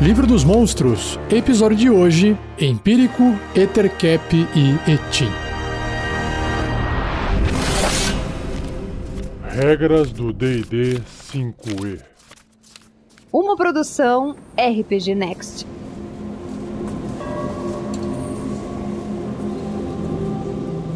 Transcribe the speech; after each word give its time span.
Livro 0.00 0.26
dos 0.26 0.44
Monstros, 0.44 1.20
episódio 1.30 1.76
de 1.76 1.90
hoje: 1.90 2.34
Empírico, 2.58 3.38
Ethercap 3.54 4.34
e 4.34 4.90
Etim. 4.90 5.28
Regras 9.42 10.10
do 10.10 10.32
DD 10.32 11.02
5E. 11.34 12.00
Uma 13.30 13.54
produção 13.56 14.34
RPG 14.56 15.14
Next. 15.14 15.66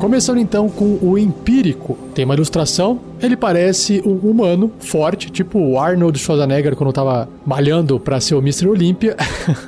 Começando 0.05 0.37
então 0.37 0.69
com 0.69 0.99
o 1.01 1.17
empírico. 1.17 1.97
Tem 2.15 2.27
uma 2.27 2.35
ilustração. 2.35 3.01
Ele 3.23 3.35
parece 3.35 4.03
um 4.05 4.17
humano 4.17 4.71
forte, 4.79 5.33
tipo 5.33 5.59
o 5.59 5.79
Arnold 5.79 6.19
Schwarzenegger 6.19 6.77
quando 6.77 6.93
tava 6.93 7.27
malhando 7.47 7.99
para 7.99 8.21
ser 8.21 8.35
o 8.35 8.39
Mr. 8.39 8.69
Olympia. 8.69 9.17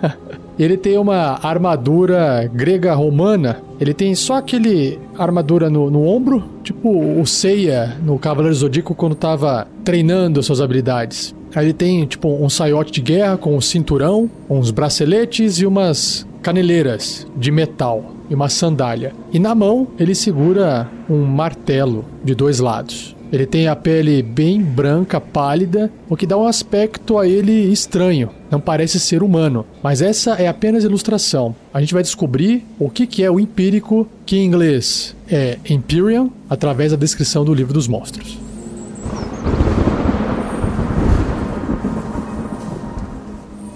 ele 0.59 0.77
tem 0.77 0.99
uma 0.99 1.41
armadura 1.43 2.51
grega 2.53 2.93
romana. 2.93 3.63
Ele 3.81 3.95
tem 3.95 4.15
só 4.15 4.35
aquele 4.35 4.99
armadura 5.17 5.71
no, 5.71 5.91
no 5.91 6.07
ombro, 6.07 6.45
tipo 6.63 6.91
o 7.19 7.27
Seiya 7.27 7.97
no 8.05 8.19
Cavaleiro 8.19 8.55
Zodíaco 8.55 8.95
quando 8.95 9.15
tava 9.15 9.67
treinando 9.83 10.43
suas 10.43 10.61
habilidades. 10.61 11.35
Aí 11.55 11.65
ele 11.65 11.73
tem 11.73 12.05
tipo 12.05 12.29
um 12.29 12.51
saiote 12.51 12.93
de 12.93 13.01
guerra 13.01 13.39
com 13.39 13.57
um 13.57 13.61
cinturão, 13.63 14.31
uns 14.51 14.71
braceletes 14.71 15.61
e 15.61 15.65
umas 15.65 16.27
caneleiras 16.43 17.27
de 17.35 17.51
metal 17.51 18.16
e 18.29 18.35
uma 18.35 18.49
sandália. 18.49 19.13
E 19.33 19.39
na 19.39 19.55
mão 19.55 19.89
ele 19.99 20.15
segura 20.15 20.89
um 21.09 21.25
martelo 21.25 22.05
de 22.25 22.35
dois 22.35 22.59
lados. 22.59 23.17
Ele 23.33 23.45
tem 23.45 23.67
a 23.67 23.75
pele 23.75 24.23
bem 24.23 24.63
branca, 24.63 25.21
pálida, 25.21 25.91
o 26.09 26.17
que 26.17 26.27
dá 26.27 26.37
um 26.37 26.47
aspecto 26.47 27.19
a 27.19 27.27
ele 27.27 27.73
estranho. 27.73 28.31
Não 28.51 28.61
parece 28.61 29.01
ser 29.01 29.23
humano, 29.23 29.67
mas 29.83 30.01
essa 30.01 30.35
é 30.35 30.47
apenas 30.47 30.85
ilustração. 30.85 31.55
A 31.75 31.81
gente 31.81 31.93
vai 31.93 32.05
descobrir 32.05 32.65
o 32.79 32.89
que 32.89 33.25
é 33.25 33.31
o 33.31 33.41
empírico, 33.41 34.07
que 34.25 34.37
em 34.37 34.45
inglês 34.45 35.17
é 35.29 35.59
Empyrean, 35.69 36.31
através 36.49 36.93
da 36.93 36.97
descrição 36.97 37.45
do 37.45 37.53
livro 37.53 37.75
dos 37.75 37.89
monstros. 37.89 38.39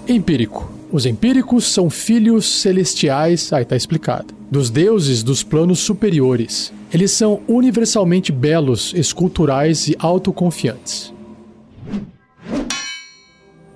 Empírico. 0.07 0.71
Os 0.91 1.05
empíricos 1.05 1.65
são 1.65 1.89
filhos 1.89 2.45
celestiais, 2.45 3.51
aí 3.53 3.63
tá 3.63 3.77
explicado, 3.77 4.33
dos 4.51 4.69
deuses 4.69 5.23
dos 5.23 5.43
planos 5.43 5.79
superiores. 5.79 6.73
Eles 6.93 7.11
são 7.11 7.39
universalmente 7.47 8.33
belos, 8.33 8.93
esculturais 8.93 9.87
e 9.87 9.95
autoconfiantes. 9.97 11.13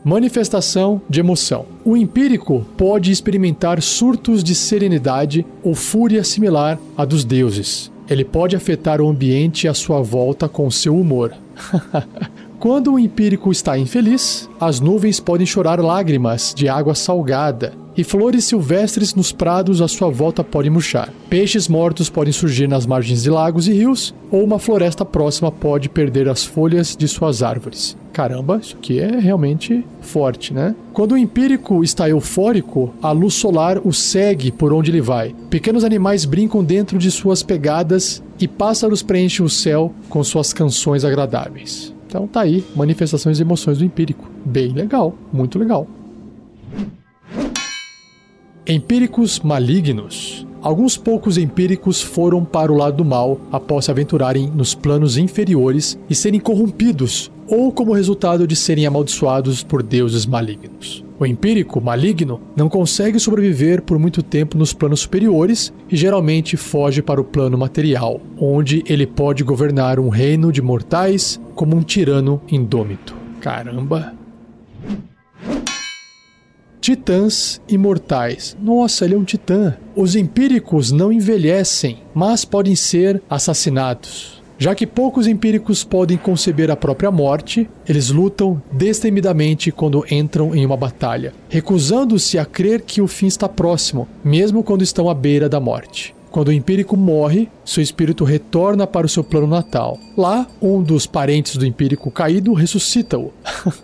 Manifestação 0.03 1.01
de 1.09 1.21
emoção. 1.21 1.65
O 1.83 1.95
empírico 1.95 2.65
pode 2.77 3.09
experimentar 3.09 3.81
surtos 3.81 4.43
de 4.43 4.53
serenidade 4.53 5.45
ou 5.63 5.73
fúria 5.73 6.23
similar 6.25 6.77
à 6.95 7.05
dos 7.05 7.23
deuses. 7.23 7.89
Ele 8.07 8.25
pode 8.25 8.55
afetar 8.55 9.01
o 9.01 9.09
ambiente 9.09 9.67
à 9.67 9.73
sua 9.73 10.01
volta 10.01 10.47
com 10.47 10.69
seu 10.69 10.95
humor. 10.95 11.33
Quando 12.59 12.93
o 12.93 12.99
empírico 12.99 13.51
está 13.51 13.77
infeliz, 13.79 14.49
as 14.59 14.79
nuvens 14.79 15.19
podem 15.19 15.47
chorar 15.47 15.79
lágrimas 15.79 16.53
de 16.55 16.67
água 16.67 16.93
salgada, 16.93 17.73
e 17.97 18.03
flores 18.03 18.45
silvestres 18.45 19.15
nos 19.15 19.31
prados 19.31 19.81
à 19.81 19.87
sua 19.87 20.09
volta 20.09 20.43
podem 20.43 20.71
murchar. 20.71 21.13
Peixes 21.29 21.67
mortos 21.67 22.09
podem 22.09 22.33
surgir 22.33 22.67
nas 22.67 22.85
margens 22.85 23.23
de 23.23 23.29
lagos 23.29 23.67
e 23.67 23.73
rios, 23.73 24.13
ou 24.31 24.43
uma 24.43 24.59
floresta 24.59 25.05
próxima 25.05 25.51
pode 25.51 25.89
perder 25.89 26.27
as 26.27 26.43
folhas 26.43 26.95
de 26.95 27.07
suas 27.07 27.41
árvores. 27.41 27.97
Caramba, 28.11 28.59
isso 28.61 28.77
aqui 28.77 28.99
é 28.99 29.19
realmente 29.19 29.85
forte, 29.99 30.53
né? 30.53 30.73
Quando 30.93 31.13
o 31.13 31.17
empírico 31.17 31.83
está 31.83 32.07
eufórico, 32.07 32.93
a 33.01 33.11
luz 33.11 33.33
solar 33.33 33.79
o 33.85 33.91
segue 33.91 34.51
por 34.51 34.71
onde 34.71 34.89
ele 34.89 35.01
vai. 35.01 35.35
Pequenos 35.49 35.83
animais 35.83 36.23
brincam 36.23 36.63
dentro 36.63 36.97
de 36.97 37.11
suas 37.11 37.43
pegadas 37.43 38.23
e 38.39 38.47
pássaros 38.47 39.03
preenchem 39.03 39.45
o 39.45 39.49
céu 39.49 39.93
com 40.07 40.23
suas 40.23 40.53
canções 40.53 41.03
agradáveis. 41.03 41.93
Então 42.07 42.27
tá 42.27 42.41
aí, 42.41 42.63
manifestações 42.73 43.39
e 43.39 43.41
emoções 43.41 43.79
do 43.79 43.85
empírico. 43.85 44.29
Bem 44.45 44.71
legal, 44.71 45.13
muito 45.33 45.59
legal. 45.59 45.85
Empíricos 48.67 49.41
malignos. 49.41 50.43
Alguns 50.59 50.97
poucos 50.97 51.37
empíricos 51.37 52.01
foram 52.01 52.43
para 52.43 52.71
o 52.71 52.75
lado 52.75 52.97
do 52.97 53.05
mal 53.05 53.39
após 53.51 53.85
se 53.85 53.91
aventurarem 53.91 54.49
nos 54.49 54.73
planos 54.73 55.17
inferiores 55.17 55.99
e 56.09 56.15
serem 56.15 56.39
corrompidos, 56.39 57.31
ou 57.47 57.71
como 57.71 57.93
resultado 57.93 58.47
de 58.47 58.55
serem 58.55 58.87
amaldiçoados 58.87 59.61
por 59.61 59.83
deuses 59.83 60.25
malignos. 60.25 61.05
O 61.19 61.27
empírico 61.27 61.79
maligno 61.79 62.41
não 62.55 62.67
consegue 62.67 63.19
sobreviver 63.19 63.83
por 63.83 63.99
muito 63.99 64.23
tempo 64.23 64.57
nos 64.57 64.73
planos 64.73 65.01
superiores 65.01 65.71
e 65.87 65.95
geralmente 65.95 66.57
foge 66.57 67.03
para 67.03 67.21
o 67.21 67.23
plano 67.23 67.59
material, 67.59 68.19
onde 68.35 68.83
ele 68.87 69.05
pode 69.05 69.43
governar 69.43 69.99
um 69.99 70.09
reino 70.09 70.51
de 70.51 70.63
mortais 70.63 71.39
como 71.53 71.75
um 71.75 71.83
tirano 71.83 72.41
indômito. 72.49 73.15
Caramba! 73.39 74.15
Titãs 76.85 77.59
imortais. 77.67 78.55
Nossa, 78.61 79.05
ele 79.05 79.15
é 79.15 79.17
um 79.17 79.23
titã. 79.23 79.75
Os 79.95 80.15
empíricos 80.15 80.91
não 80.91 81.11
envelhecem, 81.11 81.97
mas 82.13 82.45
podem 82.45 82.75
ser 82.75 83.23
assassinados. 83.27 84.39
Já 84.59 84.75
que 84.75 84.85
poucos 84.85 85.25
empíricos 85.25 85.83
podem 85.83 86.15
conceber 86.15 86.69
a 86.69 86.75
própria 86.75 87.09
morte, 87.09 87.67
eles 87.89 88.11
lutam 88.11 88.61
destemidamente 88.71 89.71
quando 89.71 90.05
entram 90.11 90.55
em 90.55 90.63
uma 90.63 90.77
batalha, 90.77 91.33
recusando-se 91.49 92.37
a 92.37 92.45
crer 92.45 92.81
que 92.81 93.01
o 93.01 93.07
fim 93.07 93.25
está 93.25 93.49
próximo, 93.49 94.07
mesmo 94.23 94.63
quando 94.63 94.83
estão 94.83 95.09
à 95.09 95.15
beira 95.15 95.49
da 95.49 95.59
morte. 95.59 96.13
Quando 96.35 96.49
o 96.49 96.51
empírico 96.51 96.97
morre, 96.97 97.47
seu 97.63 97.81
espírito 97.81 98.25
retorna 98.25 98.85
para 98.85 99.05
o 99.05 99.09
seu 99.09 99.23
plano 99.23 99.47
natal. 99.47 99.97
Lá, 100.17 100.45
um 100.61 100.83
dos 100.83 101.07
parentes 101.07 101.55
do 101.55 101.65
empírico 101.65 102.11
caído 102.11 102.51
ressuscita-o. 102.51 103.31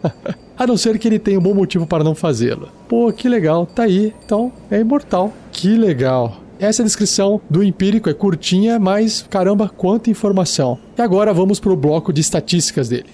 a 0.59 0.67
não 0.67 0.75
ser 0.75 0.99
que 0.99 1.07
ele 1.07 1.17
tenha 1.17 1.39
um 1.39 1.41
bom 1.41 1.53
motivo 1.53 1.87
para 1.87 2.03
não 2.03 2.13
fazê-lo. 2.13 2.67
Pô, 2.89 3.09
que 3.13 3.29
legal, 3.29 3.65
tá 3.65 3.83
aí. 3.83 4.13
Então, 4.25 4.51
é 4.69 4.81
imortal. 4.81 5.31
Que 5.49 5.77
legal. 5.77 6.41
Essa 6.59 6.83
descrição 6.83 7.39
do 7.49 7.63
empírico 7.63 8.09
é 8.09 8.13
curtinha, 8.13 8.77
mas 8.77 9.25
caramba, 9.29 9.69
quanta 9.69 10.09
informação. 10.09 10.77
E 10.97 11.01
agora 11.01 11.33
vamos 11.33 11.57
para 11.57 11.71
o 11.71 11.77
bloco 11.77 12.11
de 12.11 12.19
estatísticas 12.19 12.89
dele. 12.89 13.11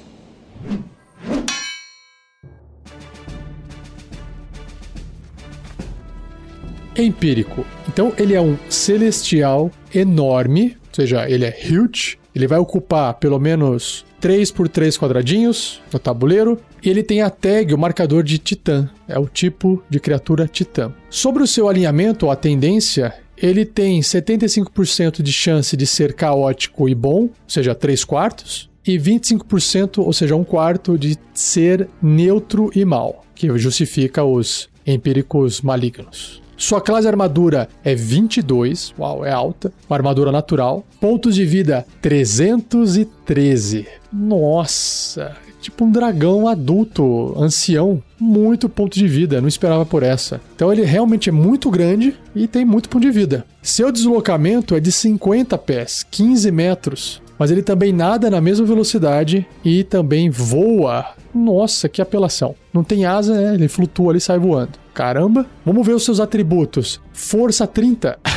Empírico. 6.98 7.77
Então 7.98 8.14
ele 8.16 8.36
é 8.36 8.40
um 8.40 8.56
celestial 8.70 9.72
enorme, 9.92 10.78
ou 10.90 10.96
seja, 10.96 11.28
ele 11.28 11.46
é 11.46 11.58
huge. 11.68 12.20
Ele 12.36 12.46
vai 12.46 12.60
ocupar 12.60 13.16
pelo 13.16 13.40
menos 13.40 14.06
3 14.20 14.52
por 14.52 14.70
3 14.70 14.96
quadradinhos 15.00 15.82
no 15.92 15.98
tabuleiro. 15.98 16.60
E 16.84 16.92
ele 16.92 17.02
tem 17.02 17.24
a 17.24 17.32
tag, 17.32 17.74
o 17.74 17.78
marcador 17.78 18.22
de 18.22 18.38
Titã. 18.38 18.88
É 19.08 19.18
o 19.18 19.26
tipo 19.26 19.82
de 19.90 20.00
criatura 20.00 20.48
Titã. 20.48 20.94
Sobre 21.10 21.42
o 21.42 21.48
seu 21.48 21.68
alinhamento 21.68 22.28
ou 22.28 22.32
a 22.32 22.36
tendência, 22.36 23.16
ele 23.36 23.66
tem 23.66 24.00
75% 24.00 25.24
de 25.24 25.34
chance 25.34 25.76
de 25.76 25.88
ser 25.88 26.14
caótico 26.14 26.88
e 26.88 26.94
bom, 26.94 27.22
ou 27.22 27.32
seja, 27.48 27.74
3 27.74 28.04
quartos, 28.04 28.70
e 28.86 28.96
25%, 29.00 30.06
ou 30.06 30.14
seja, 30.14 30.36
1 30.36 30.44
quarto, 30.44 31.00
de 31.00 31.18
ser 31.34 31.90
neutro 32.00 32.70
e 32.76 32.86
mal, 32.86 33.26
que 33.34 33.48
justifica 33.58 34.24
os 34.24 34.70
empíricos 34.86 35.62
malignos. 35.64 36.46
Sua 36.58 36.82
classe 36.82 37.08
armadura 37.08 37.70
é 37.84 37.94
22, 37.94 38.92
uau, 38.98 39.24
é 39.24 39.32
alta. 39.32 39.72
Uma 39.88 39.96
armadura 39.96 40.32
natural. 40.32 40.84
Pontos 41.00 41.36
de 41.36 41.46
vida 41.46 41.86
313. 42.02 43.86
Nossa, 44.12 45.38
tipo 45.62 45.86
um 45.86 45.92
dragão 45.92 46.48
adulto, 46.48 47.36
ancião, 47.38 48.02
muito 48.20 48.68
ponto 48.68 48.96
de 48.96 49.08
vida, 49.08 49.40
não 49.40 49.48
esperava 49.48 49.86
por 49.86 50.02
essa. 50.02 50.42
Então 50.56 50.74
ele 50.74 50.82
realmente 50.82 51.30
é 51.30 51.32
muito 51.32 51.70
grande 51.70 52.16
e 52.36 52.48
tem 52.48 52.66
muito 52.66 52.90
ponto 52.90 53.04
de 53.04 53.12
vida. 53.12 53.46
Seu 53.62 53.92
deslocamento 53.92 54.76
é 54.76 54.80
de 54.80 54.92
50 54.92 55.56
pés, 55.60 56.04
15 56.10 56.52
metros, 56.52 57.22
mas 57.38 57.52
ele 57.52 57.62
também 57.62 57.94
nada 57.94 58.30
na 58.30 58.42
mesma 58.42 58.66
velocidade 58.66 59.48
e 59.64 59.84
também 59.84 60.30
voa. 60.30 61.06
Nossa, 61.34 61.88
que 61.88 62.02
apelação. 62.02 62.56
Não 62.74 62.84
tem 62.84 63.06
asa, 63.06 63.34
né? 63.34 63.54
Ele 63.54 63.68
flutua 63.68 64.12
ali 64.12 64.18
e 64.18 64.22
sai 64.22 64.40
voando. 64.40 64.74
Caramba. 64.94 65.46
Vamos 65.66 65.86
ver 65.86 65.94
os 65.94 66.04
seus 66.04 66.20
atributos. 66.20 67.00
Força 67.14 67.68
30. 67.68 68.18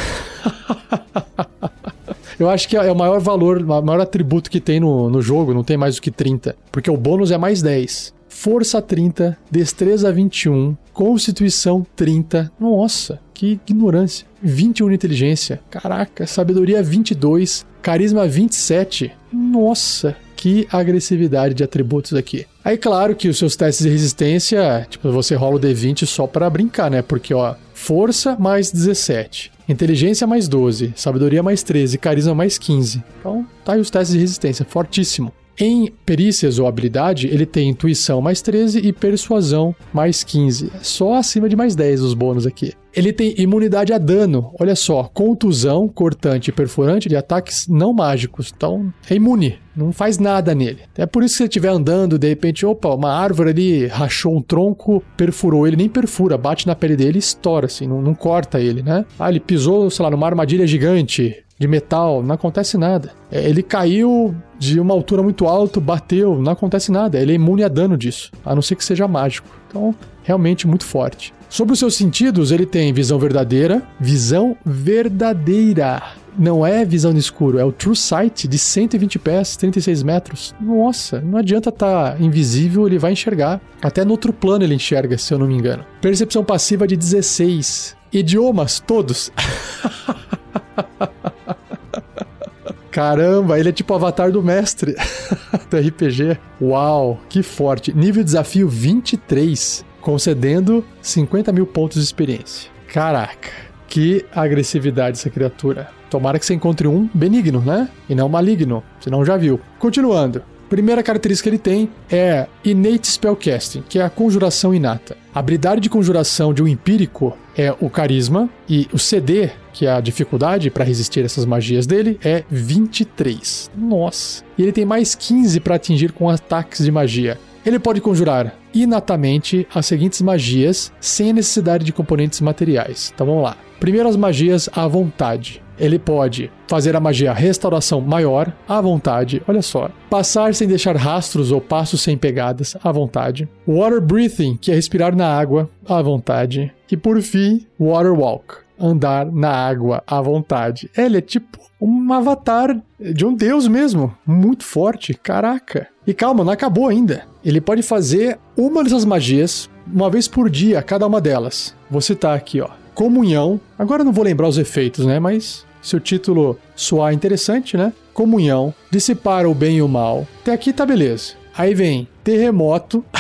Eu 2.39 2.49
acho 2.49 2.69
que 2.69 2.77
é 2.77 2.91
o 2.91 2.97
maior 2.97 3.21
valor, 3.21 3.61
o 3.61 3.83
maior 3.83 4.01
atributo 4.01 4.51
que 4.51 4.61
tem 4.61 4.81
no, 4.81 5.11
no 5.11 5.21
jogo, 5.21 5.53
não 5.53 5.63
tem 5.63 5.77
mais 5.77 5.97
do 5.97 6.03
que 6.03 6.11
30. 6.11 6.57
Porque 6.73 6.91
o 6.91 6.97
bônus 6.97 7.31
é 7.31 7.37
mais 7.37 7.61
10. 7.61 8.15
Força 8.31 8.81
30, 8.81 9.37
Destreza 9.51 10.11
21, 10.11 10.75
Constituição 10.95 11.87
30. 11.95 12.51
Nossa, 12.59 13.21
que 13.35 13.61
ignorância. 13.69 14.27
21 14.43 14.89
de 14.89 14.95
inteligência. 14.95 15.61
Caraca, 15.71 16.27
Sabedoria 16.27 16.83
22, 16.83 17.67
Carisma 17.83 18.27
27. 18.27 19.13
Nossa, 19.33 20.17
Que 20.37 20.67
agressividade 20.73 21.55
de 21.55 21.63
atributos 21.63 22.15
aqui. 22.15 22.47
Aí, 22.65 22.77
claro 22.79 23.15
que 23.15 23.29
os 23.29 23.37
seus 23.39 23.57
testes 23.57 23.85
de 23.85 23.93
resistência, 23.93 24.87
tipo, 24.89 25.11
você 25.13 25.35
rola 25.35 25.57
o 25.57 25.61
D20 25.61 26.07
só 26.07 26.27
para 26.27 26.49
brincar, 26.49 26.91
né? 26.91 27.03
Porque, 27.03 27.35
ó, 27.35 27.55
força 27.75 28.37
mais 28.39 28.71
17, 28.71 29.53
inteligência 29.69 30.27
mais 30.27 30.49
12, 30.49 30.93
sabedoria 30.97 31.43
mais 31.43 31.63
13, 31.63 31.99
carisma 31.99 32.35
mais 32.35 32.59
15. 32.59 33.03
Então, 33.19 33.47
tá 33.65 33.75
aí 33.75 33.81
os 33.81 33.91
testes 33.91 34.15
de 34.15 34.21
resistência, 34.21 34.65
fortíssimo. 34.65 35.33
Em 35.63 35.93
perícias 36.07 36.59
ou 36.59 36.67
habilidade, 36.67 37.27
ele 37.27 37.45
tem 37.45 37.69
intuição 37.69 38.23
mais 38.23 38.41
13 38.41 38.79
e 38.79 38.95
persuasão 38.95 39.77
mais 39.93 40.25
15. 40.25 40.73
É 40.75 40.83
só 40.83 41.17
acima 41.17 41.51
de 41.51 41.55
mais 41.55 41.77
10 41.77 42.01
os 42.01 42.15
bônus 42.15 42.47
aqui. 42.47 42.73
Ele 42.97 43.13
tem 43.13 43.35
imunidade 43.37 43.93
a 43.93 43.99
dano, 43.99 44.53
olha 44.59 44.75
só, 44.75 45.05
contusão, 45.05 45.87
cortante 45.87 46.49
e 46.49 46.53
perfurante 46.53 47.11
de 47.11 47.15
ataques 47.15 47.69
não 47.69 47.93
mágicos. 47.93 48.51
Então, 48.57 48.91
é 49.09 49.15
imune, 49.15 49.59
não 49.77 49.93
faz 49.93 50.19
nada 50.19 50.55
nele. 50.55 50.81
É 50.97 51.05
por 51.05 51.23
isso 51.23 51.35
que 51.35 51.37
se 51.37 51.43
ele 51.43 51.49
estiver 51.49 51.69
andando, 51.69 52.19
de 52.19 52.29
repente, 52.29 52.65
opa, 52.65 52.89
uma 52.95 53.13
árvore 53.13 53.51
ali 53.51 53.87
rachou 53.87 54.35
um 54.35 54.41
tronco, 54.43 55.03
perfurou 55.15 55.67
ele, 55.67 55.77
nem 55.77 55.91
perfura, 55.91 56.39
bate 56.39 56.67
na 56.67 56.75
pele 56.75 56.97
dele 56.97 57.19
e 57.19 57.21
estoura, 57.21 57.67
assim, 57.67 57.87
não, 57.87 58.01
não 58.01 58.15
corta 58.15 58.59
ele, 58.59 58.83
né? 58.83 59.05
Ah, 59.19 59.29
ele 59.29 59.41
pisou, 59.41 59.91
sei 59.91 60.03
lá, 60.03 60.11
numa 60.11 60.27
armadilha 60.27 60.67
gigante, 60.67 61.45
de 61.61 61.69
metal, 61.69 62.23
não 62.23 62.35
acontece 62.35 62.79
nada. 62.79 63.13
É, 63.31 63.47
ele 63.47 63.63
caiu 63.63 64.35
de 64.59 64.81
uma 64.81 64.95
altura 64.95 65.23
muito 65.23 65.47
alta, 65.47 65.79
bateu, 65.79 66.41
não 66.41 66.53
acontece 66.53 66.91
nada. 66.91 67.21
Ele 67.21 67.33
é 67.33 67.35
imune 67.35 67.63
a 67.63 67.69
dano 67.69 67.99
disso, 67.99 68.33
a 68.43 68.55
não 68.55 68.63
ser 68.63 68.77
que 68.77 68.85
seja 68.85 69.07
mágico. 69.07 69.47
Então, 69.69 69.95
realmente 70.23 70.67
muito 70.67 70.85
forte. 70.85 71.35
Sobre 71.51 71.75
os 71.75 71.79
seus 71.79 71.95
sentidos, 71.95 72.51
ele 72.51 72.65
tem 72.65 72.95
visão 72.95 73.19
verdadeira, 73.19 73.83
visão 74.01 74.57
verdadeira. 74.65 76.03
Não 76.39 76.65
é 76.65 76.83
visão 76.85 77.13
no 77.13 77.19
escuro, 77.19 77.59
é 77.59 77.65
o 77.65 77.73
True 77.73 77.97
Sight 77.97 78.49
de 78.49 78.57
120 78.57 79.19
pés, 79.19 79.57
36 79.57 80.03
metros. 80.03 80.55
Nossa, 80.59 81.21
não 81.21 81.39
adianta 81.39 81.69
estar 81.69 82.13
tá 82.13 82.25
invisível, 82.25 82.87
ele 82.87 82.99
vai 82.99 83.13
enxergar. 83.13 83.61
Até 83.83 84.03
no 84.03 84.13
outro 84.13 84.33
plano 84.33 84.65
ele 84.65 84.77
enxerga, 84.77 85.19
se 85.19 85.35
eu 85.35 85.39
não 85.39 85.47
me 85.47 85.55
engano. 85.55 85.85
Percepção 86.01 86.43
passiva 86.43 86.87
de 86.87 86.97
16. 86.97 87.97
Idiomas, 88.13 88.81
todos. 88.81 89.31
Caramba, 92.91 93.59
ele 93.59 93.69
é 93.69 93.73
tipo 93.73 93.93
o 93.93 93.97
avatar 93.97 94.33
do 94.33 94.43
mestre 94.43 94.97
do 95.71 95.79
RPG. 95.79 96.39
Uau, 96.61 97.21
que 97.29 97.43
forte. 97.43 97.93
Nível 97.93 98.25
desafio 98.25 98.69
23 98.69 99.85
concedendo 100.01 100.85
50 101.01 101.53
mil 101.53 101.67
pontos 101.67 101.99
de 101.99 102.05
experiência. 102.05 102.71
Caraca, 102.93 103.51
que 103.87 104.25
agressividade 104.35 105.19
essa 105.19 105.31
criatura. 105.31 105.89
Tomara 106.09 106.39
que 106.39 106.47
você 106.47 106.55
encontre 106.55 106.89
um 106.89 107.09
benigno, 107.15 107.61
né? 107.61 107.89
E 108.09 108.15
não 108.15 108.29
maligno, 108.29 108.83
senão 109.01 109.25
já 109.25 109.37
viu. 109.37 109.61
Continuando. 109.79 110.43
Primeira 110.69 111.03
característica 111.03 111.51
que 111.51 111.57
ele 111.57 111.63
tem 111.63 111.91
é 112.11 112.47
Innate 112.65 113.09
Spellcasting, 113.09 113.83
que 113.89 113.99
é 113.99 114.03
a 114.03 114.11
conjuração 114.11 114.73
inata. 114.73 115.17
A 115.35 115.41
habilidade 115.41 115.81
de 115.81 115.91
conjuração 115.91 116.55
de 116.55 116.63
um 116.63 116.69
empírico 116.69 117.37
é 117.57 117.75
o 117.81 117.91
carisma 117.91 118.49
e 118.69 118.89
o 118.93 118.99
CD, 118.99 119.51
que 119.73 119.87
é 119.87 119.93
a 119.93 120.01
dificuldade 120.01 120.71
para 120.71 120.85
resistir 120.85 121.25
essas 121.25 121.45
magias 121.45 121.87
dele, 121.87 122.19
é 122.25 122.45
23. 122.51 123.71
Nossa. 123.77 124.45
E 124.57 124.63
ele 124.63 124.73
tem 124.73 124.85
mais 124.85 125.15
15 125.15 125.61
para 125.61 125.77
atingir 125.77 126.13
com 126.13 126.29
ataques 126.29 126.85
de 126.85 126.91
magia. 126.91 127.39
Ele 127.65 127.79
pode 127.79 128.01
conjurar 128.01 128.55
inatamente 128.73 129.67
as 129.75 129.87
seguintes 129.87 130.23
magias 130.23 130.93
sem 131.01 131.31
a 131.31 131.35
necessidade 131.35 131.85
de 131.85 131.93
componentes 131.93 132.41
materiais. 132.41 133.13
Então 133.15 133.27
vamos 133.27 133.43
lá. 133.43 133.57
Primeiro 133.79 134.09
as 134.09 134.17
magias 134.17 134.69
à 134.73 134.87
vontade. 134.87 135.63
Ele 135.81 135.99
pode 135.99 136.53
fazer 136.69 136.95
a 136.95 137.01
magia 137.01 137.33
restauração 137.33 138.03
maior 138.03 138.53
à 138.69 138.81
vontade, 138.81 139.43
olha 139.49 139.63
só. 139.63 139.91
Passar 140.11 140.55
sem 140.55 140.69
deixar 140.69 140.95
rastros 140.95 141.51
ou 141.51 141.61
passos 141.61 142.03
sem 142.03 142.19
pegadas 142.19 142.77
à 142.85 142.93
vontade. 142.93 143.49
Water 143.67 144.01
breathing, 144.01 144.59
que 144.61 144.71
é 144.71 144.75
respirar 144.75 145.17
na 145.17 145.27
água 145.27 145.71
à 145.89 146.03
vontade. 146.03 146.71
E 146.93 146.97
por 146.97 147.21
fim, 147.23 147.67
water 147.79 148.13
walk, 148.13 148.57
andar 148.79 149.25
na 149.25 149.51
água 149.51 150.03
à 150.07 150.21
vontade. 150.21 150.91
Ele 150.97 151.17
é 151.19 151.21
tipo 151.23 151.59
um 151.81 152.13
avatar 152.13 152.79
de 153.01 153.25
um 153.25 153.35
deus 153.35 153.67
mesmo, 153.67 154.15
muito 154.27 154.65
forte, 154.65 155.15
caraca. 155.15 155.89
E 156.07 156.13
calma, 156.13 156.45
não 156.45 156.53
acabou 156.53 156.89
ainda. 156.89 157.25
Ele 157.43 157.61
pode 157.61 157.83
fazer 157.83 158.39
uma 158.55 158.85
dessas 158.85 159.05
magias 159.05 159.71
uma 159.91 160.11
vez 160.11 160.29
por 160.29 160.51
dia, 160.51 160.83
cada 160.83 161.07
uma 161.07 161.21
delas. 161.21 161.75
Vou 161.91 162.01
citar 162.01 162.37
aqui, 162.37 162.61
ó. 162.61 162.69
Comunhão. 162.95 163.59
Agora 163.79 164.03
eu 164.03 164.05
não 164.05 164.13
vou 164.13 164.25
lembrar 164.25 164.49
os 164.49 164.59
efeitos, 164.59 165.07
né? 165.07 165.19
Mas 165.19 165.65
se 165.83 165.97
o 165.97 166.01
título 166.01 166.59
soar 166.75 167.13
interessante, 167.13 167.77
né? 167.77 167.93
Comunhão, 168.13 168.75
dissipar 168.91 169.47
o 169.47 169.55
bem 169.55 169.79
e 169.79 169.83
o 169.83 169.89
mal. 169.89 170.27
Até 170.43 170.53
aqui 170.53 170.73
tá 170.73 170.85
beleza. 170.85 171.35
Aí 171.57 171.75
vem 171.75 172.09
terremoto. 172.23 173.05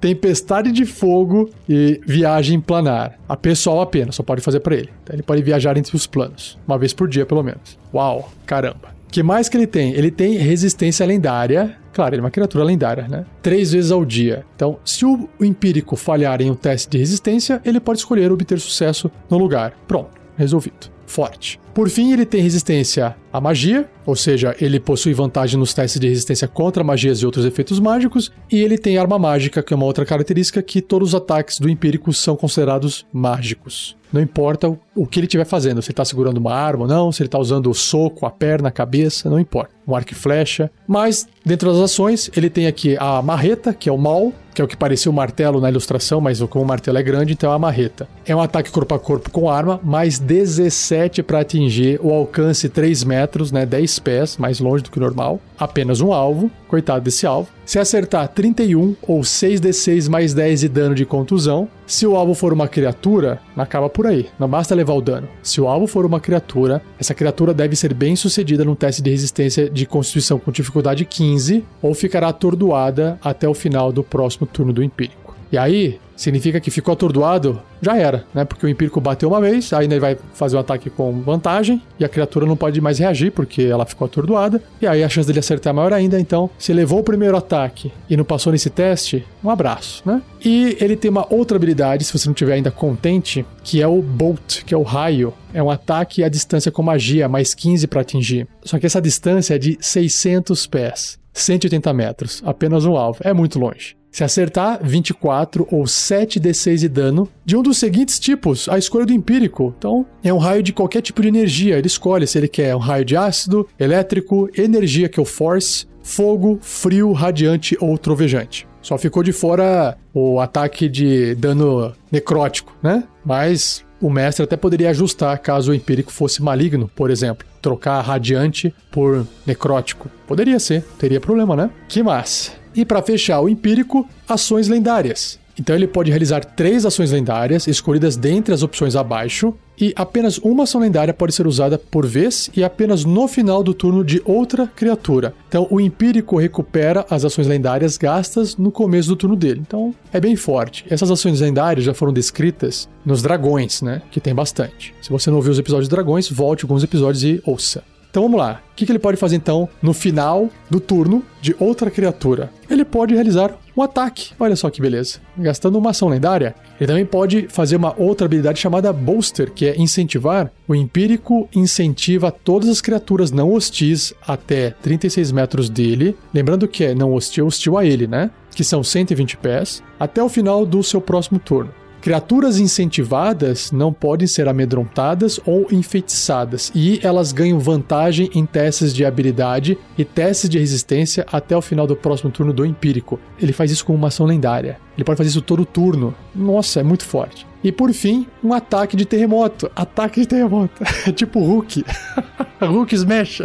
tempestade 0.00 0.70
de 0.70 0.86
fogo 0.86 1.50
e 1.68 2.00
viagem 2.06 2.60
planar. 2.60 3.18
A 3.28 3.36
pessoal 3.36 3.80
apenas, 3.80 4.14
só 4.14 4.22
pode 4.22 4.40
fazer 4.40 4.60
para 4.60 4.76
ele. 4.76 4.90
Então 5.02 5.14
ele 5.14 5.22
pode 5.22 5.42
viajar 5.42 5.76
entre 5.76 5.94
os 5.96 6.06
planos, 6.06 6.58
uma 6.66 6.78
vez 6.78 6.92
por 6.92 7.08
dia 7.08 7.26
pelo 7.26 7.42
menos. 7.42 7.78
Uau, 7.92 8.30
caramba. 8.46 8.97
Que 9.10 9.22
mais 9.22 9.48
que 9.48 9.56
ele 9.56 9.66
tem? 9.66 9.92
Ele 9.94 10.10
tem 10.10 10.36
resistência 10.36 11.04
lendária. 11.04 11.76
Claro, 11.92 12.14
ele 12.14 12.20
é 12.20 12.24
uma 12.24 12.30
criatura 12.30 12.64
lendária, 12.64 13.08
né? 13.08 13.24
Três 13.42 13.72
vezes 13.72 13.90
ao 13.90 14.04
dia. 14.04 14.44
Então, 14.54 14.78
se 14.84 15.04
o 15.04 15.28
empírico 15.40 15.96
falhar 15.96 16.40
em 16.40 16.50
um 16.50 16.54
teste 16.54 16.90
de 16.90 16.98
resistência, 16.98 17.60
ele 17.64 17.80
pode 17.80 17.98
escolher 17.98 18.30
obter 18.30 18.60
sucesso 18.60 19.10
no 19.28 19.38
lugar. 19.38 19.74
Pronto, 19.86 20.10
resolvido. 20.36 20.90
Forte. 21.06 21.58
Por 21.72 21.88
fim, 21.88 22.12
ele 22.12 22.26
tem 22.26 22.42
resistência 22.42 23.16
à 23.32 23.40
magia, 23.40 23.88
ou 24.06 24.16
seja, 24.16 24.54
ele 24.60 24.80
possui 24.80 25.12
vantagem 25.12 25.58
nos 25.58 25.74
testes 25.74 26.00
de 26.00 26.08
resistência 26.08 26.48
contra 26.48 26.82
magias 26.82 27.18
e 27.18 27.26
outros 27.26 27.44
efeitos 27.44 27.78
mágicos, 27.78 28.32
e 28.50 28.60
ele 28.60 28.78
tem 28.78 28.98
arma 28.98 29.18
mágica, 29.18 29.62
que 29.62 29.72
é 29.72 29.76
uma 29.76 29.86
outra 29.86 30.04
característica 30.04 30.62
que 30.62 30.80
todos 30.80 31.08
os 31.08 31.14
ataques 31.14 31.58
do 31.58 31.68
Empírico 31.68 32.12
são 32.12 32.36
considerados 32.36 33.06
mágicos. 33.12 33.96
Não 34.12 34.22
importa 34.22 34.74
o 34.94 35.06
que 35.06 35.20
ele 35.20 35.26
estiver 35.26 35.44
fazendo, 35.44 35.82
se 35.82 35.88
ele 35.88 35.92
está 35.92 36.04
segurando 36.04 36.38
uma 36.38 36.54
arma 36.54 36.84
ou 36.84 36.88
não, 36.88 37.12
se 37.12 37.22
ele 37.22 37.28
está 37.28 37.38
usando 37.38 37.70
o 37.70 37.74
soco, 37.74 38.24
a 38.24 38.30
perna, 38.30 38.68
a 38.68 38.72
cabeça, 38.72 39.28
não 39.28 39.38
importa. 39.38 39.70
Um 39.86 39.94
arco 39.94 40.12
e 40.12 40.14
flecha. 40.14 40.70
Mas, 40.86 41.26
dentro 41.44 41.70
das 41.70 41.80
ações, 41.80 42.30
ele 42.36 42.50
tem 42.50 42.66
aqui 42.66 42.96
a 42.98 43.20
marreta, 43.22 43.72
que 43.74 43.88
é 43.88 43.92
o 43.92 43.98
mal, 43.98 44.32
que 44.54 44.60
é 44.60 44.64
o 44.64 44.68
que 44.68 44.76
parecia 44.76 45.10
o 45.10 45.14
martelo 45.14 45.60
na 45.60 45.70
ilustração, 45.70 46.20
mas 46.20 46.40
como 46.40 46.64
o 46.64 46.68
martelo 46.68 46.98
é 46.98 47.02
grande, 47.02 47.32
então 47.32 47.52
é 47.52 47.54
a 47.54 47.58
marreta. 47.58 48.08
É 48.26 48.34
um 48.34 48.40
ataque 48.40 48.70
corpo 48.70 48.94
a 48.94 48.98
corpo 48.98 49.30
com 49.30 49.48
arma, 49.48 49.80
mais 49.84 50.18
17 50.18 51.22
para 51.22 51.40
atingir 51.40 52.00
o 52.02 52.12
alcance 52.12 52.68
3 52.68 53.04
metros, 53.04 53.17
né? 53.52 53.66
10 53.66 53.98
pés, 53.98 54.36
mais 54.36 54.60
longe 54.60 54.82
do 54.82 54.90
que 54.90 54.98
o 54.98 55.00
normal. 55.00 55.40
Apenas 55.58 56.00
um 56.00 56.12
alvo, 56.12 56.50
coitado 56.68 57.04
desse 57.04 57.26
alvo. 57.26 57.48
Se 57.64 57.78
acertar 57.78 58.28
31 58.28 58.96
ou 59.02 59.20
6d6 59.20 60.08
mais 60.08 60.32
10 60.34 60.60
de 60.60 60.68
dano 60.68 60.94
de 60.94 61.04
contusão, 61.04 61.68
se 61.86 62.06
o 62.06 62.16
alvo 62.16 62.34
for 62.34 62.52
uma 62.52 62.68
criatura, 62.68 63.40
acaba 63.56 63.88
por 63.88 64.06
aí, 64.06 64.28
não 64.38 64.48
basta 64.48 64.74
levar 64.74 64.94
o 64.94 65.00
dano. 65.00 65.28
Se 65.42 65.60
o 65.60 65.68
alvo 65.68 65.86
for 65.86 66.06
uma 66.06 66.20
criatura, 66.20 66.82
essa 66.98 67.14
criatura 67.14 67.52
deve 67.52 67.74
ser 67.76 67.92
bem 67.92 68.14
sucedida 68.14 68.64
no 68.64 68.76
teste 68.76 69.02
de 69.02 69.10
resistência 69.10 69.68
de 69.68 69.86
constituição 69.86 70.38
com 70.38 70.52
dificuldade 70.52 71.04
15 71.04 71.64
ou 71.82 71.94
ficará 71.94 72.28
atordoada 72.28 73.18
até 73.22 73.48
o 73.48 73.54
final 73.54 73.92
do 73.92 74.04
próximo 74.04 74.46
turno 74.46 74.72
do 74.72 74.82
empírico. 74.82 75.27
E 75.50 75.58
aí, 75.58 75.98
significa 76.18 76.60
que 76.60 76.70
ficou 76.70 76.92
atordoado, 76.92 77.62
já 77.80 77.96
era, 77.96 78.24
né? 78.34 78.44
Porque 78.44 78.66
o 78.66 78.68
empírico 78.68 79.00
bateu 79.00 79.28
uma 79.28 79.40
vez, 79.40 79.72
aí 79.72 79.86
ele 79.86 80.00
vai 80.00 80.16
fazer 80.34 80.56
um 80.56 80.60
ataque 80.60 80.90
com 80.90 81.22
vantagem 81.22 81.80
e 81.98 82.04
a 82.04 82.08
criatura 82.08 82.44
não 82.44 82.56
pode 82.56 82.80
mais 82.80 82.98
reagir 82.98 83.30
porque 83.30 83.62
ela 83.62 83.86
ficou 83.86 84.04
atordoada. 84.06 84.60
E 84.82 84.86
aí 84.86 85.04
a 85.04 85.08
chance 85.08 85.26
dele 85.26 85.38
acertar 85.38 85.72
é 85.72 85.76
maior 85.76 85.92
ainda. 85.92 86.18
Então, 86.18 86.50
se 86.58 86.72
levou 86.72 86.98
o 86.98 87.04
primeiro 87.04 87.36
ataque 87.36 87.92
e 88.10 88.16
não 88.16 88.24
passou 88.24 88.52
nesse 88.52 88.68
teste, 88.68 89.24
um 89.42 89.48
abraço, 89.48 90.02
né? 90.04 90.20
E 90.44 90.76
ele 90.80 90.96
tem 90.96 91.10
uma 91.10 91.26
outra 91.32 91.56
habilidade, 91.56 92.04
se 92.04 92.12
você 92.12 92.28
não 92.28 92.34
tiver 92.34 92.54
ainda 92.54 92.70
contente, 92.70 93.46
que 93.62 93.80
é 93.80 93.86
o 93.86 94.02
Bolt, 94.02 94.64
que 94.64 94.74
é 94.74 94.76
o 94.76 94.82
raio. 94.82 95.32
É 95.54 95.62
um 95.62 95.70
ataque 95.70 96.22
à 96.24 96.28
distância 96.28 96.70
com 96.70 96.82
magia, 96.82 97.28
mais 97.28 97.54
15 97.54 97.86
para 97.86 98.00
atingir. 98.00 98.46
Só 98.64 98.78
que 98.78 98.86
essa 98.86 99.00
distância 99.00 99.54
é 99.54 99.58
de 99.58 99.78
600 99.80 100.66
pés. 100.66 101.18
180 101.32 101.92
metros, 101.92 102.42
apenas 102.44 102.84
um 102.84 102.96
alvo. 102.96 103.20
É 103.22 103.32
muito 103.32 103.58
longe. 103.58 103.97
Se 104.10 104.24
acertar, 104.24 104.80
24 104.82 105.66
ou 105.70 105.84
7d6 105.84 106.78
de 106.78 106.88
dano 106.88 107.28
de 107.44 107.56
um 107.56 107.62
dos 107.62 107.78
seguintes 107.78 108.18
tipos, 108.18 108.68
a 108.68 108.78
escolha 108.78 109.06
do 109.06 109.12
empírico. 109.12 109.74
Então, 109.78 110.06
é 110.22 110.32
um 110.32 110.38
raio 110.38 110.62
de 110.62 110.72
qualquer 110.72 111.02
tipo 111.02 111.22
de 111.22 111.28
energia. 111.28 111.78
Ele 111.78 111.86
escolhe 111.86 112.26
se 112.26 112.38
ele 112.38 112.48
quer 112.48 112.74
um 112.74 112.80
raio 112.80 113.04
de 113.04 113.16
ácido, 113.16 113.68
elétrico, 113.78 114.48
energia, 114.56 115.08
que 115.08 115.20
é 115.20 115.22
o 115.22 115.26
force, 115.26 115.86
fogo, 116.02 116.58
frio, 116.62 117.12
radiante 117.12 117.76
ou 117.80 117.96
trovejante. 117.98 118.66
Só 118.80 118.96
ficou 118.96 119.22
de 119.22 119.32
fora 119.32 119.98
o 120.14 120.40
ataque 120.40 120.88
de 120.88 121.34
dano 121.34 121.92
necrótico, 122.10 122.74
né? 122.82 123.04
Mas 123.24 123.84
o 124.00 124.08
mestre 124.08 124.44
até 124.44 124.56
poderia 124.56 124.90
ajustar 124.90 125.36
caso 125.38 125.72
o 125.72 125.74
empírico 125.74 126.12
fosse 126.12 126.42
maligno, 126.42 126.90
por 126.94 127.10
exemplo. 127.10 127.46
Trocar 127.60 128.00
radiante 128.00 128.74
por 128.90 129.26
necrótico. 129.44 130.08
Poderia 130.26 130.58
ser, 130.58 130.82
teria 130.98 131.20
problema, 131.20 131.56
né? 131.56 131.70
Que 131.88 132.02
massa. 132.02 132.52
E 132.78 132.84
para 132.84 133.02
fechar 133.02 133.40
o 133.40 133.48
empírico, 133.48 134.08
ações 134.28 134.68
lendárias. 134.68 135.36
Então 135.58 135.74
ele 135.74 135.88
pode 135.88 136.10
realizar 136.10 136.44
três 136.44 136.86
ações 136.86 137.10
lendárias, 137.10 137.66
escolhidas 137.66 138.16
dentre 138.16 138.54
as 138.54 138.62
opções 138.62 138.94
abaixo, 138.94 139.52
e 139.76 139.92
apenas 139.96 140.38
uma 140.38 140.62
ação 140.62 140.80
lendária 140.80 141.12
pode 141.12 141.34
ser 141.34 141.44
usada 141.44 141.76
por 141.76 142.06
vez 142.06 142.48
e 142.56 142.62
apenas 142.62 143.04
no 143.04 143.26
final 143.26 143.64
do 143.64 143.74
turno 143.74 144.04
de 144.04 144.22
outra 144.24 144.68
criatura. 144.68 145.34
Então 145.48 145.66
o 145.68 145.80
empírico 145.80 146.38
recupera 146.38 147.04
as 147.10 147.24
ações 147.24 147.48
lendárias 147.48 147.96
gastas 147.96 148.56
no 148.56 148.70
começo 148.70 149.08
do 149.08 149.16
turno 149.16 149.34
dele. 149.34 149.60
Então 149.66 149.92
é 150.12 150.20
bem 150.20 150.36
forte. 150.36 150.84
Essas 150.88 151.10
ações 151.10 151.40
lendárias 151.40 151.84
já 151.84 151.92
foram 151.92 152.12
descritas 152.12 152.88
nos 153.04 153.22
dragões, 153.22 153.82
né? 153.82 154.02
Que 154.12 154.20
tem 154.20 154.32
bastante. 154.32 154.94
Se 155.02 155.10
você 155.10 155.30
não 155.30 155.38
ouviu 155.38 155.50
os 155.50 155.58
episódios 155.58 155.88
de 155.88 155.94
dragões, 155.96 156.30
volte 156.30 156.64
alguns 156.64 156.84
episódios 156.84 157.24
e 157.24 157.42
ouça. 157.44 157.82
Então 158.10 158.22
vamos 158.22 158.38
lá. 158.38 158.62
O 158.72 158.74
que, 158.74 158.90
ele 158.90 158.98
pode 158.98 159.16
fazer 159.16 159.36
então 159.36 159.68
no 159.82 159.92
final 159.92 160.48
do 160.70 160.80
turno 160.80 161.22
de 161.40 161.54
outra 161.58 161.90
criatura? 161.90 162.50
Ele 162.70 162.84
pode 162.84 163.14
realizar 163.14 163.56
um 163.76 163.82
ataque. 163.82 164.32
Olha 164.38 164.56
só 164.56 164.70
que 164.70 164.80
beleza. 164.80 165.18
Gastando 165.36 165.78
uma 165.78 165.90
ação 165.90 166.08
lendária. 166.08 166.54
Ele 166.80 166.86
também 166.86 167.06
pode 167.06 167.48
fazer 167.48 167.76
uma 167.76 167.94
outra 167.98 168.26
habilidade 168.26 168.60
chamada 168.60 168.92
Bolster, 168.92 169.52
que 169.52 169.66
é 169.66 169.76
incentivar. 169.76 170.50
O 170.66 170.74
empírico 170.74 171.48
incentiva 171.54 172.30
todas 172.30 172.68
as 172.68 172.80
criaturas 172.80 173.30
não 173.30 173.52
hostis 173.52 174.14
até 174.26 174.70
36 174.82 175.32
metros 175.32 175.68
dele. 175.68 176.16
Lembrando 176.32 176.68
que 176.68 176.84
é 176.84 176.94
não 176.94 177.12
hostil, 177.12 177.46
hostil 177.46 177.76
a 177.76 177.84
ele, 177.84 178.06
né? 178.06 178.30
Que 178.54 178.64
são 178.64 178.82
120 178.82 179.36
pés, 179.36 179.82
até 180.00 180.22
o 180.22 180.28
final 180.28 180.64
do 180.64 180.82
seu 180.82 181.00
próximo 181.00 181.38
turno. 181.38 181.72
Criaturas 182.00 182.58
incentivadas 182.58 183.72
não 183.72 183.92
podem 183.92 184.26
ser 184.26 184.48
amedrontadas 184.48 185.40
ou 185.44 185.66
enfeitiçadas, 185.70 186.70
e 186.74 187.00
elas 187.02 187.32
ganham 187.32 187.58
vantagem 187.58 188.30
em 188.34 188.46
testes 188.46 188.94
de 188.94 189.04
habilidade 189.04 189.76
e 189.96 190.04
testes 190.04 190.48
de 190.48 190.58
resistência 190.58 191.26
até 191.30 191.56
o 191.56 191.62
final 191.62 191.86
do 191.86 191.96
próximo 191.96 192.30
turno 192.30 192.52
do 192.52 192.64
Empírico. 192.64 193.18
Ele 193.40 193.52
faz 193.52 193.70
isso 193.70 193.84
com 193.84 193.94
uma 193.94 194.08
ação 194.08 194.26
lendária. 194.26 194.78
Ele 194.96 195.04
pode 195.04 195.16
fazer 195.16 195.30
isso 195.30 195.42
todo 195.42 195.64
turno. 195.64 196.14
Nossa, 196.34 196.80
é 196.80 196.82
muito 196.82 197.04
forte. 197.04 197.46
E 197.62 197.72
por 197.72 197.92
fim, 197.92 198.26
um 198.42 198.52
ataque 198.52 198.96
de 198.96 199.04
terremoto. 199.04 199.70
Ataque 199.74 200.20
de 200.20 200.28
terremoto. 200.28 200.82
É 201.06 201.12
tipo 201.12 201.40
Hulk. 201.40 201.84
Hulk 202.60 202.94
Smash. 202.94 203.42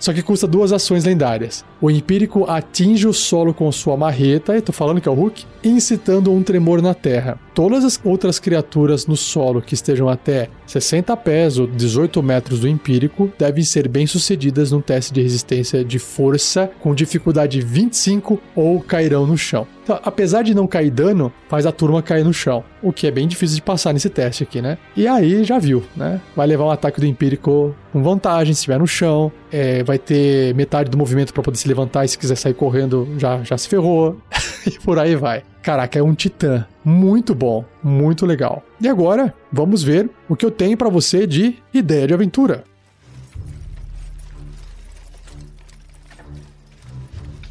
Só 0.00 0.14
que 0.14 0.22
custa 0.22 0.46
duas 0.46 0.72
ações 0.72 1.04
lendárias. 1.04 1.62
O 1.78 1.90
Empírico 1.90 2.50
atinge 2.50 3.06
o 3.06 3.12
solo 3.12 3.52
com 3.52 3.70
sua 3.70 3.98
marreta, 3.98 4.56
e 4.56 4.62
tô 4.62 4.72
falando 4.72 5.00
que 5.00 5.08
é 5.08 5.12
o 5.12 5.14
Hulk, 5.14 5.44
incitando 5.62 6.32
um 6.32 6.42
tremor 6.42 6.80
na 6.80 6.94
terra. 6.94 7.38
Todas 7.54 7.84
as 7.84 8.00
outras 8.02 8.38
criaturas 8.38 9.06
no 9.06 9.16
solo 9.16 9.60
que 9.60 9.74
estejam 9.74 10.08
até 10.08 10.48
60 10.66 11.14
pés 11.18 11.58
ou 11.58 11.66
18 11.66 12.22
metros 12.22 12.60
do 12.60 12.68
Empírico 12.68 13.30
devem 13.38 13.62
ser 13.62 13.86
bem-sucedidas 13.86 14.72
num 14.72 14.80
teste 14.80 15.12
de 15.12 15.20
resistência 15.20 15.84
de 15.84 15.98
força 15.98 16.70
com 16.80 16.94
dificuldade 16.94 17.60
25 17.60 18.40
ou 18.56 18.80
cairão 18.80 19.26
no 19.26 19.36
chão. 19.36 19.66
Então, 19.82 19.98
apesar 20.02 20.42
de 20.42 20.54
não 20.54 20.66
cair 20.66 20.90
dano, 20.90 21.32
faz 21.48 21.66
a 21.66 21.72
turma 21.72 22.02
cair 22.02 22.24
no 22.24 22.32
chão, 22.32 22.62
o 22.82 22.92
que 22.92 23.06
é 23.06 23.10
bem 23.10 23.26
difícil 23.26 23.56
de 23.56 23.62
passar 23.62 23.92
nesse 23.92 24.08
teste 24.08 24.42
aqui, 24.42 24.60
né? 24.60 24.78
E 24.96 25.06
aí 25.06 25.42
já 25.44 25.58
viu, 25.58 25.82
né? 25.96 26.20
Vai 26.36 26.46
levar 26.46 26.64
um 26.64 26.70
ataque 26.70 27.00
do 27.00 27.06
Empírico 27.06 27.74
com 27.92 28.02
vantagem 28.02 28.54
se 28.54 28.60
estiver 28.60 28.78
no 28.78 28.86
chão, 28.86 29.32
é, 29.50 29.82
vai 29.82 29.98
ter 29.98 30.54
metade 30.54 30.90
do 30.90 30.98
movimento 30.98 31.32
para 31.32 31.42
poder 31.42 31.58
se 31.58 31.66
levantar 31.66 32.04
e 32.04 32.08
se 32.08 32.18
quiser 32.18 32.36
sair 32.36 32.54
correndo 32.54 33.08
já, 33.18 33.42
já 33.42 33.58
se 33.58 33.68
ferrou, 33.68 34.16
e 34.66 34.78
por 34.78 34.98
aí 34.98 35.16
vai. 35.16 35.42
Caraca, 35.62 35.98
é 35.98 36.02
um 36.02 36.14
titã. 36.14 36.66
Muito 36.82 37.34
bom, 37.34 37.64
muito 37.82 38.24
legal. 38.24 38.62
E 38.80 38.88
agora, 38.88 39.34
vamos 39.52 39.82
ver 39.82 40.08
o 40.28 40.34
que 40.34 40.44
eu 40.44 40.50
tenho 40.50 40.76
para 40.76 40.88
você 40.88 41.26
de 41.26 41.56
ideia 41.72 42.06
de 42.06 42.14
aventura. 42.14 42.64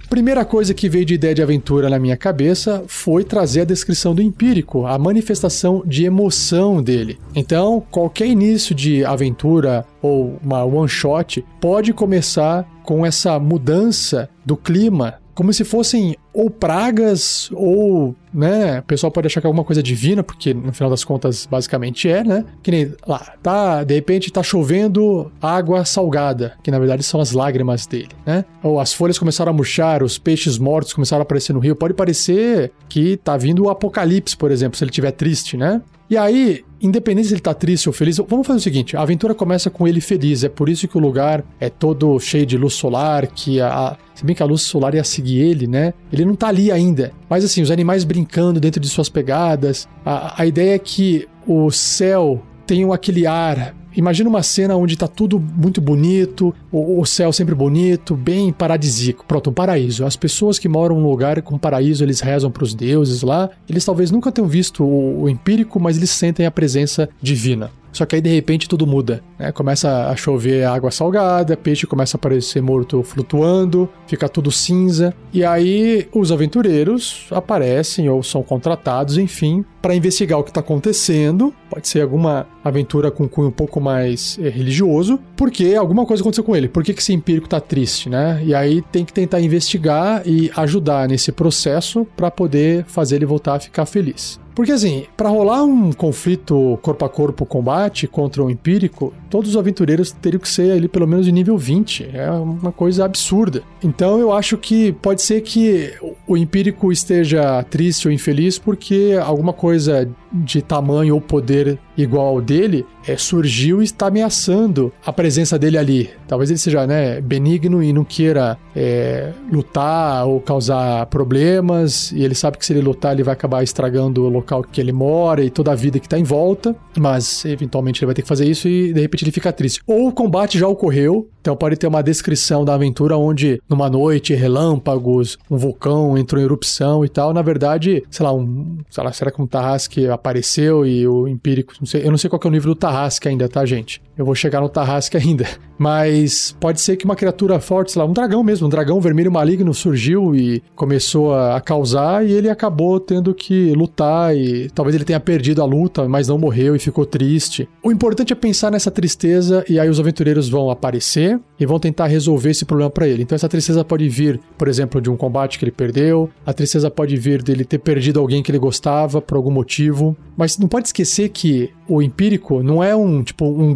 Primeira 0.10 0.44
coisa 0.44 0.74
que 0.74 0.90
veio 0.90 1.06
de 1.06 1.14
ideia 1.14 1.36
de 1.36 1.44
aventura 1.44 1.88
na 1.88 2.00
minha 2.00 2.18
cabeça 2.18 2.84
foi 2.88 3.24
trazer 3.24 3.62
a 3.62 3.66
descrição 3.66 4.16
do 4.16 4.24
empírico, 4.24 4.88
a 4.88 4.98
manifestação 4.98 5.84
de 5.86 6.04
emoção 6.04 6.82
dele. 6.82 7.20
Então, 7.36 7.84
qualquer 7.92 8.26
início 8.26 8.74
de 8.74 9.06
aventura 9.06 9.86
ou 10.02 10.40
uma 10.44 10.64
one 10.64 10.90
shot 10.90 11.46
pode 11.62 11.94
começar 11.94 12.68
com 12.84 13.06
essa 13.06 13.38
mudança 13.38 14.28
do 14.44 14.58
clima, 14.58 15.20
como 15.40 15.54
se 15.54 15.64
fossem 15.64 16.18
ou 16.34 16.50
pragas 16.50 17.50
ou, 17.54 18.14
né, 18.34 18.80
o 18.80 18.84
pessoal 18.84 19.10
pode 19.10 19.28
achar 19.28 19.40
que 19.40 19.48
é 19.48 19.50
alguma 19.50 19.64
coisa 19.64 19.82
divina, 19.82 20.22
porque 20.22 20.54
no 20.54 20.74
final 20.74 20.90
das 20.90 21.06
contas 21.06 21.48
basicamente 21.50 22.10
é, 22.10 22.26
né? 22.26 22.44
Que 22.62 22.70
nem 22.70 22.94
lá, 23.08 23.36
tá, 23.42 23.86
de 23.86 23.94
repente 23.94 24.30
tá 24.34 24.44
chovendo 24.44 25.32
água 25.42 25.86
salgada, 25.86 26.58
que 26.62 26.70
na 26.70 26.78
verdade 26.78 27.04
são 27.04 27.22
as 27.22 27.32
lágrimas 27.32 27.88
dele, 27.88 28.10
né? 28.26 28.44
Ou 28.62 28.82
as 28.82 28.92
folhas 28.92 29.18
começaram 29.18 29.52
a 29.52 29.56
murchar, 29.56 30.04
os 30.04 30.18
peixes 30.18 30.58
mortos 30.58 30.92
começaram 30.92 31.22
a 31.22 31.24
aparecer 31.24 31.54
no 31.54 31.60
rio. 31.60 31.74
Pode 31.74 31.94
parecer 31.94 32.74
que 32.90 33.16
tá 33.16 33.38
vindo 33.38 33.64
o 33.64 33.70
apocalipse, 33.70 34.36
por 34.36 34.52
exemplo, 34.52 34.78
se 34.78 34.84
ele 34.84 34.92
estiver 34.92 35.12
triste, 35.12 35.56
né? 35.56 35.82
E 36.10 36.18
aí, 36.18 36.66
independente 36.82 37.28
se 37.28 37.34
ele 37.36 37.42
tá 37.42 37.54
triste 37.54 37.88
ou 37.88 37.94
feliz, 37.94 38.18
vamos 38.18 38.48
fazer 38.48 38.58
o 38.58 38.64
seguinte: 38.64 38.98
a 38.98 39.02
aventura 39.02 39.36
começa 39.36 39.70
com 39.70 39.88
ele 39.88 40.02
feliz. 40.02 40.44
É 40.44 40.50
por 40.50 40.68
isso 40.68 40.88
que 40.88 40.98
o 40.98 41.02
lugar 41.02 41.44
é 41.60 41.70
todo 41.70 42.20
cheio 42.20 42.46
de 42.46 42.58
luz 42.58 42.74
solar, 42.74 43.28
que 43.28 43.62
a. 43.62 43.96
Se 44.16 44.26
bem 44.26 44.36
que 44.36 44.44
a 44.44 44.46
luz 44.46 44.64
solar 44.64 44.96
ia 44.96 45.04
seguir 45.04 45.40
ele, 45.40 45.68
né? 45.68 45.94
Ele 46.12 46.26
não 46.26 46.36
tá 46.36 46.48
ali 46.48 46.72
ainda. 46.72 47.14
Mas 47.30 47.46
assim, 47.46 47.62
os 47.62 47.72
animais 47.72 48.04
brincando 48.04 48.60
dentro 48.60 48.82
de 48.82 48.90
suas 48.90 49.08
pegadas. 49.08 49.88
A, 50.06 50.42
a 50.42 50.46
ideia 50.46 50.76
é 50.76 50.80
que 50.80 51.28
o 51.48 51.72
céu 51.72 52.44
tem 52.66 52.92
aquele 52.92 53.26
ar 53.26 53.76
Imagina 53.96 54.30
uma 54.30 54.44
cena 54.44 54.76
onde 54.76 54.98
tá 54.98 55.08
tudo 55.08 55.40
muito 55.40 55.82
bonito, 55.82 56.54
o, 56.72 57.06
céu 57.06 57.34
sempre 57.34 57.56
bonito, 57.56 58.16
bem 58.16 58.52
paradisíaco. 58.52 59.26
Pronto, 59.28 59.50
um 59.50 59.54
paraíso. 59.54 60.06
As 60.06 60.16
pessoas 60.16 60.60
que 60.60 60.70
moram 60.70 61.00
num 61.00 61.10
lugar 61.10 61.42
com 61.42 61.58
paraíso, 61.58 62.04
eles 62.04 62.20
rezam 62.20 62.52
para 62.52 62.64
os 62.64 62.74
deuses 62.74 63.22
lá. 63.22 63.50
Eles 63.68 63.84
talvez 63.84 64.12
nunca 64.12 64.32
tenham 64.32 64.48
visto 64.48 64.84
o, 64.84 65.24
o 65.24 65.30
empírico, 65.30 65.80
mas 65.80 65.98
eles 65.98 66.12
sentem 66.12 66.46
a 66.46 66.52
presença 66.52 67.10
divina. 67.22 67.72
Só 67.92 68.06
que 68.06 68.16
aí 68.16 68.22
de 68.22 68.30
repente 68.30 68.70
tudo 68.70 68.86
muda, 68.86 69.24
né? 69.38 69.52
Começa 69.52 70.08
a 70.10 70.16
chover 70.16 70.66
água 70.66 70.92
salgada, 70.92 71.58
peixe 71.58 71.88
começa 71.88 72.18
a 72.18 72.20
aparecer 72.20 72.62
morto 72.62 73.04
flutuando, 73.04 73.90
fica 74.08 74.30
tudo 74.30 74.52
cinza. 74.52 75.14
E 75.34 75.44
aí 75.44 76.08
os 76.14 76.32
aventureiros 76.32 77.28
aparecem 77.32 78.10
ou 78.10 78.22
são 78.24 78.44
contratados, 78.44 79.18
enfim, 79.18 79.64
para 79.82 79.96
investigar 79.96 80.40
o 80.40 80.44
que 80.44 80.50
está 80.50 80.60
acontecendo. 80.60 81.54
Pode 81.70 81.88
ser 81.88 82.02
alguma 82.02 82.48
aventura 82.64 83.12
com 83.12 83.28
cunho 83.28 83.50
um 83.50 83.52
pouco 83.52 83.80
mais 83.80 84.38
é, 84.42 84.50
religioso, 84.50 85.20
porque 85.36 85.76
alguma 85.76 86.06
coisa 86.06 86.22
aconteceu 86.22 86.44
com 86.44 86.56
ele. 86.56 86.68
Por 86.68 86.84
que, 86.84 86.94
que 86.94 87.02
esse 87.02 87.14
empírico 87.14 87.48
está 87.48 87.60
triste, 87.60 88.10
né? 88.10 88.42
E 88.44 88.54
aí 88.54 88.82
tem 88.92 89.06
que 89.06 89.14
tentar 89.14 89.40
investigar 89.40 90.22
e 90.26 90.52
ajudar 90.56 91.08
nesse 91.08 91.32
processo 91.32 92.06
para 92.16 92.30
poder 92.30 92.86
fazer 92.86 93.18
ele 93.18 93.26
voltar 93.26 93.56
a 93.56 93.60
ficar 93.60 93.86
feliz. 93.86 94.40
Porque 94.60 94.74
assim, 94.74 95.06
para 95.16 95.30
rolar 95.30 95.64
um 95.64 95.94
conflito 95.94 96.78
corpo 96.82 97.06
a 97.06 97.08
corpo 97.08 97.46
combate 97.46 98.06
contra 98.08 98.44
um 98.44 98.50
empírico, 98.50 99.14
todos 99.30 99.52
os 99.52 99.56
aventureiros 99.56 100.12
teriam 100.12 100.38
que 100.38 100.50
ser 100.50 100.74
ali 100.74 100.90
pelo 100.90 101.08
menos 101.08 101.26
de 101.26 101.32
nível 101.32 101.58
20. 101.58 102.10
É 102.14 102.30
uma 102.30 102.70
coisa 102.70 103.06
absurda. 103.06 103.64
Então 103.82 104.20
eu 104.20 104.34
acho 104.34 104.58
que 104.58 104.92
pode 104.92 105.22
ser 105.22 105.40
que 105.44 105.94
o 106.28 106.36
empírico 106.36 106.92
esteja 106.92 107.64
triste 107.64 108.10
ou 108.10 108.14
infeliz 108.14 108.60
porque 108.60 109.18
alguma 109.24 109.54
coisa 109.54 110.10
de 110.32 110.62
tamanho 110.62 111.16
ou 111.16 111.22
poder 111.22 111.80
igual 111.98 112.28
ao 112.28 112.42
dele 112.42 112.86
é, 113.08 113.18
surgiu 113.18 113.82
e 113.82 113.86
está 113.86 114.08
ameaçando 114.08 114.92
a 115.06 115.12
presença 115.12 115.58
dele 115.58 115.78
ali. 115.78 116.10
Talvez 116.28 116.50
ele 116.50 116.60
seja 116.60 116.86
né, 116.86 117.20
benigno 117.20 117.84
e 117.84 117.92
não 117.92 118.04
queira 118.04 118.58
é, 118.76 119.34
lutar 119.52 120.26
ou 120.28 120.40
causar 120.40 121.06
problemas, 121.08 122.12
e 122.12 122.24
ele 122.24 122.36
sabe 122.36 122.58
que 122.58 122.66
se 122.66 122.74
ele 122.74 122.82
lutar 122.82 123.14
ele 123.14 123.24
vai 123.24 123.34
acabar 123.34 123.64
estragando 123.64 124.24
o 124.24 124.30
local 124.30 124.64
que 124.64 124.80
ele 124.80 124.92
mora 124.92 125.44
e 125.44 125.50
toda 125.50 125.72
a 125.72 125.76
vida 125.76 126.00
que 126.00 126.06
está 126.06 126.18
em 126.18 126.24
volta, 126.24 126.76
mas 126.98 127.44
eventualmente 127.46 128.00
ele 128.00 128.08
vai 128.08 128.16
ter 128.16 128.22
que 128.22 128.28
fazer 128.28 128.46
isso 128.46 128.68
e 128.68 128.94
de 128.94 129.02
repente 129.02 129.24
ele 129.24 129.32
fica 129.32 129.52
triste. 129.52 129.82
Ou 129.88 130.08
o 130.08 130.12
combate 130.12 130.60
já 130.60 130.68
ocorreu, 130.68 131.28
então 131.42 131.56
pode 131.56 131.78
ter 131.78 131.88
uma 131.88 132.04
descrição 132.04 132.64
da 132.64 132.74
aventura 132.74 133.18
onde 133.18 133.62
numa 133.68 133.90
noite 133.90 134.34
relâmpagos, 134.34 135.38
um 135.50 135.58
vulcão 135.58 136.18
entrou 136.18 136.42
em 136.42 136.46
erupção 136.46 137.04
e 137.04 137.10
tal. 137.10 137.34
Na 137.34 137.42
verdade, 137.42 138.04
sei 138.10 138.26
lá, 138.26 138.34
um, 138.34 138.78
sei 138.90 139.04
lá, 139.04 139.12
será 139.12 139.32
que 139.32 139.42
um 139.42 139.48
Tarrasque 139.48 140.08
apareceu 140.20 140.86
e 140.86 141.08
o 141.08 141.28
Empírico, 141.28 141.74
não 141.80 141.88
sei, 141.88 142.06
eu 142.06 142.12
não 142.12 142.18
sei 142.18 142.30
qual 142.30 142.40
é 142.44 142.48
o 142.48 142.52
nível 142.52 142.74
do 142.74 142.80
Tarrasque 142.80 143.28
ainda, 143.28 143.48
tá, 143.48 143.66
gente? 143.66 144.02
Eu 144.18 144.26
vou 144.26 144.36
chegar 144.36 144.62
no 144.62 144.70
Tarrasque 144.70 145.16
ainda. 145.18 145.48
Mas 145.80 146.54
pode 146.60 146.82
ser 146.82 146.98
que 146.98 147.06
uma 147.06 147.16
criatura 147.16 147.58
forte, 147.62 147.94
sei 147.94 148.02
lá, 148.02 148.06
um 148.08 148.12
dragão 148.12 148.44
mesmo, 148.44 148.68
um 148.68 148.70
dragão 148.70 149.00
vermelho 149.00 149.32
maligno 149.32 149.74
surgiu 149.74 150.36
e 150.36 150.62
começou 150.76 151.34
a 151.34 151.62
causar 151.62 152.28
e 152.28 152.34
ele 152.34 152.50
acabou 152.50 153.00
tendo 153.00 153.34
que 153.34 153.72
lutar 153.74 154.36
e 154.36 154.70
talvez 154.70 154.94
ele 154.94 155.06
tenha 155.06 155.22
perdido 155.22 155.62
a 155.62 155.66
luta, 155.66 156.08
mas 156.10 156.28
não 156.28 156.38
morreu 156.38 156.76
e 156.76 156.80
ficou 156.80 157.06
triste. 157.06 157.68
O 157.82 157.94
importante 157.94 158.34
é 158.34 158.36
pensar 158.36 158.70
nessa 158.70 158.92
tristeza 158.92 159.64
e 159.70 159.80
aí 159.80 159.90
os 159.90 160.00
aventureiros 160.02 160.50
vão 160.50 160.70
aparecer 160.70 161.40
e 161.58 161.66
vão 161.66 161.80
tentar 161.80 162.08
resolver 162.08 162.50
esse 162.50 162.66
problema 162.66 162.90
para 162.90 163.08
ele. 163.08 163.24
Então 163.24 163.36
essa 163.36 163.48
tristeza 163.48 163.86
pode 163.86 164.10
vir, 164.10 164.38
por 164.58 164.68
exemplo, 164.68 165.00
de 165.00 165.10
um 165.10 165.16
combate 165.16 165.58
que 165.58 165.64
ele 165.64 165.72
perdeu, 165.72 166.30
a 166.46 166.52
tristeza 166.52 166.92
pode 166.92 167.16
vir 167.16 167.42
dele 167.42 167.64
ter 167.64 167.78
perdido 167.78 168.20
alguém 168.20 168.44
que 168.44 168.52
ele 168.52 168.60
gostava 168.60 169.22
por 169.22 169.38
algum 169.38 169.52
motivo, 169.52 170.16
mas 170.36 170.58
não 170.58 170.68
pode 170.68 170.88
esquecer 170.88 171.30
que 171.30 171.70
o 171.88 172.02
empírico 172.02 172.62
não 172.62 172.84
é 172.84 172.96
um 172.96 173.24
tipo 173.24 173.46
um, 173.46 173.74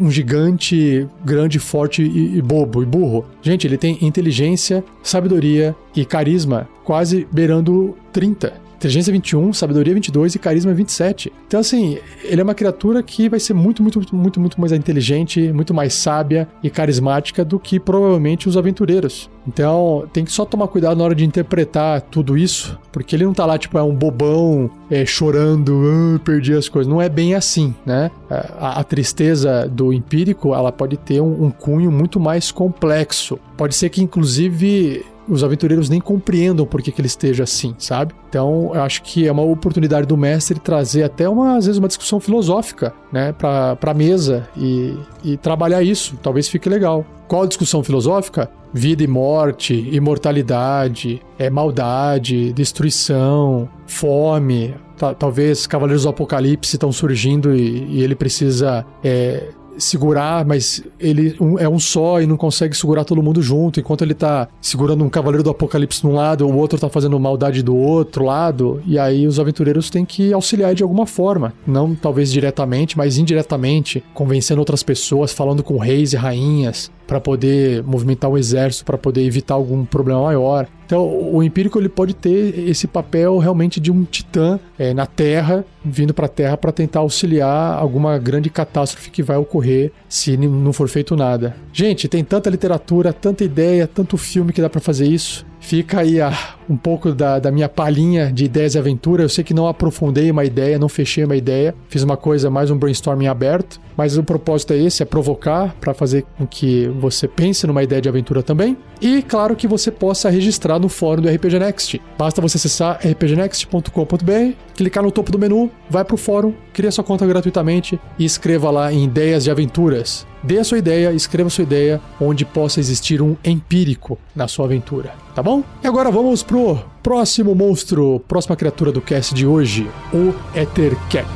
um 0.00 0.10
gigante 0.10 0.56
grande, 0.56 1.35
forte 1.58 2.02
e, 2.02 2.38
e 2.38 2.42
bobo 2.42 2.82
e 2.82 2.86
burro. 2.86 3.24
Gente, 3.42 3.66
ele 3.66 3.78
tem 3.78 3.98
inteligência, 4.00 4.84
sabedoria 5.02 5.74
e 5.94 6.04
carisma 6.04 6.68
quase 6.84 7.26
beirando 7.32 7.96
30. 8.12 8.65
Inteligência 8.76 9.12
21, 9.12 9.52
sabedoria 9.52 9.94
22 9.94 10.34
e 10.34 10.38
carisma 10.38 10.72
27. 10.72 11.32
Então, 11.46 11.60
assim, 11.60 11.98
ele 12.22 12.40
é 12.40 12.44
uma 12.44 12.54
criatura 12.54 13.02
que 13.02 13.28
vai 13.28 13.40
ser 13.40 13.54
muito, 13.54 13.82
muito, 13.82 13.98
muito, 13.98 14.14
muito, 14.16 14.40
muito 14.40 14.60
mais 14.60 14.72
inteligente, 14.72 15.52
muito 15.52 15.72
mais 15.72 15.94
sábia 15.94 16.48
e 16.62 16.70
carismática 16.70 17.44
do 17.44 17.58
que 17.58 17.80
provavelmente 17.80 18.48
os 18.48 18.56
aventureiros. 18.56 19.30
Então, 19.46 20.04
tem 20.12 20.24
que 20.24 20.32
só 20.32 20.44
tomar 20.44 20.66
cuidado 20.68 20.98
na 20.98 21.04
hora 21.04 21.14
de 21.14 21.24
interpretar 21.24 22.00
tudo 22.00 22.36
isso, 22.36 22.78
porque 22.90 23.14
ele 23.14 23.24
não 23.24 23.32
tá 23.32 23.46
lá, 23.46 23.56
tipo, 23.56 23.78
é 23.78 23.82
um 23.82 23.94
bobão 23.94 24.68
é, 24.90 25.06
chorando, 25.06 25.82
ah, 25.86 26.20
perdi 26.24 26.52
as 26.52 26.68
coisas. 26.68 26.90
Não 26.92 27.00
é 27.00 27.08
bem 27.08 27.34
assim, 27.34 27.74
né? 27.84 28.10
A, 28.28 28.80
a 28.80 28.84
tristeza 28.84 29.68
do 29.68 29.92
empírico, 29.92 30.54
ela 30.54 30.72
pode 30.72 30.96
ter 30.96 31.20
um, 31.20 31.44
um 31.44 31.50
cunho 31.50 31.92
muito 31.92 32.18
mais 32.18 32.50
complexo. 32.50 33.38
Pode 33.56 33.74
ser 33.74 33.88
que, 33.88 34.02
inclusive, 34.02 35.04
os 35.28 35.42
aventureiros 35.42 35.88
nem 35.88 36.00
compreendam 36.00 36.66
por 36.66 36.82
que, 36.82 36.92
que 36.92 37.00
ele 37.00 37.06
esteja 37.06 37.44
assim, 37.44 37.74
sabe? 37.78 38.14
Então, 38.28 38.70
eu 38.74 38.82
acho 38.82 39.02
que 39.02 39.26
é 39.26 39.32
uma 39.32 39.42
oportunidade 39.42 40.06
do 40.06 40.16
mestre 40.16 40.58
trazer 40.58 41.02
até 41.02 41.28
uma, 41.28 41.56
às 41.56 41.66
vezes, 41.66 41.78
uma 41.78 41.88
discussão 41.88 42.20
filosófica, 42.20 42.94
né, 43.12 43.32
pra, 43.32 43.76
pra 43.76 43.94
mesa 43.94 44.48
e, 44.56 44.96
e 45.24 45.36
trabalhar 45.36 45.82
isso. 45.82 46.16
Talvez 46.22 46.48
fique 46.48 46.68
legal. 46.68 47.04
Qual 47.28 47.42
a 47.42 47.46
discussão 47.46 47.82
filosófica? 47.82 48.50
Vida 48.72 49.02
e 49.02 49.06
morte, 49.06 49.74
imortalidade, 49.92 51.20
é 51.38 51.48
maldade, 51.48 52.52
destruição, 52.52 53.68
fome. 53.86 54.74
talvez 55.18 55.66
Cavaleiros 55.66 56.02
do 56.02 56.10
Apocalipse 56.10 56.76
estão 56.76 56.92
surgindo 56.92 57.54
e, 57.54 57.84
e 57.88 58.02
ele 58.02 58.14
precisa 58.14 58.84
é, 59.02 59.48
segurar, 59.78 60.44
mas 60.44 60.82
ele 60.98 61.36
um, 61.40 61.58
é 61.58 61.68
um 61.68 61.78
só 61.78 62.20
e 62.20 62.26
não 62.26 62.36
consegue 62.36 62.76
segurar 62.76 63.04
todo 63.04 63.22
mundo 63.22 63.42
junto. 63.42 63.80
Enquanto 63.80 64.02
ele 64.02 64.14
tá 64.14 64.48
segurando 64.60 65.04
um 65.04 65.08
cavaleiro 65.08 65.42
do 65.42 65.50
apocalipse 65.50 66.04
num 66.04 66.14
lado, 66.14 66.46
o 66.46 66.56
outro 66.56 66.78
tá 66.78 66.88
fazendo 66.88 67.18
maldade 67.18 67.62
do 67.62 67.76
outro 67.76 68.24
lado. 68.24 68.82
E 68.86 68.98
aí 68.98 69.26
os 69.26 69.38
aventureiros 69.38 69.90
têm 69.90 70.04
que 70.04 70.32
auxiliar 70.32 70.74
de 70.74 70.82
alguma 70.82 71.06
forma. 71.06 71.52
Não 71.66 71.94
talvez 71.94 72.32
diretamente, 72.32 72.96
mas 72.96 73.18
indiretamente, 73.18 74.02
convencendo 74.14 74.60
outras 74.60 74.82
pessoas, 74.82 75.32
falando 75.32 75.62
com 75.62 75.78
reis 75.78 76.12
e 76.12 76.16
rainhas, 76.16 76.90
para 77.06 77.20
poder 77.20 77.82
movimentar 77.82 78.30
o 78.30 78.36
exército, 78.36 78.84
para 78.84 78.98
poder 78.98 79.22
evitar 79.24 79.54
algum 79.54 79.84
problema 79.84 80.22
maior. 80.22 80.66
Então, 80.84 81.04
o 81.04 81.42
empírico 81.42 81.78
ele 81.78 81.88
pode 81.88 82.14
ter 82.14 82.68
esse 82.68 82.86
papel 82.86 83.38
realmente 83.38 83.80
de 83.80 83.90
um 83.90 84.04
titã 84.04 84.58
é, 84.78 84.94
na 84.94 85.04
Terra, 85.04 85.64
vindo 85.84 86.14
para 86.14 86.26
a 86.26 86.28
Terra 86.28 86.56
para 86.56 86.70
tentar 86.70 87.00
auxiliar 87.00 87.76
alguma 87.76 88.18
grande 88.18 88.48
catástrofe 88.48 89.10
que 89.10 89.22
vai 89.22 89.36
ocorrer 89.36 89.90
se 90.08 90.36
não 90.36 90.72
for 90.72 90.88
feito 90.88 91.16
nada. 91.16 91.56
Gente, 91.72 92.06
tem 92.06 92.22
tanta 92.22 92.48
literatura, 92.50 93.12
tanta 93.12 93.42
ideia, 93.42 93.86
tanto 93.86 94.16
filme 94.16 94.52
que 94.52 94.62
dá 94.62 94.70
para 94.70 94.80
fazer 94.80 95.06
isso. 95.06 95.44
Fica 95.66 95.98
aí 95.98 96.20
a, 96.20 96.32
um 96.70 96.76
pouco 96.76 97.12
da, 97.12 97.40
da, 97.40 97.50
minha 97.50 97.68
palhinha 97.68 98.32
de 98.32 98.44
ideias 98.44 98.76
e 98.76 98.78
aventura. 98.78 99.24
Eu 99.24 99.28
sei 99.28 99.42
que 99.42 99.52
não 99.52 99.66
aprofundei 99.66 100.30
uma 100.30 100.44
ideia, 100.44 100.78
não 100.78 100.88
fechei 100.88 101.24
uma 101.24 101.34
ideia. 101.34 101.74
Fiz 101.88 102.04
uma 102.04 102.16
coisa, 102.16 102.48
mais 102.48 102.70
um 102.70 102.78
brainstorming 102.78 103.26
aberto. 103.26 103.80
Mas 103.96 104.16
o 104.16 104.22
propósito 104.22 104.74
é 104.74 104.76
esse, 104.76 105.02
é 105.02 105.06
provocar 105.06 105.74
para 105.80 105.92
fazer 105.92 106.24
com 106.38 106.46
que 106.46 106.86
você 107.00 107.26
pense 107.26 107.66
numa 107.66 107.82
ideia 107.82 108.00
de 108.00 108.08
aventura 108.08 108.44
também. 108.44 108.76
E 109.00 109.22
claro 109.22 109.56
que 109.56 109.66
você 109.66 109.90
possa 109.90 110.30
registrar 110.30 110.78
no 110.78 110.88
fórum 110.88 111.22
do 111.22 111.28
RPG 111.28 111.58
Next. 111.58 112.00
Basta 112.16 112.40
você 112.40 112.58
acessar 112.58 113.00
rpgnext.com.br, 113.04 114.52
clicar 114.76 115.02
no 115.02 115.10
topo 115.10 115.32
do 115.32 115.38
menu, 115.38 115.68
vai 115.90 116.04
para 116.04 116.14
o 116.14 116.18
fórum, 116.18 116.54
cria 116.72 116.92
sua 116.92 117.02
conta 117.02 117.26
gratuitamente 117.26 117.98
e 118.16 118.24
escreva 118.24 118.70
lá 118.70 118.92
em 118.92 119.02
ideias 119.02 119.42
de 119.42 119.50
aventuras. 119.50 120.24
Dê 120.46 120.60
a 120.60 120.64
sua 120.64 120.78
ideia, 120.78 121.12
escreva 121.12 121.48
a 121.48 121.50
sua 121.50 121.64
ideia 121.64 122.00
onde 122.20 122.44
possa 122.44 122.78
existir 122.78 123.20
um 123.20 123.36
empírico 123.44 124.16
na 124.32 124.46
sua 124.46 124.66
aventura, 124.66 125.12
tá 125.34 125.42
bom? 125.42 125.64
E 125.82 125.86
agora 125.88 126.08
vamos 126.08 126.44
pro 126.44 126.78
próximo 127.02 127.52
monstro, 127.52 128.22
próxima 128.28 128.54
criatura 128.54 128.92
do 128.92 129.00
cast 129.00 129.34
de 129.34 129.44
hoje, 129.44 129.90
o 130.14 130.32
Ethercap. 130.56 131.26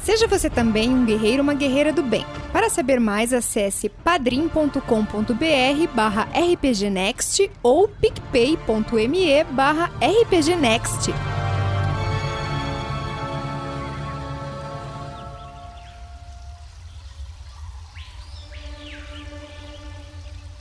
Seja 0.00 0.28
você 0.28 0.48
também 0.48 0.90
um 0.90 1.04
guerreiro 1.04 1.42
uma 1.42 1.54
guerreira 1.54 1.92
do 1.92 2.02
bem. 2.02 2.24
Para 2.52 2.70
saber 2.70 3.00
mais, 3.00 3.32
acesse 3.32 3.88
padrim.com.br 3.88 4.78
barra 5.92 6.28
rpgnext 6.32 7.50
ou 7.64 7.88
picpay.me 7.88 9.44
barra 9.50 9.90
rpgnext. 10.00 11.10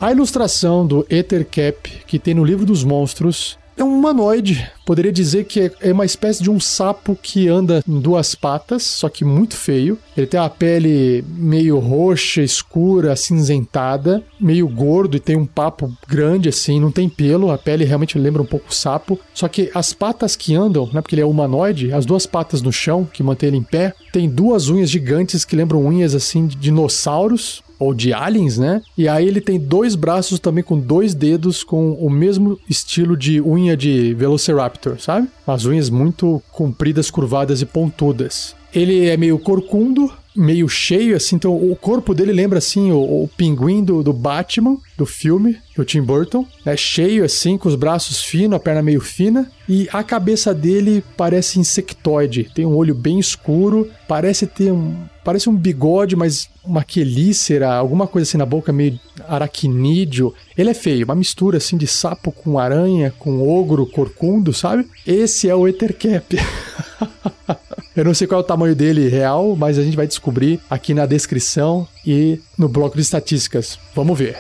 A 0.04 0.12
ilustração 0.12 0.86
do 0.86 1.08
Ethercap 1.10 1.90
que 2.06 2.20
tem 2.20 2.34
no 2.34 2.44
livro 2.44 2.66
dos 2.66 2.84
monstros 2.84 3.58
é 3.78 3.82
um 3.82 3.98
humanoide. 3.98 4.70
Poderia 4.86 5.14
dizer 5.14 5.46
que 5.46 5.72
é 5.80 5.94
uma 5.94 6.04
espécie 6.04 6.44
de 6.44 6.52
um 6.52 6.60
sapo 6.60 7.16
que 7.16 7.48
anda 7.48 7.82
em 7.88 8.02
duas 8.02 8.36
patas, 8.36 8.84
só 8.84 9.08
que 9.08 9.24
muito 9.24 9.56
feio. 9.56 9.98
Ele 10.18 10.28
tem 10.28 10.38
a 10.38 10.50
pele 10.50 11.24
meio 11.26 11.80
roxa, 11.80 12.42
escura, 12.42 13.14
acinzentada, 13.14 14.22
meio 14.38 14.68
gordo 14.68 15.16
e 15.16 15.22
tem 15.22 15.38
um 15.38 15.46
papo 15.46 15.90
grande 16.06 16.50
assim, 16.50 16.82
não 16.82 16.92
tem 16.92 17.08
pelo, 17.08 17.50
a 17.50 17.58
pele 17.58 17.86
realmente 17.86 18.20
lembra 18.20 18.42
um 18.42 18.46
pouco 18.46 18.72
o 18.72 18.76
sapo. 18.76 19.18
Só 19.34 19.48
que 19.48 19.72
as 19.74 19.94
patas 19.94 20.36
que 20.36 20.54
andam, 20.54 20.90
né, 20.92 21.00
porque 21.00 21.16
ele 21.16 21.22
é 21.22 21.26
humanoide, 21.26 21.94
as 21.94 22.06
duas 22.06 22.26
patas 22.26 22.62
no 22.62 22.74
chão 22.74 23.08
que 23.12 23.24
mantém 23.24 23.48
ele 23.48 23.58
em 23.58 23.64
pé, 23.64 23.94
tem 24.12 24.30
duas 24.30 24.68
unhas 24.68 24.90
gigantes 24.90 25.46
que 25.46 25.56
lembram 25.56 25.86
unhas 25.86 26.14
assim 26.14 26.46
de 26.46 26.58
dinossauros 26.58 27.64
ou 27.84 27.94
de 27.94 28.14
aliens, 28.14 28.58
né? 28.58 28.82
E 28.98 29.08
aí 29.08 29.28
ele 29.28 29.42
tem 29.42 29.60
dois 29.60 29.96
braços 29.96 30.40
também 30.40 30.64
com 30.64 30.80
dois 30.80 31.14
dedos 31.14 31.64
com 31.64 31.94
o 31.94 32.10
mesmo 32.10 32.60
estilo 32.70 33.18
de 33.18 33.42
unha 33.42 33.76
de 33.76 34.14
Velociraptor, 34.14 35.00
sabe? 35.00 35.28
As 35.46 35.66
unhas 35.66 35.90
muito 35.90 36.42
compridas, 36.52 37.12
curvadas 37.12 37.62
e 37.62 37.66
pontudas. 37.66 38.56
Ele 38.74 39.08
é 39.08 39.18
meio 39.18 39.38
corcundo, 39.38 40.12
meio 40.36 40.68
cheio, 40.68 41.16
assim, 41.16 41.36
então 41.36 41.56
o 41.56 41.76
corpo 41.76 42.14
dele 42.14 42.32
lembra, 42.32 42.58
assim, 42.58 42.92
o, 42.92 43.24
o 43.24 43.30
pinguim 43.38 43.84
do, 43.84 44.04
do, 44.04 44.14
Batman, 44.14 44.78
do 44.98 45.06
filme, 45.06 45.58
do 45.76 45.86
Tim 45.86 46.02
Burton, 46.02 46.46
é 46.66 46.76
cheio, 46.76 47.24
assim, 47.24 47.58
com 47.58 47.70
os 47.70 47.76
braços 47.76 48.22
finos, 48.24 48.56
a 48.56 48.60
perna 48.60 48.82
meio 48.82 49.02
fina, 49.02 49.52
e 49.68 49.88
a 49.94 50.04
cabeça 50.04 50.54
dele 50.54 51.04
parece 51.16 51.60
insectoide, 51.60 52.50
tem 52.54 52.66
um 52.66 52.76
olho 52.76 52.96
bem 52.96 53.20
escuro, 53.20 53.90
parece 54.08 54.48
ter 54.48 54.72
um, 54.72 54.96
parece 55.24 55.50
um 55.50 55.56
bigode, 55.56 56.16
mas 56.16 56.50
uma 56.64 56.84
quelícera, 56.84 57.74
alguma 57.74 58.08
coisa 58.08 58.28
assim 58.28 58.38
na 58.38 58.46
boca, 58.46 58.74
meio 58.74 59.00
aracnídeo. 59.28 60.34
Ele 60.58 60.70
é 60.70 60.74
feio, 60.74 61.06
uma 61.06 61.16
mistura, 61.16 61.58
assim, 61.58 61.78
de 61.78 61.88
sapo 61.88 62.32
com 62.32 62.60
aranha, 62.60 63.14
com 63.18 63.42
ogro, 63.48 63.86
corcundo, 63.86 64.54
sabe? 64.54 64.88
Esse 65.06 65.50
é 65.50 65.56
o 65.56 65.68
Ethercap. 65.68 66.38
Eu 67.96 68.04
não 68.04 68.14
sei 68.14 68.26
qual 68.26 68.42
é 68.42 68.44
o 68.44 68.48
tamanho 68.48 68.76
dele 68.76 69.08
real, 69.08 69.56
mas 69.56 69.78
a 69.78 69.84
gente 69.84 69.96
vai 69.96 70.08
descobrir 70.08 70.60
aqui 70.68 70.96
na 70.96 71.06
descrição 71.06 71.88
e 72.06 72.40
no 72.58 72.68
bloco 72.68 72.96
de 72.96 73.04
estatísticas. 73.04 73.78
Vamos 73.94 74.18
ver. 74.18 74.38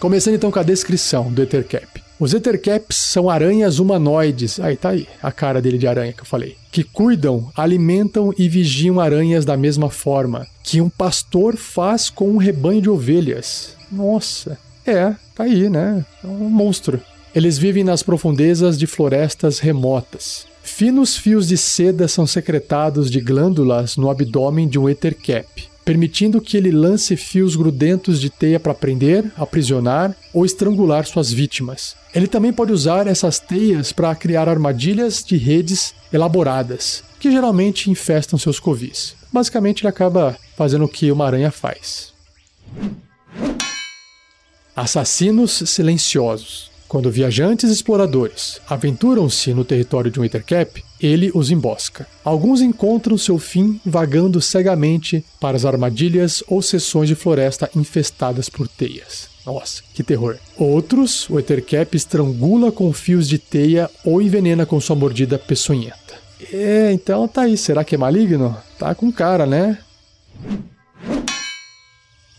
Começando 0.00 0.34
então 0.34 0.50
com 0.50 0.58
a 0.58 0.64
descrição 0.64 1.30
do 1.30 1.42
Ethercap. 1.42 2.02
Os 2.18 2.34
Ethercaps 2.34 2.96
são 2.96 3.30
aranhas 3.30 3.78
humanoides. 3.78 4.58
Aí 4.58 4.76
tá 4.76 4.90
aí, 4.90 5.06
a 5.22 5.30
cara 5.30 5.62
dele 5.62 5.78
de 5.78 5.86
aranha 5.86 6.12
que 6.12 6.22
eu 6.22 6.26
falei. 6.26 6.56
Que 6.72 6.82
cuidam, 6.82 7.50
alimentam 7.54 8.32
e 8.36 8.48
vigiam 8.48 8.98
aranhas 8.98 9.44
da 9.44 9.56
mesma 9.56 9.90
forma 9.90 10.46
que 10.64 10.80
um 10.80 10.90
pastor 10.90 11.56
faz 11.56 12.10
com 12.10 12.28
um 12.28 12.36
rebanho 12.36 12.82
de 12.82 12.90
ovelhas. 12.90 13.76
Nossa, 13.92 14.58
é, 14.84 15.14
tá 15.34 15.44
aí, 15.44 15.70
né? 15.70 16.04
É 16.24 16.26
um 16.26 16.50
monstro. 16.50 17.00
Eles 17.32 17.58
vivem 17.58 17.84
nas 17.84 18.02
profundezas 18.02 18.76
de 18.76 18.86
florestas 18.86 19.60
remotas. 19.60 20.46
Finos 20.62 21.16
fios 21.16 21.46
de 21.46 21.56
seda 21.56 22.08
são 22.08 22.26
secretados 22.26 23.10
de 23.10 23.20
glândulas 23.20 23.96
no 23.96 24.10
abdômen 24.10 24.68
de 24.68 24.78
um 24.78 24.88
Ethercap, 24.88 25.46
permitindo 25.84 26.40
que 26.40 26.56
ele 26.56 26.72
lance 26.72 27.16
fios 27.16 27.54
grudentos 27.54 28.20
de 28.20 28.30
teia 28.30 28.58
para 28.58 28.74
prender, 28.74 29.30
aprisionar 29.36 30.14
ou 30.34 30.44
estrangular 30.44 31.06
suas 31.06 31.32
vítimas. 31.32 31.94
Ele 32.12 32.26
também 32.26 32.52
pode 32.52 32.72
usar 32.72 33.06
essas 33.06 33.38
teias 33.38 33.92
para 33.92 34.14
criar 34.14 34.48
armadilhas 34.48 35.22
de 35.24 35.36
redes 35.36 35.94
elaboradas, 36.12 37.04
que 37.20 37.30
geralmente 37.30 37.90
infestam 37.90 38.38
seus 38.38 38.58
covis. 38.58 39.14
Basicamente, 39.32 39.82
ele 39.82 39.88
acaba 39.88 40.36
fazendo 40.56 40.84
o 40.84 40.88
que 40.88 41.12
uma 41.12 41.26
aranha 41.26 41.52
faz. 41.52 42.12
Assassinos 44.74 45.62
silenciosos. 45.66 46.69
Quando 46.90 47.08
viajantes 47.08 47.70
exploradores 47.70 48.60
aventuram-se 48.68 49.54
no 49.54 49.64
território 49.64 50.10
de 50.10 50.20
Ethercap, 50.20 50.82
ele 51.00 51.30
os 51.32 51.48
embosca. 51.48 52.04
Alguns 52.24 52.60
encontram 52.60 53.16
seu 53.16 53.38
fim 53.38 53.80
vagando 53.86 54.40
cegamente 54.40 55.24
para 55.38 55.56
as 55.56 55.64
armadilhas 55.64 56.42
ou 56.48 56.60
seções 56.60 57.06
de 57.06 57.14
floresta 57.14 57.70
infestadas 57.76 58.48
por 58.48 58.66
teias. 58.66 59.28
Nossa, 59.46 59.84
que 59.94 60.02
terror. 60.02 60.36
Outros, 60.56 61.30
o 61.30 61.38
Ethercap 61.38 61.96
estrangula 61.96 62.72
com 62.72 62.92
fios 62.92 63.28
de 63.28 63.38
teia 63.38 63.88
ou 64.04 64.20
envenena 64.20 64.66
com 64.66 64.80
sua 64.80 64.96
mordida 64.96 65.38
peçonhenta. 65.38 65.94
É, 66.52 66.90
então 66.90 67.28
tá 67.28 67.42
aí. 67.42 67.56
Será 67.56 67.84
que 67.84 67.94
é 67.94 67.98
maligno? 67.98 68.58
Tá 68.80 68.96
com 68.96 69.12
cara, 69.12 69.46
né? 69.46 69.78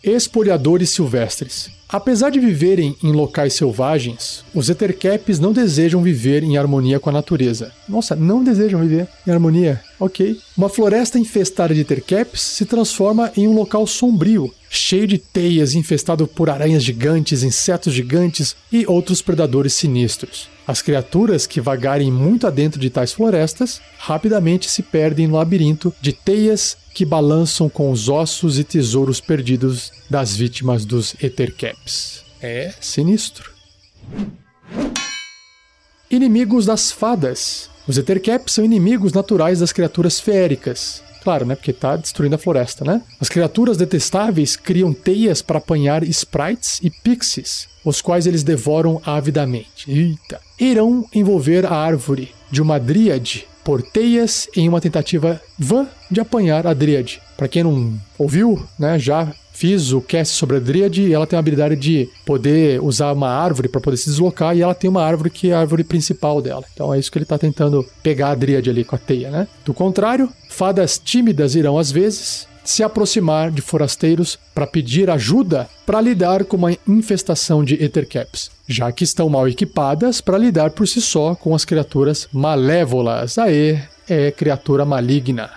Espoliadores 0.03 0.89
silvestres. 0.89 1.71
Apesar 1.91 2.29
de 2.29 2.39
viverem 2.39 2.95
em 3.03 3.11
locais 3.11 3.53
selvagens, 3.53 4.45
os 4.55 4.69
Ettercaps 4.69 5.39
não 5.39 5.51
desejam 5.51 6.01
viver 6.01 6.41
em 6.41 6.57
harmonia 6.57 7.01
com 7.01 7.09
a 7.09 7.13
natureza. 7.13 7.73
Nossa, 7.87 8.15
não 8.15 8.41
desejam 8.41 8.79
viver 8.79 9.09
em 9.27 9.31
harmonia. 9.31 9.81
Ok. 9.99 10.39
Uma 10.57 10.69
floresta 10.69 11.19
infestada 11.19 11.73
de 11.73 11.81
Ettercaps 11.81 12.39
se 12.39 12.63
transforma 12.65 13.29
em 13.35 13.45
um 13.45 13.53
local 13.53 13.85
sombrio, 13.85 14.53
cheio 14.69 15.05
de 15.05 15.17
teias, 15.17 15.75
infestado 15.75 16.25
por 16.25 16.49
aranhas 16.49 16.81
gigantes, 16.81 17.43
insetos 17.43 17.93
gigantes 17.93 18.55
e 18.71 18.85
outros 18.87 19.21
predadores 19.21 19.73
sinistros. 19.73 20.47
As 20.67 20.81
criaturas 20.81 21.47
que 21.47 21.59
vagarem 21.59 22.11
muito 22.11 22.45
adentro 22.45 22.79
de 22.79 22.89
tais 22.89 23.11
florestas 23.11 23.81
rapidamente 23.97 24.69
se 24.69 24.83
perdem 24.83 25.27
no 25.27 25.35
labirinto 25.35 25.93
de 25.99 26.13
teias 26.13 26.77
que 26.93 27.05
balançam 27.05 27.69
com 27.69 27.91
os 27.91 28.09
ossos 28.09 28.59
e 28.59 28.63
tesouros 28.63 29.19
perdidos 29.19 29.91
das 30.09 30.35
vítimas 30.35 30.85
dos 30.85 31.15
Ethercaps. 31.21 32.23
É 32.41 32.73
sinistro. 32.79 33.51
Inimigos 36.09 36.65
das 36.65 36.91
fadas. 36.91 37.69
Os 37.87 37.97
Ethercaps 37.97 38.53
são 38.53 38.63
inimigos 38.65 39.13
naturais 39.13 39.59
das 39.59 39.71
criaturas 39.71 40.19
feéricas. 40.19 41.01
Claro, 41.23 41.45
né? 41.45 41.55
Porque 41.55 41.71
tá 41.71 41.95
destruindo 41.95 42.35
a 42.35 42.39
floresta, 42.39 42.83
né? 42.83 43.01
As 43.19 43.29
criaturas 43.29 43.77
detestáveis 43.77 44.55
criam 44.55 44.93
teias 44.93 45.41
para 45.41 45.59
apanhar 45.59 46.03
sprites 46.03 46.79
e 46.81 46.89
pixies, 46.89 47.67
os 47.85 48.01
quais 48.01 48.25
eles 48.25 48.43
devoram 48.43 49.01
avidamente. 49.05 49.89
Eita! 49.89 50.39
Irão 50.59 51.05
envolver 51.13 51.65
a 51.65 51.73
árvore 51.73 52.33
de 52.49 52.61
uma 52.61 52.79
dríade 52.79 53.47
por 53.63 53.81
teias 53.81 54.47
em 54.55 54.67
uma 54.67 54.81
tentativa 54.81 55.39
vã 55.57 55.87
de 56.09 56.19
apanhar 56.19 56.65
a 56.65 56.73
dríade. 56.73 57.21
Para 57.37 57.47
quem 57.47 57.63
não 57.63 57.99
ouviu, 58.17 58.63
né, 58.77 58.97
já 58.97 59.31
fiz 59.61 59.91
o 59.91 60.01
cast 60.01 60.35
sobre 60.35 60.57
a 60.57 60.59
Dríade 60.59 61.03
e 61.03 61.13
ela 61.13 61.27
tem 61.27 61.37
a 61.37 61.39
habilidade 61.39 61.75
de 61.75 62.09
poder 62.25 62.81
usar 62.81 63.11
uma 63.11 63.29
árvore 63.29 63.69
para 63.69 63.79
poder 63.79 63.95
se 63.95 64.09
deslocar 64.09 64.57
e 64.57 64.61
ela 64.63 64.73
tem 64.73 64.89
uma 64.89 65.03
árvore 65.03 65.29
que 65.29 65.51
é 65.51 65.53
a 65.53 65.59
árvore 65.59 65.83
principal 65.83 66.41
dela. 66.41 66.63
Então 66.73 66.91
é 66.91 66.97
isso 66.97 67.11
que 67.11 67.19
ele 67.19 67.25
está 67.25 67.37
tentando 67.37 67.85
pegar 68.01 68.31
a 68.31 68.35
Dríade 68.35 68.71
ali 68.71 68.83
com 68.83 68.95
a 68.95 68.97
teia, 68.97 69.29
né? 69.29 69.47
Do 69.63 69.71
contrário, 69.71 70.27
fadas 70.49 70.97
tímidas 70.97 71.53
irão 71.53 71.77
às 71.77 71.91
vezes 71.91 72.47
se 72.63 72.81
aproximar 72.81 73.51
de 73.51 73.61
forasteiros 73.61 74.35
para 74.55 74.65
pedir 74.65 75.11
ajuda 75.11 75.69
para 75.85 76.01
lidar 76.01 76.43
com 76.43 76.57
uma 76.57 76.75
infestação 76.87 77.63
de 77.63 77.75
Ethercaps, 77.83 78.49
já 78.67 78.91
que 78.91 79.03
estão 79.03 79.29
mal 79.29 79.47
equipadas 79.47 80.21
para 80.21 80.39
lidar 80.39 80.71
por 80.71 80.87
si 80.87 80.99
só 80.99 81.35
com 81.35 81.53
as 81.53 81.65
criaturas 81.65 82.27
malévolas. 82.33 83.37
Aê, 83.37 83.79
é 84.09 84.31
criatura 84.31 84.85
maligna. 84.85 85.51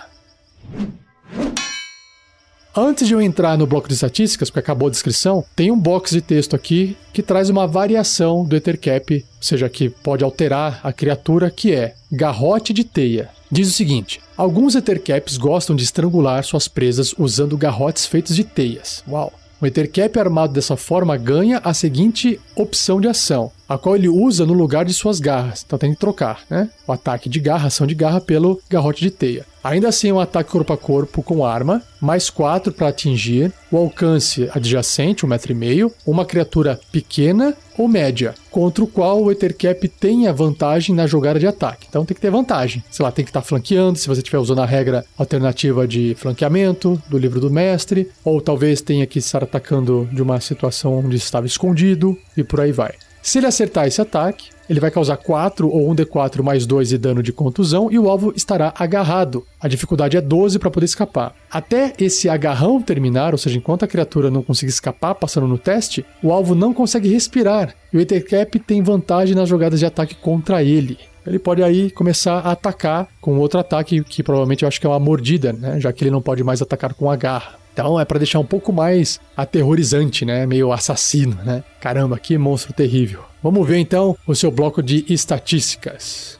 Antes 2.77 3.07
de 3.07 3.13
eu 3.13 3.21
entrar 3.21 3.57
no 3.57 3.65
bloco 3.65 3.87
de 3.87 3.93
estatísticas, 3.93 4.49
porque 4.49 4.59
acabou 4.59 4.89
a 4.89 4.91
descrição, 4.91 5.45
tem 5.55 5.71
um 5.71 5.79
box 5.79 6.11
de 6.11 6.19
texto 6.19 6.57
aqui 6.57 6.97
que 7.13 7.23
traz 7.23 7.49
uma 7.49 7.65
variação 7.65 8.43
do 8.43 8.53
Ethercap, 8.53 9.15
ou 9.15 9.23
seja, 9.43 9.69
que 9.69 9.89
pode 9.89 10.25
alterar 10.25 10.81
a 10.83 10.91
criatura, 10.91 11.49
que 11.49 11.73
é 11.73 11.95
garrote 12.11 12.73
de 12.73 12.83
teia. 12.83 13.29
Diz 13.49 13.69
o 13.69 13.71
seguinte: 13.71 14.19
alguns 14.35 14.75
Ethercaps 14.75 15.37
gostam 15.37 15.73
de 15.73 15.85
estrangular 15.85 16.43
suas 16.43 16.67
presas 16.67 17.15
usando 17.17 17.57
garrotes 17.57 18.05
feitos 18.05 18.35
de 18.35 18.43
teias. 18.43 19.01
Uau! 19.07 19.31
O 19.61 19.65
Ethercap 19.65 20.19
armado 20.19 20.51
dessa 20.51 20.75
forma 20.75 21.15
ganha 21.15 21.61
a 21.63 21.73
seguinte 21.73 22.41
opção 22.57 22.99
de 22.99 23.07
ação, 23.07 23.53
a 23.69 23.77
qual 23.77 23.95
ele 23.95 24.09
usa 24.09 24.45
no 24.45 24.51
lugar 24.51 24.83
de 24.83 24.93
suas 24.93 25.21
garras. 25.21 25.63
Então 25.65 25.79
tem 25.79 25.93
que 25.93 25.99
trocar, 25.99 26.41
né? 26.49 26.69
O 26.85 26.91
ataque 26.91 27.29
de 27.29 27.39
garra, 27.39 27.67
ação 27.67 27.87
de 27.87 27.95
garra, 27.95 28.19
pelo 28.19 28.59
garrote 28.69 29.01
de 29.01 29.11
teia. 29.11 29.45
Ainda 29.65 29.87
assim, 29.87 30.11
um 30.11 30.19
ataque 30.19 30.51
corpo 30.51 30.73
a 30.73 30.77
corpo 30.77 31.23
com 31.23 31.43
arma, 31.43 31.81
mais 31.99 32.29
4 32.29 32.71
para 32.71 32.89
atingir, 32.89 33.51
o 33.71 33.77
alcance 33.77 34.47
adjacente, 34.53 35.25
um 35.25 35.29
metro 35.29 35.53
e 35.53 35.55
meio, 35.55 35.91
uma 36.05 36.23
criatura 36.23 36.79
pequena 36.91 37.57
ou 37.75 37.87
média, 37.87 38.35
contra 38.51 38.83
o 38.83 38.87
qual 38.87 39.23
o 39.23 39.31
Ethercap 39.31 39.87
tem 39.87 40.27
a 40.27 40.31
vantagem 40.31 40.93
na 40.93 41.07
jogada 41.07 41.39
de 41.39 41.47
ataque. 41.47 41.87
Então 41.89 42.05
tem 42.05 42.13
que 42.13 42.21
ter 42.21 42.29
vantagem. 42.29 42.83
Sei 42.91 43.03
lá, 43.03 43.11
tem 43.11 43.25
que 43.25 43.31
estar 43.31 43.41
tá 43.41 43.47
flanqueando, 43.47 43.97
se 43.97 44.07
você 44.07 44.21
estiver 44.21 44.37
usando 44.37 44.61
a 44.61 44.67
regra 44.67 45.03
alternativa 45.17 45.87
de 45.87 46.13
flanqueamento 46.15 47.01
do 47.09 47.17
livro 47.17 47.39
do 47.39 47.49
mestre, 47.49 48.07
ou 48.23 48.39
talvez 48.39 48.81
tenha 48.81 49.07
que 49.07 49.17
estar 49.17 49.43
atacando 49.43 50.07
de 50.13 50.21
uma 50.21 50.39
situação 50.39 50.99
onde 50.99 51.15
estava 51.15 51.47
escondido, 51.47 52.15
e 52.37 52.43
por 52.43 52.61
aí 52.61 52.71
vai. 52.71 52.93
Se 53.19 53.39
ele 53.39 53.47
acertar 53.47 53.87
esse 53.87 53.99
ataque, 53.99 54.49
ele 54.69 54.79
vai 54.79 54.91
causar 54.91 55.17
4 55.17 55.69
ou 55.69 55.93
1d4 55.93 56.41
mais 56.41 56.65
2 56.65 56.89
de 56.89 56.97
dano 56.97 57.21
de 57.21 57.31
contusão 57.31 57.91
e 57.91 57.99
o 57.99 58.09
alvo 58.09 58.33
estará 58.35 58.73
agarrado. 58.77 59.45
A 59.59 59.67
dificuldade 59.67 60.17
é 60.17 60.21
12 60.21 60.59
para 60.59 60.71
poder 60.71 60.85
escapar. 60.85 61.33
Até 61.49 61.93
esse 61.99 62.29
agarrão 62.29 62.81
terminar, 62.81 63.33
ou 63.33 63.37
seja, 63.37 63.57
enquanto 63.57 63.83
a 63.83 63.87
criatura 63.87 64.31
não 64.31 64.43
conseguir 64.43 64.71
escapar 64.71 65.15
passando 65.15 65.47
no 65.47 65.57
teste, 65.57 66.05
o 66.23 66.31
alvo 66.31 66.55
não 66.55 66.73
consegue 66.73 67.09
respirar 67.09 67.73
e 67.93 67.97
o 67.97 68.01
Ethercap 68.01 68.59
tem 68.59 68.81
vantagem 68.81 69.35
nas 69.35 69.49
jogadas 69.49 69.79
de 69.79 69.85
ataque 69.85 70.15
contra 70.15 70.63
ele 70.63 70.97
ele 71.25 71.39
pode 71.39 71.63
aí 71.63 71.89
começar 71.89 72.39
a 72.39 72.51
atacar 72.51 73.07
com 73.19 73.37
outro 73.39 73.59
ataque 73.59 74.03
que 74.03 74.21
provavelmente 74.21 74.63
eu 74.63 74.67
acho 74.67 74.79
que 74.79 74.85
é 74.85 74.89
uma 74.89 74.99
mordida, 74.99 75.51
né? 75.51 75.79
Já 75.79 75.91
que 75.91 76.03
ele 76.03 76.11
não 76.11 76.21
pode 76.21 76.43
mais 76.43 76.61
atacar 76.61 76.93
com 76.93 77.09
a 77.09 77.15
garra. 77.15 77.64
Então 77.75 77.99
é 77.99 78.05
para 78.05 78.19
deixar 78.19 78.39
um 78.39 78.45
pouco 78.45 78.71
mais 78.71 79.19
aterrorizante, 79.35 80.23
né? 80.23 80.45
Meio 80.45 80.71
assassino, 80.71 81.37
né? 81.43 81.61
Caramba, 81.81 82.17
que 82.17 82.37
monstro 82.37 82.71
terrível. 82.71 83.19
Vamos 83.43 83.67
ver 83.67 83.79
então 83.79 84.17
o 84.25 84.33
seu 84.33 84.49
bloco 84.49 84.81
de 84.81 85.03
estatísticas. 85.09 86.39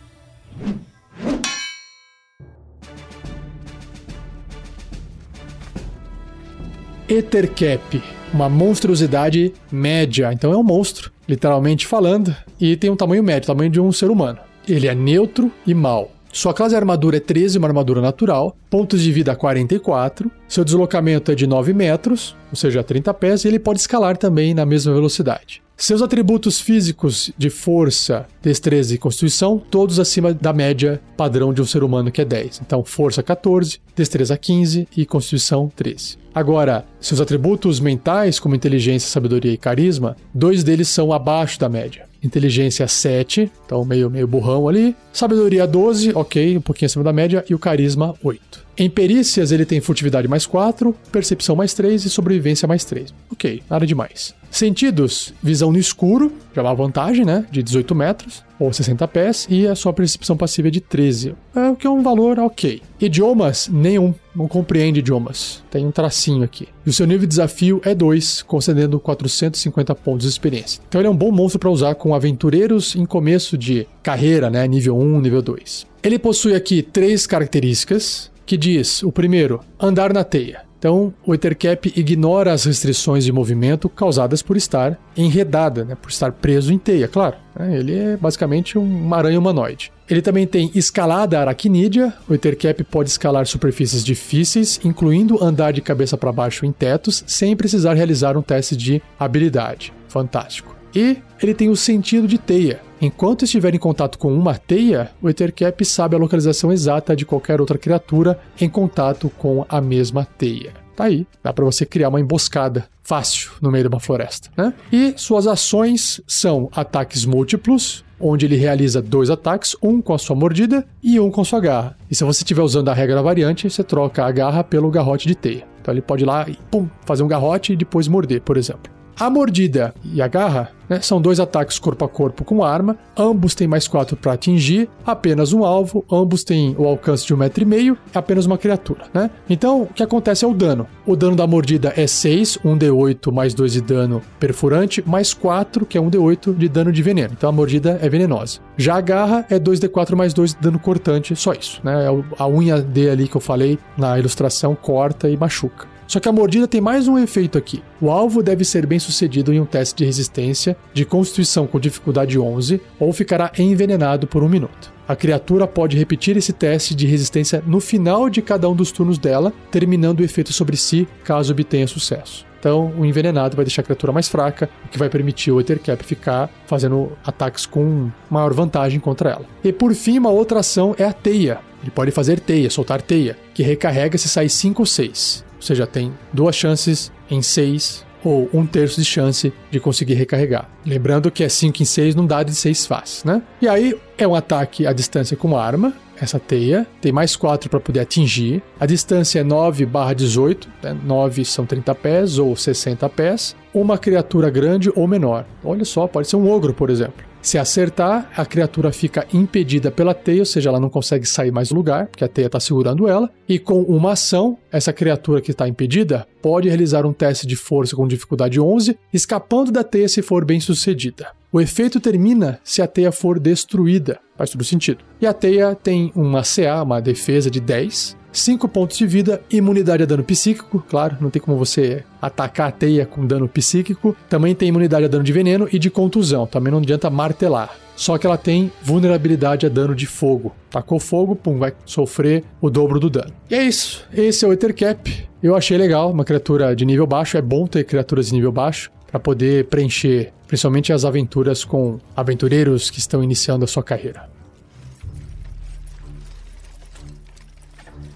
Ethercap, 7.09 8.01
uma 8.33 8.47
monstruosidade 8.47 9.53
média. 9.69 10.31
Então 10.31 10.53
é 10.53 10.57
um 10.57 10.63
monstro, 10.63 11.11
literalmente 11.27 11.85
falando, 11.85 12.33
e 12.57 12.77
tem 12.77 12.89
um 12.89 12.95
tamanho 12.95 13.21
médio, 13.21 13.47
tamanho 13.47 13.69
de 13.69 13.81
um 13.81 13.91
ser 13.91 14.09
humano. 14.09 14.39
Ele 14.65 14.87
é 14.87 14.95
neutro 14.95 15.51
e 15.67 15.73
mau. 15.73 16.14
Sua 16.35 16.53
classe 16.53 16.71
de 16.71 16.75
armadura 16.75 17.15
é 17.15 17.19
13, 17.21 17.57
uma 17.57 17.69
armadura 17.69 18.01
natural. 18.01 18.57
Pontos 18.69 19.01
de 19.01 19.09
vida 19.09 19.33
44. 19.33 20.29
Seu 20.49 20.65
deslocamento 20.65 21.31
é 21.31 21.35
de 21.35 21.47
9 21.47 21.73
metros, 21.73 22.35
ou 22.51 22.57
seja, 22.57 22.83
30 22.83 23.13
pés, 23.13 23.45
e 23.45 23.47
ele 23.47 23.57
pode 23.57 23.79
escalar 23.79 24.17
também 24.17 24.53
na 24.53 24.65
mesma 24.65 24.93
velocidade. 24.93 25.63
Seus 25.77 26.01
atributos 26.01 26.59
físicos 26.59 27.31
de 27.37 27.49
força, 27.49 28.25
destreza 28.41 28.93
e 28.93 28.97
constituição, 28.97 29.57
todos 29.71 29.97
acima 29.97 30.33
da 30.33 30.51
média 30.51 31.01
padrão 31.15 31.53
de 31.53 31.61
um 31.61 31.65
ser 31.65 31.85
humano, 31.85 32.11
que 32.11 32.19
é 32.19 32.25
10. 32.25 32.63
Então, 32.65 32.83
força 32.83 33.23
14, 33.23 33.79
destreza 33.95 34.37
15 34.37 34.89
e 34.95 35.05
constituição 35.05 35.71
13. 35.73 36.17
Agora, 36.33 36.83
seus 36.99 37.21
atributos 37.21 37.79
mentais, 37.79 38.41
como 38.41 38.55
inteligência, 38.55 39.09
sabedoria 39.09 39.53
e 39.53 39.57
carisma, 39.57 40.17
dois 40.33 40.65
deles 40.65 40.89
são 40.89 41.13
abaixo 41.13 41.57
da 41.57 41.69
média. 41.69 42.05
Inteligência 42.25 42.87
7, 42.87 43.51
então 43.65 43.85
meio, 43.85 44.09
meio 44.09 44.27
burrão 44.27 44.67
ali. 44.67 44.95
Sabedoria 45.13 45.67
12, 45.67 46.11
ok, 46.13 46.57
um 46.57 46.61
pouquinho 46.61 46.87
acima 46.87 47.03
da 47.03 47.13
média. 47.13 47.45
E 47.49 47.53
o 47.53 47.59
carisma 47.59 48.13
8. 48.23 48.65
Em 48.77 48.89
perícias, 48.89 49.51
ele 49.51 49.65
tem 49.65 49.79
furtividade 49.79 50.27
mais 50.27 50.45
4, 50.45 50.93
percepção 51.11 51.55
mais 51.55 51.73
3 51.73 52.03
e 52.05 52.09
sobrevivência 52.09 52.67
mais 52.67 52.83
3. 52.83 53.13
Ok, 53.31 53.63
nada 53.69 53.85
demais. 53.85 54.33
Sentidos, 54.51 55.33
visão 55.41 55.71
no 55.71 55.77
escuro, 55.77 56.33
já 56.53 56.61
é 56.61 56.65
uma 56.65 56.75
vantagem, 56.75 57.25
né? 57.25 57.45
De 57.51 57.61
18 57.61 57.93
metros 57.95 58.43
ou 58.59 58.71
60 58.71 59.07
pés, 59.07 59.47
e 59.49 59.67
a 59.67 59.75
sua 59.75 59.93
percepção 59.93 60.37
passiva 60.37 60.67
é 60.67 60.71
de 60.71 60.81
13, 60.81 61.35
é 61.55 61.69
o 61.69 61.75
que 61.75 61.87
é 61.87 61.89
um 61.89 62.01
valor 62.01 62.39
ok. 62.39 62.81
Idiomas, 62.99 63.67
nenhum, 63.67 64.13
não 64.35 64.47
compreende 64.47 64.99
idiomas, 64.99 65.63
tem 65.69 65.85
um 65.85 65.91
tracinho 65.91 66.43
aqui. 66.43 66.67
E 66.85 66.89
o 66.89 66.93
seu 66.93 67.05
nível 67.05 67.21
de 67.21 67.27
desafio 67.27 67.81
é 67.83 67.93
2, 67.93 68.43
concedendo 68.43 68.99
450 68.99 69.95
pontos 69.95 70.23
de 70.23 70.29
experiência. 70.29 70.81
Então 70.87 71.01
ele 71.01 71.07
é 71.07 71.11
um 71.11 71.15
bom 71.15 71.31
monstro 71.31 71.59
para 71.59 71.69
usar 71.69 71.95
com 71.95 72.13
aventureiros 72.13 72.95
em 72.95 73.05
começo 73.05 73.57
de 73.57 73.87
carreira, 74.01 74.49
né? 74.49 74.67
Nível 74.67 74.97
1, 74.97 75.21
nível 75.21 75.41
2. 75.41 75.87
Ele 76.03 76.19
possui 76.19 76.53
aqui 76.53 76.81
três 76.81 77.25
características, 77.25 78.31
que 78.45 78.57
diz, 78.57 79.01
o 79.01 79.11
primeiro, 79.11 79.61
andar 79.79 80.13
na 80.13 80.23
teia. 80.23 80.64
Então, 80.85 81.11
o 81.25 81.33
Ethercap 81.33 81.91
ignora 81.95 82.53
as 82.53 82.63
restrições 82.65 83.25
de 83.25 83.31
movimento 83.31 83.89
causadas 83.89 84.43
por 84.43 84.55
estar 84.55 84.95
enredada, 85.17 85.83
né, 85.83 85.95
por 85.99 86.11
estar 86.11 86.31
preso 86.31 86.71
em 86.71 86.77
teia, 86.77 87.07
claro. 87.07 87.37
Né, 87.57 87.79
ele 87.79 87.95
é 87.95 88.15
basicamente 88.15 88.77
uma 88.77 89.17
aranha 89.17 89.39
humanoide. 89.39 89.91
Ele 90.07 90.21
também 90.21 90.45
tem 90.45 90.69
escalada 90.75 91.39
aracnídea. 91.39 92.13
O 92.29 92.35
Ethercap 92.35 92.83
pode 92.83 93.09
escalar 93.09 93.47
superfícies 93.47 94.03
difíceis, 94.03 94.79
incluindo 94.83 95.43
andar 95.43 95.73
de 95.73 95.81
cabeça 95.81 96.15
para 96.15 96.31
baixo 96.31 96.67
em 96.67 96.71
tetos, 96.71 97.23
sem 97.25 97.55
precisar 97.55 97.95
realizar 97.95 98.37
um 98.37 98.43
teste 98.43 98.75
de 98.75 99.01
habilidade. 99.19 99.91
Fantástico. 100.07 100.75
E 100.93 101.17
ele 101.41 101.55
tem 101.55 101.67
o 101.67 101.75
sentido 101.75 102.27
de 102.27 102.37
teia. 102.37 102.79
Enquanto 103.01 103.43
estiver 103.43 103.75
em 103.75 103.79
contato 103.79 104.17
com 104.17 104.33
uma 104.33 104.55
teia, 104.55 105.11
o 105.21 105.29
Ethercap 105.29 105.83
sabe 105.83 106.15
a 106.15 106.19
localização 106.19 106.71
exata 106.71 107.15
de 107.15 107.25
qualquer 107.25 107.59
outra 107.59 107.77
criatura 107.77 108.39
em 108.59 108.69
contato 108.69 109.29
com 109.37 109.65
a 109.67 109.81
mesma 109.81 110.25
teia. 110.37 110.73
Tá 110.95 111.05
aí, 111.05 111.27
dá 111.43 111.51
para 111.51 111.65
você 111.65 111.85
criar 111.85 112.07
uma 112.07 112.21
emboscada 112.21 112.87
fácil 113.03 113.51
no 113.61 113.69
meio 113.69 113.83
de 113.83 113.89
uma 113.89 113.99
floresta, 113.99 114.49
né? 114.55 114.73
E 114.91 115.13
suas 115.17 115.45
ações 115.45 116.21
são 116.25 116.69
ataques 116.73 117.25
múltiplos, 117.25 118.05
onde 118.17 118.45
ele 118.45 118.55
realiza 118.55 119.01
dois 119.01 119.29
ataques, 119.29 119.75
um 119.83 120.01
com 120.01 120.13
a 120.13 120.17
sua 120.17 120.35
mordida 120.35 120.87
e 121.03 121.19
um 121.19 121.29
com 121.29 121.43
sua 121.43 121.59
garra. 121.59 121.97
E 122.09 122.15
se 122.15 122.23
você 122.23 122.43
estiver 122.43 122.61
usando 122.61 122.87
a 122.87 122.93
regra 122.93 123.21
variante, 123.21 123.69
você 123.69 123.83
troca 123.83 124.25
a 124.25 124.31
garra 124.31 124.63
pelo 124.63 124.89
garrote 124.89 125.27
de 125.27 125.35
teia. 125.35 125.67
Então 125.81 125.93
ele 125.93 126.01
pode 126.01 126.23
ir 126.23 126.27
lá 126.27 126.47
e 126.47 126.57
pum, 126.71 126.87
fazer 127.05 127.23
um 127.23 127.27
garrote 127.27 127.73
e 127.73 127.75
depois 127.75 128.07
morder, 128.07 128.41
por 128.41 128.55
exemplo. 128.55 128.91
A 129.17 129.29
mordida 129.29 129.93
e 130.03 130.21
a 130.21 130.27
garra 130.27 130.71
né, 130.89 130.99
são 131.01 131.21
dois 131.21 131.39
ataques 131.39 131.79
corpo 131.79 132.03
a 132.03 132.09
corpo 132.09 132.43
com 132.43 132.63
arma, 132.63 132.97
ambos 133.17 133.55
têm 133.55 133.67
mais 133.67 133.87
4 133.87 134.17
para 134.17 134.33
atingir, 134.33 134.89
apenas 135.05 135.53
um 135.53 135.63
alvo, 135.63 136.03
ambos 136.11 136.43
têm 136.43 136.75
o 136.77 136.85
alcance 136.85 137.25
de 137.25 137.33
um 137.33 137.37
metro 137.37 137.63
e 137.63 137.65
meio, 137.65 137.97
apenas 138.13 138.45
uma 138.45 138.57
criatura. 138.57 139.05
Né? 139.13 139.29
Então, 139.49 139.83
o 139.83 139.87
que 139.87 140.03
acontece 140.03 140.43
é 140.43 140.47
o 140.47 140.53
dano. 140.53 140.85
O 141.05 141.15
dano 141.15 141.35
da 141.35 141.47
mordida 141.47 141.93
é 141.95 142.05
6, 142.05 142.59
1d8 142.63 143.31
mais 143.31 143.53
2 143.53 143.73
de 143.73 143.81
dano 143.81 144.21
perfurante, 144.39 145.01
mais 145.07 145.33
4, 145.33 145.85
que 145.85 145.97
é 145.97 146.01
1d8 146.01 146.55
de 146.55 146.67
dano 146.67 146.91
de 146.91 147.01
veneno. 147.01 147.33
Então 147.37 147.49
a 147.49 147.53
mordida 147.53 147.97
é 148.01 148.09
venenosa. 148.09 148.59
Já 148.77 148.97
a 148.97 149.01
garra 149.01 149.45
é 149.49 149.57
2d4 149.57 150.15
mais 150.15 150.33
2 150.33 150.55
de 150.55 150.61
dano 150.61 150.77
cortante, 150.77 151.35
só 151.35 151.53
isso. 151.53 151.79
Né? 151.83 152.05
É 152.05 152.07
a 152.37 152.47
unha 152.47 152.81
D 152.81 153.09
ali 153.09 153.27
que 153.27 153.37
eu 153.37 153.41
falei 153.41 153.79
na 153.97 154.19
ilustração 154.19 154.75
corta 154.75 155.29
e 155.29 155.37
machuca. 155.37 155.94
Só 156.07 156.19
que 156.19 156.29
a 156.29 156.31
mordida 156.31 156.67
tem 156.67 156.79
mais 156.79 157.07
um 157.07 157.17
efeito 157.17 157.57
aqui. 157.57 157.83
O 157.99 158.11
alvo 158.11 158.43
deve 158.43 158.63
ser 158.63 158.85
bem 158.85 158.99
sucedido 158.99 159.53
em 159.53 159.59
um 159.59 159.65
teste 159.65 159.95
de 159.95 160.05
resistência 160.05 160.77
de 160.93 161.05
constituição 161.05 161.65
com 161.65 161.79
dificuldade 161.79 162.37
11 162.37 162.79
ou 162.99 163.11
ficará 163.11 163.51
envenenado 163.57 164.27
por 164.27 164.43
um 164.43 164.49
minuto. 164.49 164.93
A 165.07 165.15
criatura 165.15 165.67
pode 165.67 165.97
repetir 165.97 166.35
esse 166.35 166.51
teste 166.51 166.95
de 166.95 167.05
resistência 167.05 167.63
no 167.65 167.79
final 167.79 168.29
de 168.29 168.41
cada 168.41 168.67
um 168.69 168.75
dos 168.75 168.91
turnos 168.91 169.17
dela, 169.17 169.53
terminando 169.69 170.19
o 170.19 170.23
efeito 170.23 170.51
sobre 170.51 170.75
si 170.75 171.07
caso 171.23 171.53
obtenha 171.53 171.87
sucesso. 171.87 172.45
Então, 172.59 172.91
o 172.97 173.05
envenenado 173.05 173.55
vai 173.55 173.63
deixar 173.63 173.83
a 173.83 173.85
criatura 173.85 174.11
mais 174.11 174.27
fraca, 174.27 174.67
o 174.85 174.89
que 174.89 174.97
vai 174.97 175.07
permitir 175.07 175.51
o 175.51 175.61
Ethercap 175.61 176.03
ficar 176.03 176.49
fazendo 176.65 177.11
ataques 177.23 177.67
com 177.67 178.09
maior 178.27 178.51
vantagem 178.55 178.99
contra 178.99 179.29
ela. 179.29 179.45
E 179.63 179.71
por 179.71 179.93
fim, 179.93 180.17
uma 180.17 180.31
outra 180.31 180.61
ação 180.61 180.95
é 180.97 181.03
a 181.03 181.13
teia. 181.13 181.59
Ele 181.83 181.91
pode 181.91 182.09
fazer 182.09 182.39
teia, 182.39 182.67
soltar 182.71 183.03
teia, 183.03 183.37
que 183.53 183.61
recarrega 183.61 184.17
se 184.17 184.27
sai 184.27 184.49
5 184.49 184.81
ou 184.81 184.85
6. 184.87 185.44
Ou 185.55 185.61
seja, 185.61 185.87
tem 185.87 186.13
duas 186.33 186.55
chances 186.55 187.11
em 187.29 187.41
6 187.41 188.05
ou 188.23 188.49
um 188.51 188.65
terço 188.65 188.99
de 188.99 189.05
chance 189.05 189.53
de 189.69 189.79
conseguir 189.79 190.15
recarregar. 190.15 190.67
Lembrando 190.83 191.29
que 191.29 191.43
é 191.43 191.49
5 191.49 191.81
em 191.81 191.85
6 191.85 192.15
num 192.15 192.25
dado 192.25 192.47
de 192.47 192.55
6 192.55 192.87
faces, 192.87 193.23
né? 193.23 193.41
E 193.61 193.67
aí 193.67 193.95
é 194.17 194.27
um 194.27 194.33
ataque 194.33 194.87
à 194.87 194.91
distância 194.91 195.37
com 195.37 195.55
arma, 195.55 195.93
essa 196.19 196.39
teia, 196.39 196.87
tem 197.01 197.11
mais 197.11 197.35
4 197.35 197.69
para 197.69 197.79
poder 197.79 197.99
atingir. 197.99 198.63
A 198.79 198.85
distância 198.85 199.39
é 199.39 199.43
9 199.43 199.85
barra 199.85 200.13
18, 200.13 200.67
né? 200.81 200.97
9 201.03 201.45
são 201.45 201.65
30 201.65 201.93
pés 201.93 202.39
ou 202.39 202.55
60 202.55 203.07
pés. 203.09 203.55
Uma 203.73 203.97
criatura 203.97 204.49
grande 204.49 204.91
ou 204.95 205.07
menor. 205.07 205.45
Olha 205.63 205.85
só, 205.85 206.07
pode 206.07 206.27
ser 206.27 206.37
um 206.37 206.49
ogro, 206.49 206.73
por 206.73 206.89
exemplo. 206.89 207.23
Se 207.45 207.59
acertar, 207.59 208.31
a 208.35 208.43
criatura 208.43 208.91
fica 208.91 209.27
impedida 209.31 209.91
pela 209.91 210.15
teia, 210.15 210.39
ou 210.39 210.47
seja, 210.47 210.69
ela 210.69 210.79
não 210.79 210.89
consegue 210.89 211.27
sair 211.27 211.51
mais 211.51 211.69
do 211.69 211.75
lugar, 211.75 212.07
porque 212.07 212.23
a 212.23 212.27
teia 212.27 212.47
está 212.47 212.59
segurando 212.59 213.07
ela. 213.07 213.29
E 213.47 213.59
com 213.59 213.83
uma 213.83 214.13
ação, 214.13 214.57
essa 214.71 214.91
criatura 214.91 215.39
que 215.39 215.51
está 215.51 215.67
impedida 215.67 216.27
pode 216.41 216.67
realizar 216.67 217.05
um 217.05 217.13
teste 217.13 217.45
de 217.45 217.55
força 217.55 217.95
com 217.95 218.07
dificuldade 218.07 218.59
11, 218.59 218.97
escapando 219.13 219.71
da 219.71 219.83
teia 219.83 220.09
se 220.09 220.23
for 220.23 220.43
bem 220.43 220.59
sucedida. 220.59 221.27
O 221.51 221.61
efeito 221.61 221.99
termina 221.99 222.59
se 222.63 222.81
a 222.81 222.87
teia 222.87 223.11
for 223.11 223.39
destruída. 223.39 224.19
Faz 224.35 224.49
todo 224.49 224.63
sentido. 224.63 225.05
E 225.21 225.27
a 225.27 225.31
teia 225.31 225.75
tem 225.75 226.11
uma 226.15 226.41
CA, 226.41 226.81
uma 226.81 226.99
defesa 226.99 227.51
de 227.51 227.59
10, 227.59 228.17
5 228.39 228.67
pontos 228.67 228.97
de 228.97 229.07
vida, 229.07 229.41
imunidade 229.49 230.03
a 230.03 230.05
dano 230.05 230.23
psíquico, 230.23 230.83
claro, 230.89 231.17
não 231.21 231.29
tem 231.29 231.41
como 231.41 231.57
você 231.57 232.03
atacar 232.21 232.69
a 232.69 232.71
teia 232.71 233.05
com 233.05 233.25
dano 233.25 233.47
psíquico. 233.47 234.15
Também 234.29 234.53
tem 234.53 234.69
imunidade 234.69 235.05
a 235.05 235.07
dano 235.07 235.23
de 235.23 235.31
veneno 235.31 235.67
e 235.71 235.79
de 235.79 235.89
contusão, 235.89 236.45
também 236.45 236.71
não 236.71 236.79
adianta 236.79 237.09
martelar. 237.09 237.75
Só 237.95 238.17
que 238.17 238.27
ela 238.27 238.37
tem 238.37 238.71
vulnerabilidade 238.83 239.65
a 239.65 239.69
dano 239.69 239.95
de 239.95 240.05
fogo. 240.05 240.53
Tacou 240.69 240.99
fogo, 240.99 241.35
pum, 241.35 241.57
vai 241.57 241.73
sofrer 241.85 242.43
o 242.59 242.69
dobro 242.69 242.99
do 242.99 243.09
dano. 243.09 243.31
E 243.49 243.55
é 243.55 243.63
isso. 243.63 244.05
Esse 244.13 244.43
é 244.43 244.47
o 244.47 244.51
Ethercap. 244.51 245.25
Eu 245.41 245.55
achei 245.55 245.77
legal, 245.77 246.11
uma 246.11 246.25
criatura 246.25 246.75
de 246.75 246.85
nível 246.85 247.07
baixo. 247.07 247.37
É 247.37 247.41
bom 247.41 247.65
ter 247.65 247.85
criaturas 247.85 248.27
de 248.27 248.33
nível 248.33 248.51
baixo 248.51 248.91
para 249.09 249.19
poder 249.19 249.67
preencher, 249.67 250.33
principalmente 250.45 250.91
as 250.91 251.05
aventuras 251.05 251.63
com 251.63 251.99
aventureiros 252.15 252.89
que 252.89 252.99
estão 252.99 253.23
iniciando 253.23 253.63
a 253.63 253.67
sua 253.67 253.81
carreira. 253.81 254.34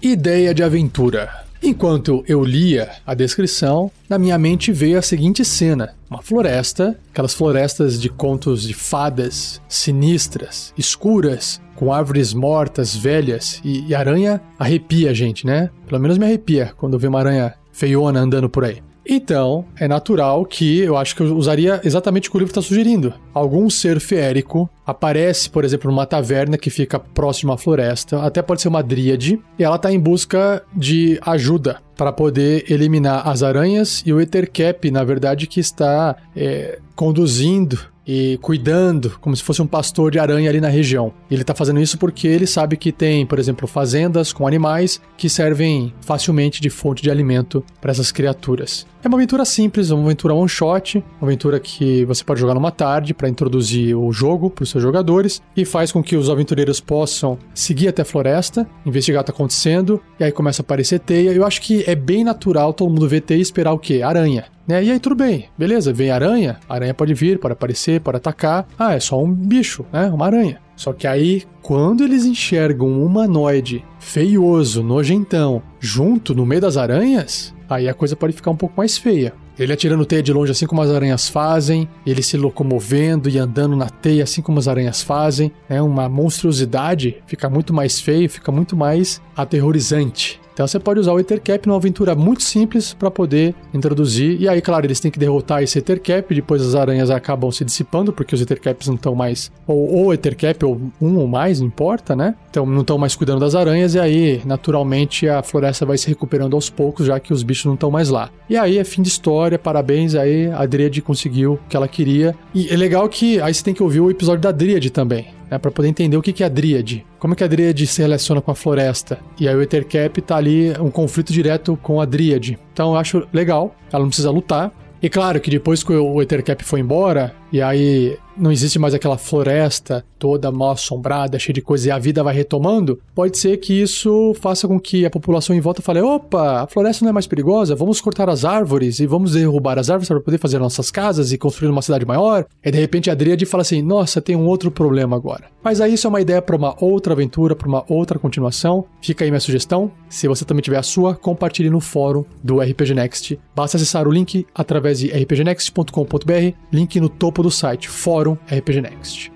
Ideia 0.02 0.54
de 0.54 0.62
aventura. 0.62 1.44
Enquanto 1.62 2.24
eu 2.26 2.42
lia 2.42 2.90
a 3.06 3.12
descrição, 3.12 3.90
na 4.08 4.18
minha 4.18 4.38
mente 4.38 4.72
veio 4.72 4.98
a 4.98 5.02
seguinte 5.02 5.44
cena: 5.44 5.94
uma 6.08 6.22
floresta, 6.22 6.98
aquelas 7.10 7.34
florestas 7.34 8.00
de 8.00 8.08
contos 8.08 8.62
de 8.62 8.72
fadas 8.72 9.60
sinistras, 9.68 10.72
escuras, 10.78 11.60
com 11.76 11.92
árvores 11.92 12.32
mortas, 12.32 12.96
velhas, 12.96 13.60
e, 13.62 13.88
e 13.88 13.94
aranha 13.94 14.40
arrepia 14.58 15.10
a 15.10 15.14
gente, 15.14 15.44
né? 15.44 15.68
Pelo 15.86 16.00
menos 16.00 16.16
me 16.16 16.24
arrepia 16.24 16.72
quando 16.78 16.94
eu 16.94 16.98
vejo 16.98 17.10
uma 17.10 17.20
aranha 17.20 17.54
feiona 17.70 18.20
andando 18.20 18.48
por 18.48 18.64
aí. 18.64 18.82
Então, 19.12 19.64
é 19.76 19.88
natural 19.88 20.46
que 20.46 20.78
eu 20.78 20.96
acho 20.96 21.16
que 21.16 21.22
eu 21.22 21.36
usaria 21.36 21.80
exatamente 21.82 22.28
o 22.28 22.30
que 22.30 22.36
o 22.36 22.38
livro 22.38 22.52
está 22.52 22.62
sugerindo. 22.62 23.12
Algum 23.34 23.68
ser 23.68 23.98
feérico 23.98 24.70
aparece, 24.86 25.50
por 25.50 25.64
exemplo, 25.64 25.90
numa 25.90 26.06
taverna 26.06 26.56
que 26.56 26.70
fica 26.70 26.96
próximo 26.96 27.50
à 27.50 27.58
floresta, 27.58 28.22
até 28.22 28.40
pode 28.40 28.62
ser 28.62 28.68
uma 28.68 28.84
dríade, 28.84 29.40
e 29.58 29.64
ela 29.64 29.74
está 29.74 29.92
em 29.92 29.98
busca 29.98 30.62
de 30.72 31.18
ajuda 31.22 31.82
para 31.96 32.12
poder 32.12 32.70
eliminar 32.70 33.26
as 33.26 33.42
aranhas 33.42 34.00
e 34.06 34.12
o 34.12 34.20
Ethercap, 34.20 34.88
na 34.92 35.02
verdade, 35.02 35.48
que 35.48 35.58
está 35.58 36.14
é, 36.36 36.78
conduzindo 36.94 37.80
e 38.12 38.38
cuidando, 38.38 39.16
como 39.20 39.36
se 39.36 39.42
fosse 39.44 39.62
um 39.62 39.66
pastor 39.68 40.10
de 40.10 40.18
aranha 40.18 40.50
ali 40.50 40.60
na 40.60 40.66
região. 40.66 41.12
Ele 41.30 41.42
está 41.42 41.54
fazendo 41.54 41.80
isso 41.80 41.96
porque 41.96 42.26
ele 42.26 42.44
sabe 42.44 42.76
que 42.76 42.90
tem, 42.90 43.24
por 43.24 43.38
exemplo, 43.38 43.68
fazendas 43.68 44.32
com 44.32 44.48
animais 44.48 45.00
que 45.16 45.28
servem 45.28 45.94
facilmente 46.00 46.60
de 46.60 46.68
fonte 46.70 47.04
de 47.04 47.10
alimento 47.10 47.64
para 47.80 47.92
essas 47.92 48.10
criaturas. 48.10 48.84
É 49.04 49.06
uma 49.06 49.16
aventura 49.16 49.44
simples, 49.44 49.90
uma 49.90 50.02
aventura 50.02 50.34
one 50.34 50.48
shot, 50.48 50.98
uma 51.20 51.28
aventura 51.28 51.60
que 51.60 52.04
você 52.04 52.24
pode 52.24 52.40
jogar 52.40 52.54
numa 52.54 52.72
tarde 52.72 53.14
para 53.14 53.28
introduzir 53.28 53.96
o 53.96 54.10
jogo 54.10 54.50
para 54.50 54.64
os 54.64 54.70
seus 54.70 54.82
jogadores 54.82 55.40
e 55.56 55.64
faz 55.64 55.92
com 55.92 56.02
que 56.02 56.16
os 56.16 56.28
aventureiros 56.28 56.80
possam 56.80 57.38
seguir 57.54 57.86
até 57.86 58.02
a 58.02 58.04
floresta, 58.04 58.66
investigar 58.84 59.20
o 59.20 59.24
que 59.24 59.30
está 59.30 59.36
acontecendo 59.36 60.02
e 60.18 60.24
aí 60.24 60.32
começa 60.32 60.62
a 60.62 60.64
aparecer 60.64 60.98
teia. 60.98 61.30
Eu 61.30 61.46
acho 61.46 61.62
que 61.62 61.84
é 61.86 61.94
bem 61.94 62.24
natural 62.24 62.72
todo 62.72 62.90
mundo 62.90 63.08
ver 63.08 63.20
teia 63.20 63.38
e 63.38 63.42
esperar 63.42 63.72
o 63.72 63.78
quê? 63.78 64.02
Aranha. 64.02 64.46
Né? 64.70 64.84
E 64.84 64.90
aí 64.92 65.00
tudo 65.00 65.16
bem, 65.16 65.48
beleza, 65.58 65.92
vem 65.92 66.10
aranha, 66.10 66.60
a 66.68 66.74
aranha 66.74 66.94
pode 66.94 67.12
vir, 67.12 67.38
pode 67.38 67.52
aparecer, 67.52 68.00
pode 68.00 68.18
atacar. 68.18 68.68
Ah, 68.78 68.94
é 68.94 69.00
só 69.00 69.20
um 69.20 69.32
bicho, 69.32 69.84
né? 69.92 70.06
Uma 70.06 70.26
aranha. 70.26 70.60
Só 70.76 70.92
que 70.92 71.06
aí, 71.06 71.42
quando 71.60 72.02
eles 72.02 72.24
enxergam 72.24 72.86
um 72.86 73.04
humanoide 73.04 73.84
feioso, 73.98 74.82
nojentão, 74.82 75.62
junto 75.78 76.34
no 76.34 76.46
meio 76.46 76.60
das 76.60 76.78
aranhas, 76.78 77.54
aí 77.68 77.86
a 77.86 77.92
coisa 77.92 78.16
pode 78.16 78.32
ficar 78.32 78.50
um 78.50 78.56
pouco 78.56 78.76
mais 78.78 78.96
feia. 78.96 79.34
Ele 79.58 79.74
atirando 79.74 80.06
teia 80.06 80.22
de 80.22 80.32
longe, 80.32 80.52
assim 80.52 80.66
como 80.66 80.80
as 80.80 80.88
aranhas 80.88 81.28
fazem, 81.28 81.86
ele 82.06 82.22
se 82.22 82.38
locomovendo 82.38 83.28
e 83.28 83.36
andando 83.36 83.76
na 83.76 83.90
teia, 83.90 84.22
assim 84.24 84.40
como 84.40 84.58
as 84.58 84.66
aranhas 84.66 85.02
fazem, 85.02 85.52
né? 85.68 85.82
Uma 85.82 86.08
monstruosidade 86.08 87.16
fica 87.26 87.50
muito 87.50 87.74
mais 87.74 88.00
feio, 88.00 88.30
fica 88.30 88.50
muito 88.50 88.74
mais 88.74 89.20
aterrorizante. 89.36 90.39
Então 90.52 90.66
você 90.66 90.78
pode 90.78 91.00
usar 91.00 91.12
o 91.12 91.20
Ethercap 91.20 91.66
numa 91.66 91.76
aventura 91.76 92.14
muito 92.14 92.42
simples 92.42 92.92
para 92.92 93.10
poder 93.10 93.54
introduzir. 93.72 94.40
E 94.40 94.48
aí, 94.48 94.60
claro, 94.60 94.86
eles 94.86 95.00
têm 95.00 95.10
que 95.10 95.18
derrotar 95.18 95.62
esse 95.62 95.78
Ethercap, 95.78 96.34
depois 96.34 96.62
as 96.62 96.74
aranhas 96.74 97.10
acabam 97.10 97.50
se 97.50 97.64
dissipando, 97.64 98.12
porque 98.12 98.34
os 98.34 98.40
Ethercaps 98.40 98.88
não 98.88 98.94
estão 98.94 99.14
mais. 99.14 99.50
Ou, 99.66 99.94
ou 99.94 100.14
Ethercap, 100.14 100.64
ou 100.64 100.80
um 101.00 101.16
ou 101.18 101.26
mais, 101.26 101.60
não 101.60 101.66
importa, 101.66 102.14
né? 102.14 102.34
Então 102.50 102.66
não 102.66 102.82
estão 102.82 102.98
mais 102.98 103.14
cuidando 103.14 103.40
das 103.40 103.54
aranhas, 103.54 103.94
e 103.94 104.00
aí, 104.00 104.42
naturalmente, 104.44 105.28
a 105.28 105.42
floresta 105.42 105.86
vai 105.86 105.96
se 105.96 106.08
recuperando 106.08 106.54
aos 106.54 106.68
poucos, 106.68 107.06
já 107.06 107.18
que 107.18 107.32
os 107.32 107.42
bichos 107.42 107.66
não 107.66 107.74
estão 107.74 107.90
mais 107.90 108.08
lá. 108.08 108.30
E 108.48 108.56
aí 108.56 108.78
é 108.78 108.84
fim 108.84 109.02
de 109.02 109.08
história, 109.08 109.58
parabéns 109.58 110.14
aí, 110.14 110.50
a 110.50 110.66
Dríade 110.66 111.00
conseguiu 111.00 111.54
o 111.54 111.60
que 111.68 111.76
ela 111.76 111.88
queria. 111.88 112.34
E 112.54 112.68
é 112.68 112.76
legal 112.76 113.08
que 113.08 113.40
aí 113.40 113.54
você 113.54 113.62
tem 113.62 113.74
que 113.74 113.82
ouvir 113.82 114.00
o 114.00 114.10
episódio 114.10 114.40
da 114.40 114.52
Dríade 114.52 114.90
também 114.90 115.39
né, 115.50 115.58
para 115.58 115.70
poder 115.70 115.88
entender 115.88 116.16
o 116.16 116.22
que, 116.22 116.42
é 116.42 116.46
a 116.46 116.48
dríade. 116.48 117.04
Como 117.18 117.34
é 117.34 117.36
que 117.36 117.44
a 117.44 117.48
dríade 117.48 117.86
se 117.86 118.00
relaciona 118.00 118.40
com 118.40 118.50
a 118.50 118.54
floresta? 118.54 119.18
E 119.38 119.48
aí 119.48 119.54
o 119.54 119.62
Ethercap 119.62 120.20
tá 120.22 120.36
ali 120.36 120.72
um 120.78 120.90
conflito 120.90 121.32
direto 121.32 121.78
com 121.82 122.00
a 122.00 122.04
dríade. 122.04 122.58
Então 122.72 122.92
eu 122.92 122.96
acho 122.96 123.26
legal, 123.32 123.74
ela 123.92 124.02
não 124.02 124.08
precisa 124.08 124.30
lutar. 124.30 124.72
E 125.02 125.08
claro 125.08 125.40
que 125.40 125.50
depois 125.50 125.82
que 125.82 125.92
o 125.92 126.20
Ethercap 126.20 126.62
foi 126.62 126.80
embora, 126.80 127.34
e 127.50 127.60
aí 127.62 128.18
não 128.40 128.50
existe 128.50 128.78
mais 128.78 128.94
aquela 128.94 129.18
floresta 129.18 130.04
toda 130.18 130.50
mal 130.50 130.72
assombrada, 130.72 131.38
cheia 131.38 131.54
de 131.54 131.60
coisas, 131.60 131.86
e 131.86 131.90
a 131.90 131.98
vida 131.98 132.22
vai 132.22 132.34
retomando, 132.34 133.00
pode 133.14 133.38
ser 133.38 133.56
que 133.58 133.80
isso 133.80 134.34
faça 134.40 134.66
com 134.66 134.78
que 134.78 135.04
a 135.04 135.10
população 135.10 135.54
em 135.54 135.60
volta 135.60 135.82
fale: 135.82 136.00
opa, 136.00 136.62
a 136.62 136.66
floresta 136.66 137.04
não 137.04 137.10
é 137.10 137.12
mais 137.12 137.26
perigosa, 137.26 137.74
vamos 137.74 138.00
cortar 138.00 138.28
as 138.28 138.44
árvores 138.44 139.00
e 139.00 139.06
vamos 139.06 139.32
derrubar 139.32 139.78
as 139.78 139.90
árvores 139.90 140.08
para 140.08 140.20
poder 140.20 140.38
fazer 140.38 140.58
nossas 140.58 140.90
casas 140.90 141.32
e 141.32 141.38
construir 141.38 141.70
uma 141.70 141.82
cidade 141.82 142.04
maior. 142.04 142.46
E 142.64 142.70
de 142.70 142.78
repente 142.78 143.10
a 143.10 143.14
Dríade 143.14 143.46
fala 143.46 143.62
assim: 143.62 143.82
nossa, 143.82 144.20
tem 144.20 144.36
um 144.36 144.46
outro 144.46 144.70
problema 144.70 145.16
agora. 145.16 145.44
Mas 145.62 145.80
aí 145.80 145.94
isso 145.94 146.06
é 146.06 146.10
uma 146.10 146.20
ideia 146.20 146.40
para 146.40 146.56
uma 146.56 146.74
outra 146.82 147.12
aventura, 147.12 147.54
para 147.54 147.68
uma 147.68 147.84
outra 147.88 148.18
continuação. 148.18 148.84
Fica 149.02 149.24
aí 149.24 149.30
minha 149.30 149.40
sugestão. 149.40 149.90
Se 150.08 150.26
você 150.26 150.44
também 150.44 150.62
tiver 150.62 150.78
a 150.78 150.82
sua, 150.82 151.14
compartilhe 151.14 151.68
no 151.68 151.80
fórum 151.80 152.24
do 152.42 152.60
RPG 152.60 152.94
Next. 152.94 153.38
Basta 153.54 153.76
acessar 153.76 154.08
o 154.08 154.10
link 154.10 154.46
através 154.54 155.00
de 155.00 155.08
rpgnext.com.br, 155.08 156.56
link 156.72 156.98
no 156.98 157.08
topo 157.08 157.42
do 157.42 157.50
site, 157.50 157.88
fórum 157.88 158.29
RPG 158.50 158.80
Next. 158.80 159.32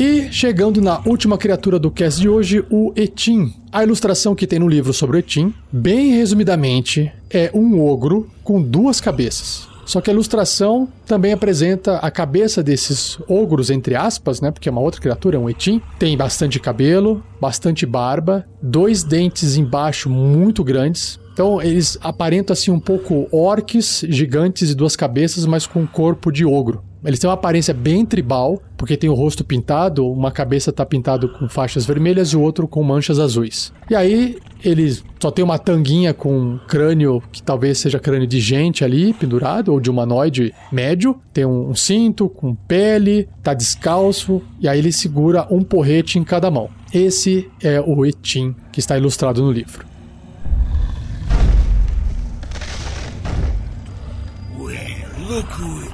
E 0.00 0.32
chegando 0.32 0.80
na 0.80 1.02
última 1.04 1.36
criatura 1.36 1.78
do 1.78 1.90
cast 1.90 2.18
de 2.18 2.26
hoje, 2.26 2.64
o 2.70 2.90
Etim. 2.96 3.52
A 3.70 3.82
ilustração 3.82 4.34
que 4.34 4.46
tem 4.46 4.58
no 4.58 4.66
livro 4.66 4.94
sobre 4.94 5.18
o 5.18 5.20
Etim, 5.20 5.52
bem 5.70 6.12
resumidamente, 6.14 7.12
é 7.28 7.50
um 7.52 7.86
ogro 7.86 8.30
com 8.42 8.62
duas 8.62 8.98
cabeças. 8.98 9.69
Só 9.84 10.00
que 10.00 10.10
a 10.10 10.12
ilustração 10.12 10.88
também 11.06 11.32
apresenta 11.32 11.96
a 11.96 12.10
cabeça 12.10 12.62
desses 12.62 13.18
ogros, 13.28 13.70
entre 13.70 13.94
aspas, 13.94 14.40
né? 14.40 14.50
Porque 14.50 14.68
é 14.68 14.72
uma 14.72 14.80
outra 14.80 15.00
criatura, 15.00 15.36
é 15.36 15.40
um 15.40 15.50
etim. 15.50 15.80
Tem 15.98 16.16
bastante 16.16 16.60
cabelo, 16.60 17.22
bastante 17.40 17.84
barba, 17.86 18.46
dois 18.62 19.02
dentes 19.02 19.56
embaixo 19.56 20.08
muito 20.08 20.62
grandes. 20.62 21.18
Então 21.32 21.60
eles 21.60 21.98
aparentam 22.02 22.52
assim 22.52 22.70
um 22.70 22.80
pouco 22.80 23.26
orques, 23.32 24.04
gigantes 24.08 24.68
de 24.68 24.74
duas 24.74 24.94
cabeças, 24.94 25.46
mas 25.46 25.66
com 25.66 25.80
um 25.80 25.86
corpo 25.86 26.30
de 26.30 26.44
ogro. 26.44 26.84
Eles 27.04 27.18
têm 27.18 27.28
uma 27.28 27.34
aparência 27.34 27.72
bem 27.72 28.04
tribal, 28.04 28.62
porque 28.76 28.96
tem 28.96 29.08
o 29.08 29.14
rosto 29.14 29.42
pintado, 29.42 30.06
uma 30.06 30.30
cabeça 30.30 30.72
tá 30.72 30.84
pintado 30.84 31.28
com 31.28 31.48
faixas 31.48 31.86
vermelhas 31.86 32.28
e 32.28 32.36
o 32.36 32.40
outro 32.40 32.68
com 32.68 32.82
manchas 32.82 33.18
azuis. 33.18 33.72
E 33.88 33.94
aí 33.94 34.36
eles 34.62 35.02
só 35.18 35.30
tem 35.30 35.44
uma 35.44 35.58
tanguinha 35.58 36.12
com 36.12 36.58
crânio 36.68 37.22
que 37.32 37.42
talvez 37.42 37.78
seja 37.78 37.98
crânio 37.98 38.26
de 38.26 38.40
gente 38.40 38.84
ali 38.84 39.14
pendurado 39.14 39.72
ou 39.72 39.80
de 39.80 39.90
humanoide 39.90 40.52
médio, 40.70 41.18
tem 41.32 41.46
um, 41.46 41.70
um 41.70 41.74
cinto 41.74 42.28
com 42.28 42.54
pele, 42.54 43.28
tá 43.42 43.54
descalço 43.54 44.42
e 44.60 44.68
aí 44.68 44.78
ele 44.78 44.92
segura 44.92 45.46
um 45.50 45.62
porrete 45.62 46.18
em 46.18 46.24
cada 46.24 46.50
mão. 46.50 46.68
Esse 46.92 47.50
é 47.62 47.80
o 47.80 48.04
Etim 48.04 48.54
que 48.70 48.80
está 48.80 48.98
ilustrado 48.98 49.42
no 49.42 49.50
livro. 49.50 49.90
Who 55.60 55.89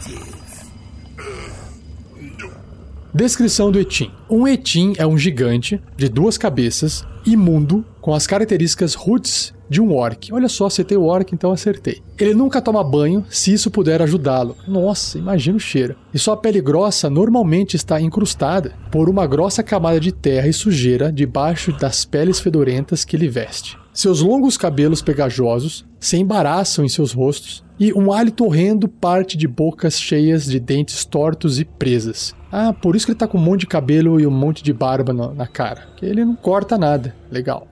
Descrição 3.16 3.72
do 3.72 3.80
Etim. 3.80 4.10
Um 4.28 4.46
Etim 4.46 4.92
é 4.98 5.06
um 5.06 5.16
gigante 5.16 5.80
de 5.96 6.06
duas 6.06 6.36
cabeças, 6.36 7.02
imundo, 7.24 7.82
com 7.98 8.12
as 8.12 8.26
características 8.26 8.92
roots 8.92 9.54
de 9.70 9.80
um 9.80 9.94
orc. 9.94 10.30
Olha 10.34 10.50
só, 10.50 10.66
acertei 10.66 10.98
o 10.98 11.04
orc, 11.04 11.34
então 11.34 11.50
acertei. 11.50 12.02
Ele 12.18 12.34
nunca 12.34 12.60
toma 12.60 12.84
banho, 12.84 13.24
se 13.30 13.54
isso 13.54 13.70
puder 13.70 14.02
ajudá-lo. 14.02 14.54
Nossa, 14.68 15.16
imagina 15.16 15.56
o 15.56 15.60
cheiro. 15.60 15.96
E 16.12 16.18
sua 16.18 16.36
pele 16.36 16.60
grossa 16.60 17.08
normalmente 17.08 17.74
está 17.74 17.98
incrustada 17.98 18.74
por 18.92 19.08
uma 19.08 19.26
grossa 19.26 19.62
camada 19.62 19.98
de 19.98 20.12
terra 20.12 20.46
e 20.46 20.52
sujeira 20.52 21.10
debaixo 21.10 21.72
das 21.72 22.04
peles 22.04 22.38
fedorentas 22.38 23.02
que 23.02 23.16
ele 23.16 23.28
veste. 23.28 23.78
Seus 23.96 24.20
longos 24.20 24.58
cabelos 24.58 25.00
pegajosos 25.00 25.82
se 25.98 26.18
embaraçam 26.18 26.84
em 26.84 26.88
seus 26.88 27.14
rostos 27.14 27.64
e 27.80 27.94
um 27.94 28.12
hálito 28.12 28.44
horrendo 28.44 28.86
parte 28.88 29.38
de 29.38 29.48
bocas 29.48 29.98
cheias 29.98 30.44
de 30.44 30.60
dentes 30.60 31.02
tortos 31.06 31.58
e 31.58 31.64
presas. 31.64 32.34
Ah, 32.52 32.74
por 32.74 32.94
isso 32.94 33.06
que 33.06 33.12
ele 33.12 33.18
tá 33.18 33.26
com 33.26 33.38
um 33.38 33.40
monte 33.40 33.60
de 33.60 33.68
cabelo 33.68 34.20
e 34.20 34.26
um 34.26 34.30
monte 34.30 34.62
de 34.62 34.70
barba 34.70 35.14
na, 35.14 35.32
na 35.32 35.46
cara. 35.46 35.88
Que 35.96 36.04
ele 36.04 36.26
não 36.26 36.36
corta 36.36 36.76
nada. 36.76 37.16
Legal. 37.30 37.66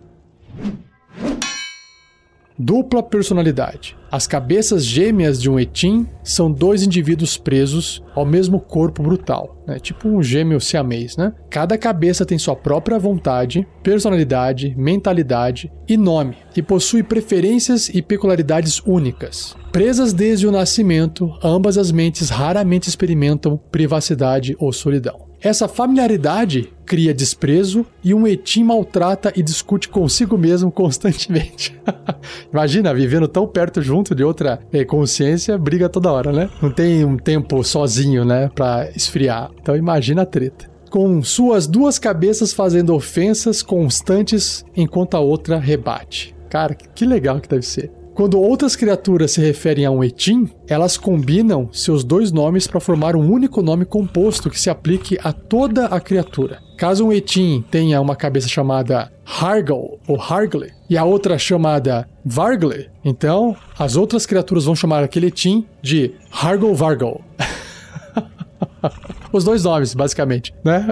Dupla 2.57 3.03
personalidade. 3.03 3.97
As 4.13 4.29
cabeças 4.29 4.85
gêmeas 4.85 5.43
de 5.43 5.51
um 5.51 5.59
Etim 5.59 6.07
são 6.23 6.53
dois 6.53 6.85
indivíduos 6.85 7.37
presos 7.37 8.01
ao 8.15 8.25
mesmo 8.25 8.61
corpo 8.61 9.03
brutal, 9.03 9.61
né? 9.67 9.81
tipo 9.81 10.09
um 10.09 10.23
gêmeo 10.23 10.61
siamês, 10.61 11.17
né? 11.17 11.33
Cada 11.51 11.77
cabeça 11.77 12.25
tem 12.25 12.39
sua 12.39 12.55
própria 12.55 12.97
vontade, 12.97 13.67
personalidade, 13.83 14.73
mentalidade 14.79 15.73
e 15.89 15.97
nome, 15.97 16.37
e 16.57 16.63
possui 16.63 17.03
preferências 17.03 17.89
e 17.89 18.01
peculiaridades 18.01 18.81
únicas. 18.87 19.57
Presas 19.73 20.13
desde 20.13 20.47
o 20.47 20.53
nascimento, 20.53 21.37
ambas 21.43 21.77
as 21.77 21.91
mentes 21.91 22.31
raramente 22.31 22.89
experimentam 22.89 23.61
privacidade 23.73 24.55
ou 24.61 24.73
solidão. 24.73 25.25
Essa 25.45 25.69
familiaridade 25.69 26.73
cria 26.85 27.15
desprezo 27.15 27.87
e 28.03 28.13
um 28.15 28.27
Etim 28.27 28.65
maltrata 28.65 29.33
e 29.35 29.43
discute 29.43 29.89
consigo 29.89 30.37
mesmo 30.37 30.71
constantemente. 30.71 31.79
Imagina, 32.53 32.95
vivendo 32.95 33.29
tão 33.29 33.47
perto 33.47 33.83
junto 33.83 34.15
de 34.15 34.25
outra 34.25 34.61
eh, 34.73 34.85
consciência, 34.85 35.57
briga 35.59 35.89
toda 35.89 36.13
hora, 36.13 36.33
né? 36.33 36.51
Não 36.61 36.71
tem 36.71 37.05
um 37.05 37.17
tempo 37.17 37.63
sozinho, 37.65 38.25
né, 38.25 38.51
pra 38.55 38.89
esfriar. 38.95 39.51
Então 39.61 39.77
imagina 39.77 40.23
a 40.23 40.27
treta 40.27 40.73
com 40.95 41.25
suas 41.25 41.67
duas 41.67 41.99
cabeças 41.99 42.53
fazendo 42.53 42.95
ofensas 42.95 43.63
constantes 43.63 44.65
enquanto 44.77 45.17
a 45.17 45.21
outra 45.21 45.59
rebate. 45.59 46.37
Cara, 46.49 46.73
que 46.73 47.05
legal 47.05 47.41
que 47.41 47.49
deve 47.49 47.67
ser. 47.67 47.91
Quando 48.15 48.41
outras 48.41 48.77
criaturas 48.77 49.33
se 49.33 49.41
referem 49.41 49.85
a 49.85 49.91
um 49.91 50.05
Etim, 50.05 50.49
elas 50.69 50.97
combinam 50.97 51.69
seus 51.73 52.05
dois 52.05 52.31
nomes 52.31 52.65
para 52.65 52.79
formar 52.79 53.17
um 53.17 53.29
único 53.29 53.61
nome 53.61 53.85
composto 53.85 54.49
que 54.49 54.61
se 54.61 54.71
aplique 54.71 55.19
a 55.25 55.33
toda 55.33 55.87
a 55.87 56.01
criatura. 56.01 56.61
Caso 56.79 57.07
um 57.07 57.13
Etim 57.13 57.65
tenha 57.73 58.01
uma 58.01 58.15
cabeça 58.15 58.47
chamada 58.47 59.11
Hargle 59.27 59.99
ou 60.07 60.21
Hargle 60.21 60.71
e 60.89 60.97
a 60.97 61.03
outra 61.03 61.37
chamada 61.39 62.09
Vargle, 62.25 62.89
então 63.05 63.57
as 63.77 63.97
outras 63.97 64.27
criaturas 64.27 64.65
vão 64.65 64.77
chamar 64.77 65.03
aquele 65.03 65.27
Etim 65.27 65.67
de 65.83 66.15
Hargle 66.31 66.73
Vargle. 66.73 67.21
Os 69.33 69.43
dois 69.43 69.65
nomes, 69.65 69.93
basicamente, 69.93 70.55
né? 70.65 70.89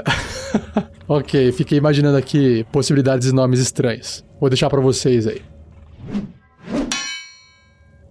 ok, 1.07 1.53
fiquei 1.53 1.79
imaginando 1.79 2.17
aqui 2.17 2.67
possibilidades 2.73 3.29
de 3.29 3.33
nomes 3.33 3.61
estranhos. 3.61 4.25
Vou 4.41 4.51
deixar 4.51 4.69
para 4.69 4.81
vocês 4.81 5.29
aí. 5.29 5.41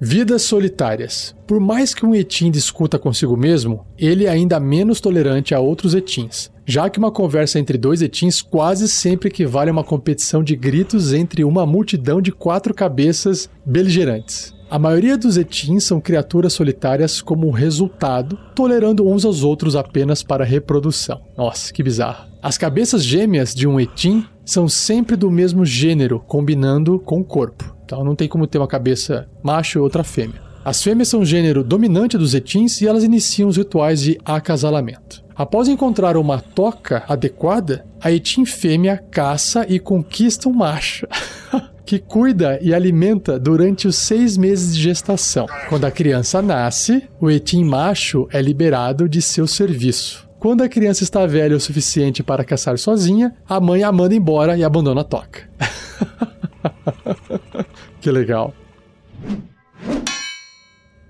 Vidas 0.03 0.41
solitárias. 0.41 1.35
Por 1.45 1.59
mais 1.59 1.93
que 1.93 2.03
um 2.03 2.15
etim 2.15 2.49
discuta 2.49 2.97
consigo 2.97 3.37
mesmo, 3.37 3.85
ele 3.99 4.25
é 4.25 4.29
ainda 4.29 4.59
menos 4.59 4.99
tolerante 4.99 5.53
a 5.53 5.59
outros 5.59 5.93
etins, 5.93 6.49
já 6.65 6.89
que 6.89 6.97
uma 6.97 7.11
conversa 7.11 7.59
entre 7.59 7.77
dois 7.77 8.01
etins 8.01 8.41
quase 8.41 8.89
sempre 8.89 9.29
equivale 9.29 9.69
a 9.69 9.73
uma 9.73 9.83
competição 9.83 10.43
de 10.43 10.55
gritos 10.55 11.13
entre 11.13 11.43
uma 11.43 11.67
multidão 11.67 12.19
de 12.19 12.31
quatro 12.31 12.73
cabeças 12.73 13.47
beligerantes. 13.63 14.55
A 14.71 14.79
maioria 14.79 15.17
dos 15.17 15.35
etins 15.35 15.83
são 15.83 15.99
criaturas 15.99 16.53
solitárias 16.53 17.21
como 17.21 17.51
resultado, 17.51 18.39
tolerando 18.55 19.05
uns 19.05 19.25
aos 19.25 19.43
outros 19.43 19.75
apenas 19.75 20.23
para 20.23 20.45
reprodução. 20.45 21.19
Nossa, 21.37 21.73
que 21.73 21.83
bizarro. 21.83 22.25
As 22.41 22.57
cabeças 22.57 23.03
gêmeas 23.03 23.53
de 23.53 23.67
um 23.67 23.77
etim 23.77 24.25
são 24.45 24.69
sempre 24.69 25.17
do 25.17 25.29
mesmo 25.29 25.65
gênero, 25.65 26.21
combinando 26.21 26.99
com 26.99 27.19
o 27.19 27.25
corpo. 27.25 27.75
Então 27.83 28.01
não 28.01 28.15
tem 28.15 28.29
como 28.29 28.47
ter 28.47 28.59
uma 28.59 28.67
cabeça 28.67 29.27
macho 29.43 29.77
e 29.77 29.81
outra 29.81 30.05
fêmea. 30.05 30.41
As 30.63 30.81
fêmeas 30.81 31.09
são 31.09 31.19
o 31.19 31.25
gênero 31.25 31.65
dominante 31.65 32.17
dos 32.17 32.33
etins 32.33 32.79
e 32.79 32.87
elas 32.87 33.03
iniciam 33.03 33.49
os 33.49 33.57
rituais 33.57 34.01
de 34.01 34.17
acasalamento. 34.23 35.21
Após 35.35 35.67
encontrar 35.67 36.15
uma 36.15 36.39
toca 36.39 37.03
adequada, 37.09 37.85
a 37.99 38.09
etim 38.09 38.45
fêmea 38.45 39.03
caça 39.11 39.65
e 39.67 39.79
conquista 39.79 40.47
um 40.47 40.53
macho. 40.53 41.05
que 41.91 41.99
cuida 41.99 42.57
e 42.61 42.73
alimenta 42.73 43.37
durante 43.37 43.85
os 43.85 43.97
seis 43.97 44.37
meses 44.37 44.73
de 44.73 44.81
gestação. 44.81 45.45
Quando 45.67 45.83
a 45.83 45.91
criança 45.91 46.41
nasce, 46.41 47.03
o 47.19 47.29
etim 47.29 47.65
macho 47.65 48.29
é 48.31 48.41
liberado 48.41 49.09
de 49.09 49.21
seu 49.21 49.45
serviço. 49.45 50.25
Quando 50.39 50.61
a 50.61 50.69
criança 50.69 51.03
está 51.03 51.25
velha 51.25 51.53
o 51.53 51.59
suficiente 51.59 52.23
para 52.23 52.45
caçar 52.45 52.77
sozinha, 52.77 53.35
a 53.45 53.59
mãe 53.59 53.83
a 53.83 53.91
manda 53.91 54.15
embora 54.15 54.55
e 54.55 54.63
abandona 54.63 55.01
a 55.01 55.03
toca. 55.03 55.49
que 57.99 58.09
legal. 58.09 58.53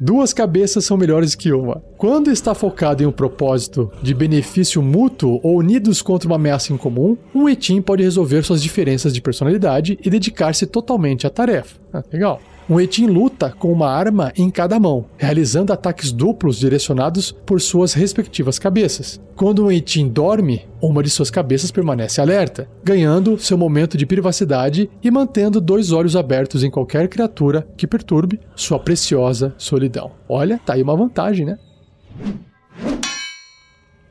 Duas 0.03 0.33
cabeças 0.33 0.83
são 0.83 0.97
melhores 0.97 1.35
que 1.35 1.53
uma. 1.53 1.83
Quando 1.95 2.31
está 2.31 2.55
focado 2.55 3.03
em 3.03 3.05
um 3.05 3.11
propósito 3.11 3.91
de 4.01 4.15
benefício 4.15 4.81
mútuo 4.81 5.39
ou 5.43 5.59
unidos 5.59 6.01
contra 6.01 6.27
uma 6.27 6.37
ameaça 6.37 6.73
em 6.73 6.77
comum, 6.77 7.15
um 7.35 7.47
Etim 7.47 7.83
pode 7.83 8.01
resolver 8.01 8.41
suas 8.41 8.63
diferenças 8.63 9.13
de 9.13 9.21
personalidade 9.21 9.99
e 10.03 10.09
dedicar-se 10.09 10.65
totalmente 10.65 11.27
à 11.27 11.29
tarefa. 11.29 11.79
Ah, 11.93 12.03
legal. 12.11 12.41
Um 12.71 12.79
Etim 12.79 13.05
luta 13.05 13.53
com 13.59 13.69
uma 13.69 13.89
arma 13.89 14.31
em 14.33 14.49
cada 14.49 14.79
mão, 14.79 15.03
realizando 15.17 15.73
ataques 15.73 16.09
duplos 16.09 16.57
direcionados 16.57 17.29
por 17.29 17.59
suas 17.59 17.91
respectivas 17.91 18.57
cabeças. 18.57 19.19
Quando 19.35 19.65
um 19.65 19.69
Etim 19.69 20.07
dorme, 20.07 20.65
uma 20.81 21.03
de 21.03 21.09
suas 21.09 21.29
cabeças 21.29 21.69
permanece 21.69 22.21
alerta, 22.21 22.69
ganhando 22.81 23.37
seu 23.37 23.57
momento 23.57 23.97
de 23.97 24.05
privacidade 24.05 24.89
e 25.03 25.11
mantendo 25.11 25.59
dois 25.59 25.91
olhos 25.91 26.15
abertos 26.15 26.63
em 26.63 26.71
qualquer 26.71 27.09
criatura 27.09 27.67
que 27.75 27.85
perturbe 27.85 28.39
sua 28.55 28.79
preciosa 28.79 29.53
solidão. 29.57 30.13
Olha, 30.29 30.57
tá 30.65 30.75
aí 30.75 30.81
uma 30.81 30.95
vantagem, 30.95 31.45
né? 31.45 31.59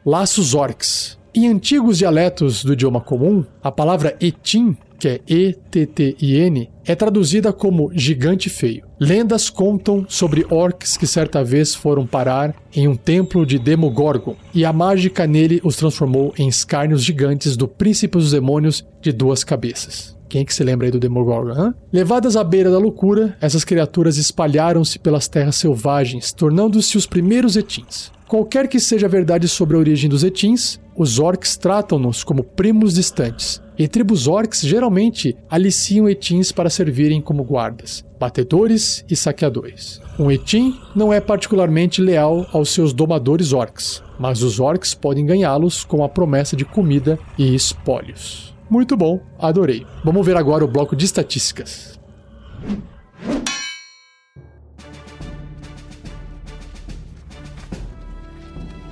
Laços 0.04 0.54
orcs. 0.54 1.18
Em 1.34 1.48
antigos 1.48 1.96
dialetos 1.96 2.62
do 2.62 2.74
idioma 2.74 3.00
comum, 3.00 3.42
a 3.62 3.72
palavra 3.72 4.18
etim 4.20 4.76
que 5.00 5.08
é 5.08 5.20
E-T-T-I-N, 5.26 6.70
é 6.84 6.94
traduzida 6.94 7.52
como 7.52 7.90
gigante 7.94 8.50
feio. 8.50 8.84
Lendas 9.00 9.48
contam 9.48 10.04
sobre 10.06 10.46
orcs 10.50 10.98
que 10.98 11.06
certa 11.06 11.42
vez 11.42 11.74
foram 11.74 12.06
parar 12.06 12.54
em 12.74 12.86
um 12.86 12.94
templo 12.94 13.46
de 13.46 13.58
Demogorgon, 13.58 14.36
e 14.54 14.64
a 14.64 14.72
mágica 14.72 15.26
nele 15.26 15.60
os 15.64 15.76
transformou 15.76 16.34
em 16.38 16.46
escárnios 16.46 17.02
gigantes 17.02 17.56
do 17.56 17.66
príncipe 17.66 18.18
dos 18.18 18.32
demônios 18.32 18.86
de 19.00 19.10
duas 19.10 19.42
cabeças. 19.42 20.14
Quem 20.28 20.42
é 20.42 20.44
que 20.44 20.54
se 20.54 20.62
lembra 20.62 20.86
aí 20.86 20.92
do 20.92 21.00
Demogorgon? 21.00 21.52
Hã? 21.52 21.74
Levadas 21.92 22.36
à 22.36 22.44
beira 22.44 22.70
da 22.70 22.78
loucura, 22.78 23.36
essas 23.40 23.64
criaturas 23.64 24.16
espalharam-se 24.16 24.98
pelas 24.98 25.26
terras 25.26 25.56
selvagens, 25.56 26.32
tornando-se 26.32 26.96
os 26.96 27.04
primeiros 27.04 27.56
etins. 27.56 28.12
Qualquer 28.30 28.68
que 28.68 28.78
seja 28.78 29.08
a 29.08 29.10
verdade 29.10 29.48
sobre 29.48 29.74
a 29.74 29.80
origem 29.80 30.08
dos 30.08 30.22
etins, 30.22 30.78
os 30.96 31.18
orcs 31.18 31.56
tratam-nos 31.56 32.22
como 32.22 32.44
primos 32.44 32.94
distantes. 32.94 33.60
E 33.76 33.88
tribos 33.88 34.28
orcs 34.28 34.60
geralmente 34.60 35.36
aliciam 35.50 36.08
etins 36.08 36.52
para 36.52 36.70
servirem 36.70 37.20
como 37.20 37.42
guardas, 37.42 38.04
batedores 38.20 39.04
e 39.10 39.16
saqueadores. 39.16 40.00
Um 40.16 40.30
etin 40.30 40.78
não 40.94 41.12
é 41.12 41.20
particularmente 41.20 42.00
leal 42.00 42.46
aos 42.52 42.68
seus 42.68 42.92
domadores 42.92 43.52
orcs, 43.52 44.00
mas 44.16 44.44
os 44.44 44.60
orcs 44.60 44.94
podem 44.94 45.26
ganhá-los 45.26 45.82
com 45.82 46.04
a 46.04 46.08
promessa 46.08 46.54
de 46.54 46.64
comida 46.64 47.18
e 47.36 47.52
espólios. 47.52 48.54
Muito 48.70 48.96
bom, 48.96 49.18
adorei. 49.40 49.84
Vamos 50.04 50.24
ver 50.24 50.36
agora 50.36 50.64
o 50.64 50.68
bloco 50.68 50.94
de 50.94 51.04
estatísticas. 51.04 51.98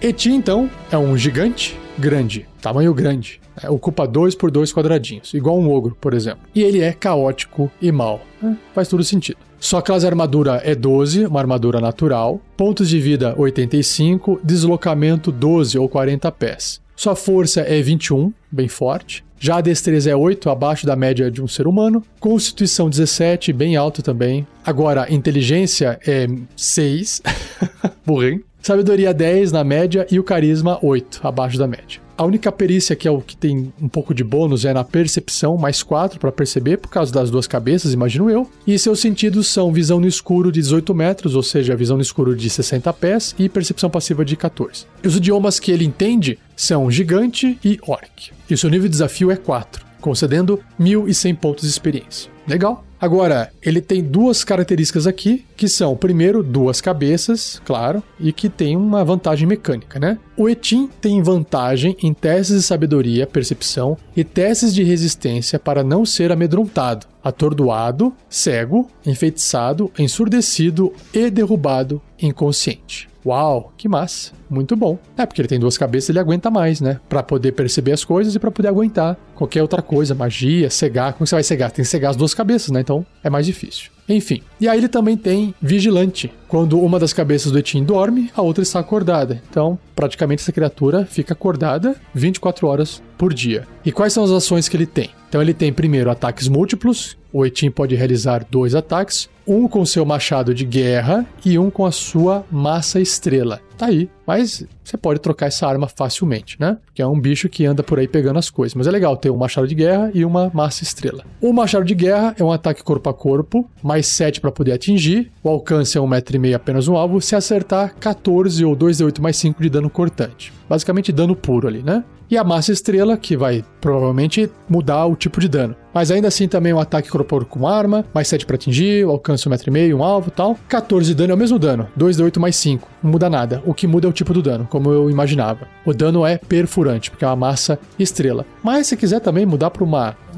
Eti, 0.01 0.31
então, 0.31 0.71
é 0.93 0.97
um 0.97 1.17
gigante 1.17 1.77
grande, 1.99 2.47
tamanho 2.63 2.95
grande. 2.95 3.41
É, 3.61 3.69
ocupa 3.69 4.07
2 4.07 4.37
por 4.37 4.49
2 4.49 4.73
quadradinhos, 4.73 5.35
igual 5.35 5.59
um 5.59 5.69
ogro, 5.69 5.97
por 6.01 6.15
exemplo. 6.15 6.41
E 6.55 6.63
ele 6.63 6.81
é 6.81 6.93
caótico 6.93 7.69
e 7.83 7.91
mau. 7.91 8.21
É, 8.43 8.53
faz 8.73 8.87
todo 8.87 9.03
sentido. 9.03 9.39
Sua 9.59 9.83
classe 9.83 10.07
armadura 10.07 10.63
é 10.65 10.77
12, 10.77 11.27
uma 11.27 11.41
armadura 11.41 11.81
natural. 11.81 12.41
Pontos 12.57 12.89
de 12.89 13.01
vida 13.01 13.35
85, 13.37 14.41
deslocamento 14.45 15.33
12 15.33 15.77
ou 15.77 15.89
40 15.89 16.31
pés. 16.31 16.81
Sua 16.95 17.17
força 17.17 17.63
é 17.63 17.83
21, 17.83 18.33
bem 18.53 18.69
forte. 18.69 19.25
Já 19.41 19.59
a 19.59 19.61
destreza 19.61 20.11
é 20.11 20.17
8, 20.17 20.49
abaixo 20.49 20.87
da 20.87 20.95
média 20.95 21.29
de 21.29 21.43
um 21.43 21.49
ser 21.49 21.67
humano. 21.67 22.05
Constituição 22.21 22.89
17, 22.89 23.53
bem 23.53 23.77
alto 23.77 24.01
também. 24.01 24.47
Agora, 24.65 25.13
inteligência 25.13 25.99
é 26.07 26.29
6. 26.57 27.23
Burrinho. 28.07 28.48
Sabedoria 28.63 29.15
10 29.15 29.53
na 29.53 29.65
média 29.65 30.07
e 30.11 30.19
o 30.19 30.25
carisma 30.25 30.79
8, 30.83 31.21
abaixo 31.23 31.59
da 31.59 31.67
média. 31.67 32.01
A 32.19 32.25
única 32.25 32.51
perícia 32.51 32.97
que 32.97 33.07
é 33.07 33.11
o 33.11 33.21
que 33.21 33.37
tem 33.37 33.73
um 33.81 33.89
pouco 33.89 34.13
de 34.13 34.25
bônus 34.25 34.65
é 34.65 34.75
na 34.75 34.83
percepção, 34.83 35.57
mais 35.57 35.85
4 35.85 36.19
para 36.19 36.33
perceber, 36.33 36.77
por 36.79 36.89
causa 36.89 37.13
das 37.13 37.31
duas 37.31 37.47
cabeças, 37.47 37.93
imagino 37.93 38.29
eu. 38.29 38.51
E 38.67 38.77
seus 38.77 38.99
sentidos 38.99 39.47
são 39.47 39.73
visão 39.73 40.01
no 40.01 40.07
escuro 40.09 40.51
de 40.51 40.61
18 40.61 40.93
metros, 40.93 41.37
ou 41.37 41.45
seja, 41.45 41.77
visão 41.77 41.97
no 41.97 42.03
escuro 42.03 42.35
de 42.35 42.51
60 42.51 42.93
pés, 42.95 43.37
e 43.39 43.49
percepção 43.49 43.89
passiva 43.89 44.25
de 44.25 44.35
14. 44.35 44.85
E 45.03 45.07
os 45.07 45.17
idiomas 45.17 45.61
que 45.61 45.71
ele 45.71 45.85
entende 45.85 46.41
são 46.57 46.91
gigante 46.91 47.57
e 47.65 47.79
orc. 47.87 48.33
E 48.51 48.57
seu 48.57 48.69
nível 48.69 48.89
de 48.89 48.93
desafio 48.93 49.31
é 49.31 49.37
4, 49.37 49.87
concedendo 50.01 50.61
1.100 50.81 51.37
pontos 51.37 51.63
de 51.63 51.71
experiência. 51.71 52.29
Legal. 52.49 52.88
Agora, 53.01 53.53
ele 53.63 53.81
tem 53.81 54.03
duas 54.03 54.43
características 54.43 55.07
aqui, 55.07 55.45
que 55.57 55.69
são, 55.69 55.97
primeiro, 55.97 56.43
duas 56.43 56.81
cabeças, 56.81 57.63
claro, 57.65 58.03
e 58.19 58.33
que 58.33 58.49
tem 58.49 58.77
uma 58.77 59.05
vantagem 59.05 59.47
mecânica, 59.47 60.01
né? 60.01 60.19
O 60.37 60.49
Etim 60.49 60.89
tem 61.01 61.23
vantagem 61.23 61.97
em 62.03 62.13
testes 62.13 62.57
de 62.57 62.63
sabedoria, 62.63 63.27
percepção 63.27 63.97
e 64.17 64.25
testes 64.25 64.75
de 64.75 64.83
resistência 64.83 65.59
para 65.59 65.85
não 65.85 66.05
ser 66.05 66.33
amedrontado, 66.33 67.07
atordoado, 67.23 68.13
cego, 68.29 68.89
enfeitiçado, 69.07 69.93
ensurdecido 69.99 70.93
e 71.13 71.31
derrubado 71.31 72.03
inconsciente. 72.21 73.09
Uau, 73.29 73.75
que 73.77 73.87
massa. 73.87 74.33
Muito 74.49 74.75
bom. 74.75 74.99
É, 75.15 75.27
porque 75.27 75.43
ele 75.43 75.49
tem 75.49 75.61
duas 75.61 75.77
cabeças, 75.77 76.09
ele 76.09 76.19
aguenta 76.19 76.51
mais, 76.51 76.81
né? 76.81 76.99
Para 77.11 77.23
poder 77.23 77.53
perceber 77.53 77.93
as 77.93 78.03
coisas 78.03 78.35
e 78.35 78.39
para 78.39 78.51
poder 78.51 78.69
aguentar 78.69 79.19
qualquer 79.35 79.61
outra 79.61 79.83
coisa, 79.83 80.15
magia, 80.15 80.71
cegar. 80.71 81.13
Como 81.13 81.27
você 81.27 81.35
vai 81.35 81.43
cegar? 81.43 81.71
Tem 81.71 81.85
que 81.85 81.91
cegar 81.91 82.11
as 82.13 82.17
duas 82.17 82.33
cabeças, 82.33 82.71
né? 82.71 82.81
Então 82.81 83.05
é 83.23 83.29
mais 83.29 83.45
difícil. 83.45 83.91
Enfim. 84.09 84.41
E 84.59 84.67
aí 84.67 84.79
ele 84.79 84.89
também 84.89 85.15
tem 85.15 85.55
vigilante. 85.61 86.33
Quando 86.49 86.81
uma 86.81 86.99
das 86.99 87.13
cabeças 87.13 87.53
do 87.53 87.59
Etim 87.59 87.85
dorme, 87.85 88.31
a 88.35 88.41
outra 88.41 88.63
está 88.63 88.81
acordada. 88.81 89.43
Então, 89.51 89.79
praticamente 89.95 90.41
essa 90.41 90.53
criatura 90.53 91.05
fica 91.05 91.35
acordada 91.35 91.95
24 92.15 92.67
horas 92.67 93.03
por 93.19 93.35
dia. 93.35 93.67
E 93.85 93.93
quais 93.93 94.15
são 94.15 94.25
as 94.25 94.31
ações 94.31 94.67
que 94.67 94.77
ele 94.77 94.87
tem? 94.87 95.11
Então 95.29 95.43
ele 95.43 95.53
tem 95.53 95.71
primeiro 95.71 96.11
ataques 96.11 96.49
múltiplos. 96.49 97.19
O 97.33 97.45
Etim 97.45 97.71
pode 97.71 97.95
realizar 97.95 98.47
dois 98.51 98.75
ataques, 98.75 99.29
um 99.47 99.69
com 99.69 99.85
seu 99.85 100.05
machado 100.05 100.55
de 100.55 100.65
guerra 100.65 101.27
e 101.45 101.59
um 101.59 101.71
com 101.71 101.85
a 101.85 101.93
sua 101.93 102.45
massa 102.51 103.01
estrela. 103.01 103.61
Tá 103.79 103.87
aí. 103.87 104.11
Mas 104.27 104.67
você 104.85 104.97
pode 104.97 105.21
trocar 105.21 105.47
essa 105.47 105.67
arma 105.67 105.89
facilmente, 105.89 106.57
né? 106.61 106.77
Que 106.93 107.01
é 107.01 107.07
um 107.07 107.19
bicho 107.19 107.49
que 107.49 107.65
anda 107.65 107.83
por 107.83 107.99
aí 107.99 108.09
pegando 108.09 108.39
as 108.39 108.51
coisas. 108.51 108.75
Mas 108.75 108.87
é 108.87 108.91
legal 108.91 109.17
ter 109.17 109.31
um 109.31 109.37
machado 109.37 109.67
de 109.67 109.75
guerra 109.75 110.11
e 110.13 110.25
uma 110.25 110.51
massa 110.53 110.83
estrela. 110.83 111.25
O 111.41 111.53
machado 111.53 111.85
de 111.85 111.95
guerra 111.95 112.35
é 112.39 112.43
um 112.45 112.53
ataque 112.53 112.83
corpo 112.83 113.09
a 113.09 113.15
corpo, 113.15 113.71
mais 113.83 114.07
7 114.09 114.41
para 114.41 114.51
poder 114.51 114.73
atingir. 114.73 115.31
O 115.43 115.49
alcance 115.49 115.97
é 115.97 116.01
1,5m 116.01 116.55
apenas 116.55 116.89
um 116.89 116.97
alvo. 116.97 117.21
Se 117.21 117.37
acertar, 117.37 117.95
14 117.95 118.65
ou 118.65 118.77
2d8 118.77 119.21
mais 119.21 119.37
5 119.37 119.63
de 119.63 119.71
dano 119.71 119.89
cortante. 119.89 120.53
Basicamente 120.69 121.13
dano 121.13 121.35
puro 121.35 121.69
ali, 121.69 121.83
né? 121.83 122.05
E 122.31 122.37
a 122.37 122.45
massa 122.45 122.73
estrela, 122.73 123.17
que 123.17 123.39
vai 123.39 123.65
provavelmente 123.81 124.51
mudar 124.69 125.07
o 125.07 125.17
tipo 125.17 125.41
de 125.41 125.49
dano. 125.49 125.75
Mas 125.95 126.11
ainda 126.11 126.29
assim 126.29 126.47
também 126.47 126.75
um 126.75 126.79
ataque 126.79 127.09
corpo 127.09 127.43
com 127.47 127.67
arma, 127.67 128.05
mais 128.13 128.29
7 128.29 128.45
para 128.45 128.57
atingir, 128.57 129.05
alcance 129.05 129.49
1,5m, 129.49 129.95
um 129.95 130.05
alvo 130.05 130.31
tal. 130.31 130.57
14 130.69 131.09
de 131.09 131.15
dano 131.15 131.33
é 131.33 131.35
o 131.35 131.39
mesmo 131.39 131.59
dano, 131.59 131.89
2d8 131.99 132.39
mais 132.39 132.55
5, 132.57 132.87
não 133.03 133.13
muda 133.13 133.31
nada. 133.31 133.63
O 133.69 133.75
que 133.75 133.87
muda 133.87 134.07
é 134.07 134.09
o 134.09 134.15
tipo 134.15 134.33
do 134.33 134.41
dano, 134.41 134.67
como 134.67 134.91
eu 134.91 135.11
imaginava. 135.11 135.69
O 135.85 135.93
dano 135.93 136.25
é 136.25 136.39
perfurante, 136.39 137.11
porque 137.11 137.23
é 137.23 137.29
uma 137.29 137.37
massa 137.37 137.79
estrela. 137.99 138.47
Mas 138.63 138.87
se 138.87 138.97
quiser 138.97 139.21
também 139.21 139.45
mudar 139.45 139.69
para 139.69 139.85
um 139.85 139.93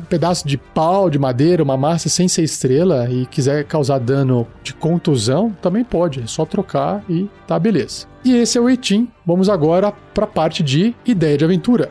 pedaço 0.08 0.48
de 0.48 0.58
pau, 0.58 1.08
de 1.08 1.16
madeira, 1.16 1.62
uma 1.62 1.76
massa 1.76 2.08
sem 2.08 2.26
ser 2.26 2.42
estrela 2.42 3.08
e 3.08 3.26
quiser 3.26 3.62
causar 3.66 4.00
dano 4.00 4.48
de 4.64 4.74
contusão, 4.74 5.52
também 5.62 5.84
pode. 5.84 6.18
É 6.18 6.26
só 6.26 6.44
trocar 6.44 7.04
e 7.08 7.28
tá 7.46 7.56
beleza. 7.56 8.08
E 8.24 8.34
esse 8.34 8.58
é 8.58 8.60
o 8.60 8.68
Etim. 8.68 9.06
Vamos 9.24 9.48
agora 9.48 9.92
para 10.12 10.24
a 10.24 10.26
parte 10.26 10.60
de 10.60 10.92
ideia 11.06 11.38
de 11.38 11.44
aventura. 11.44 11.88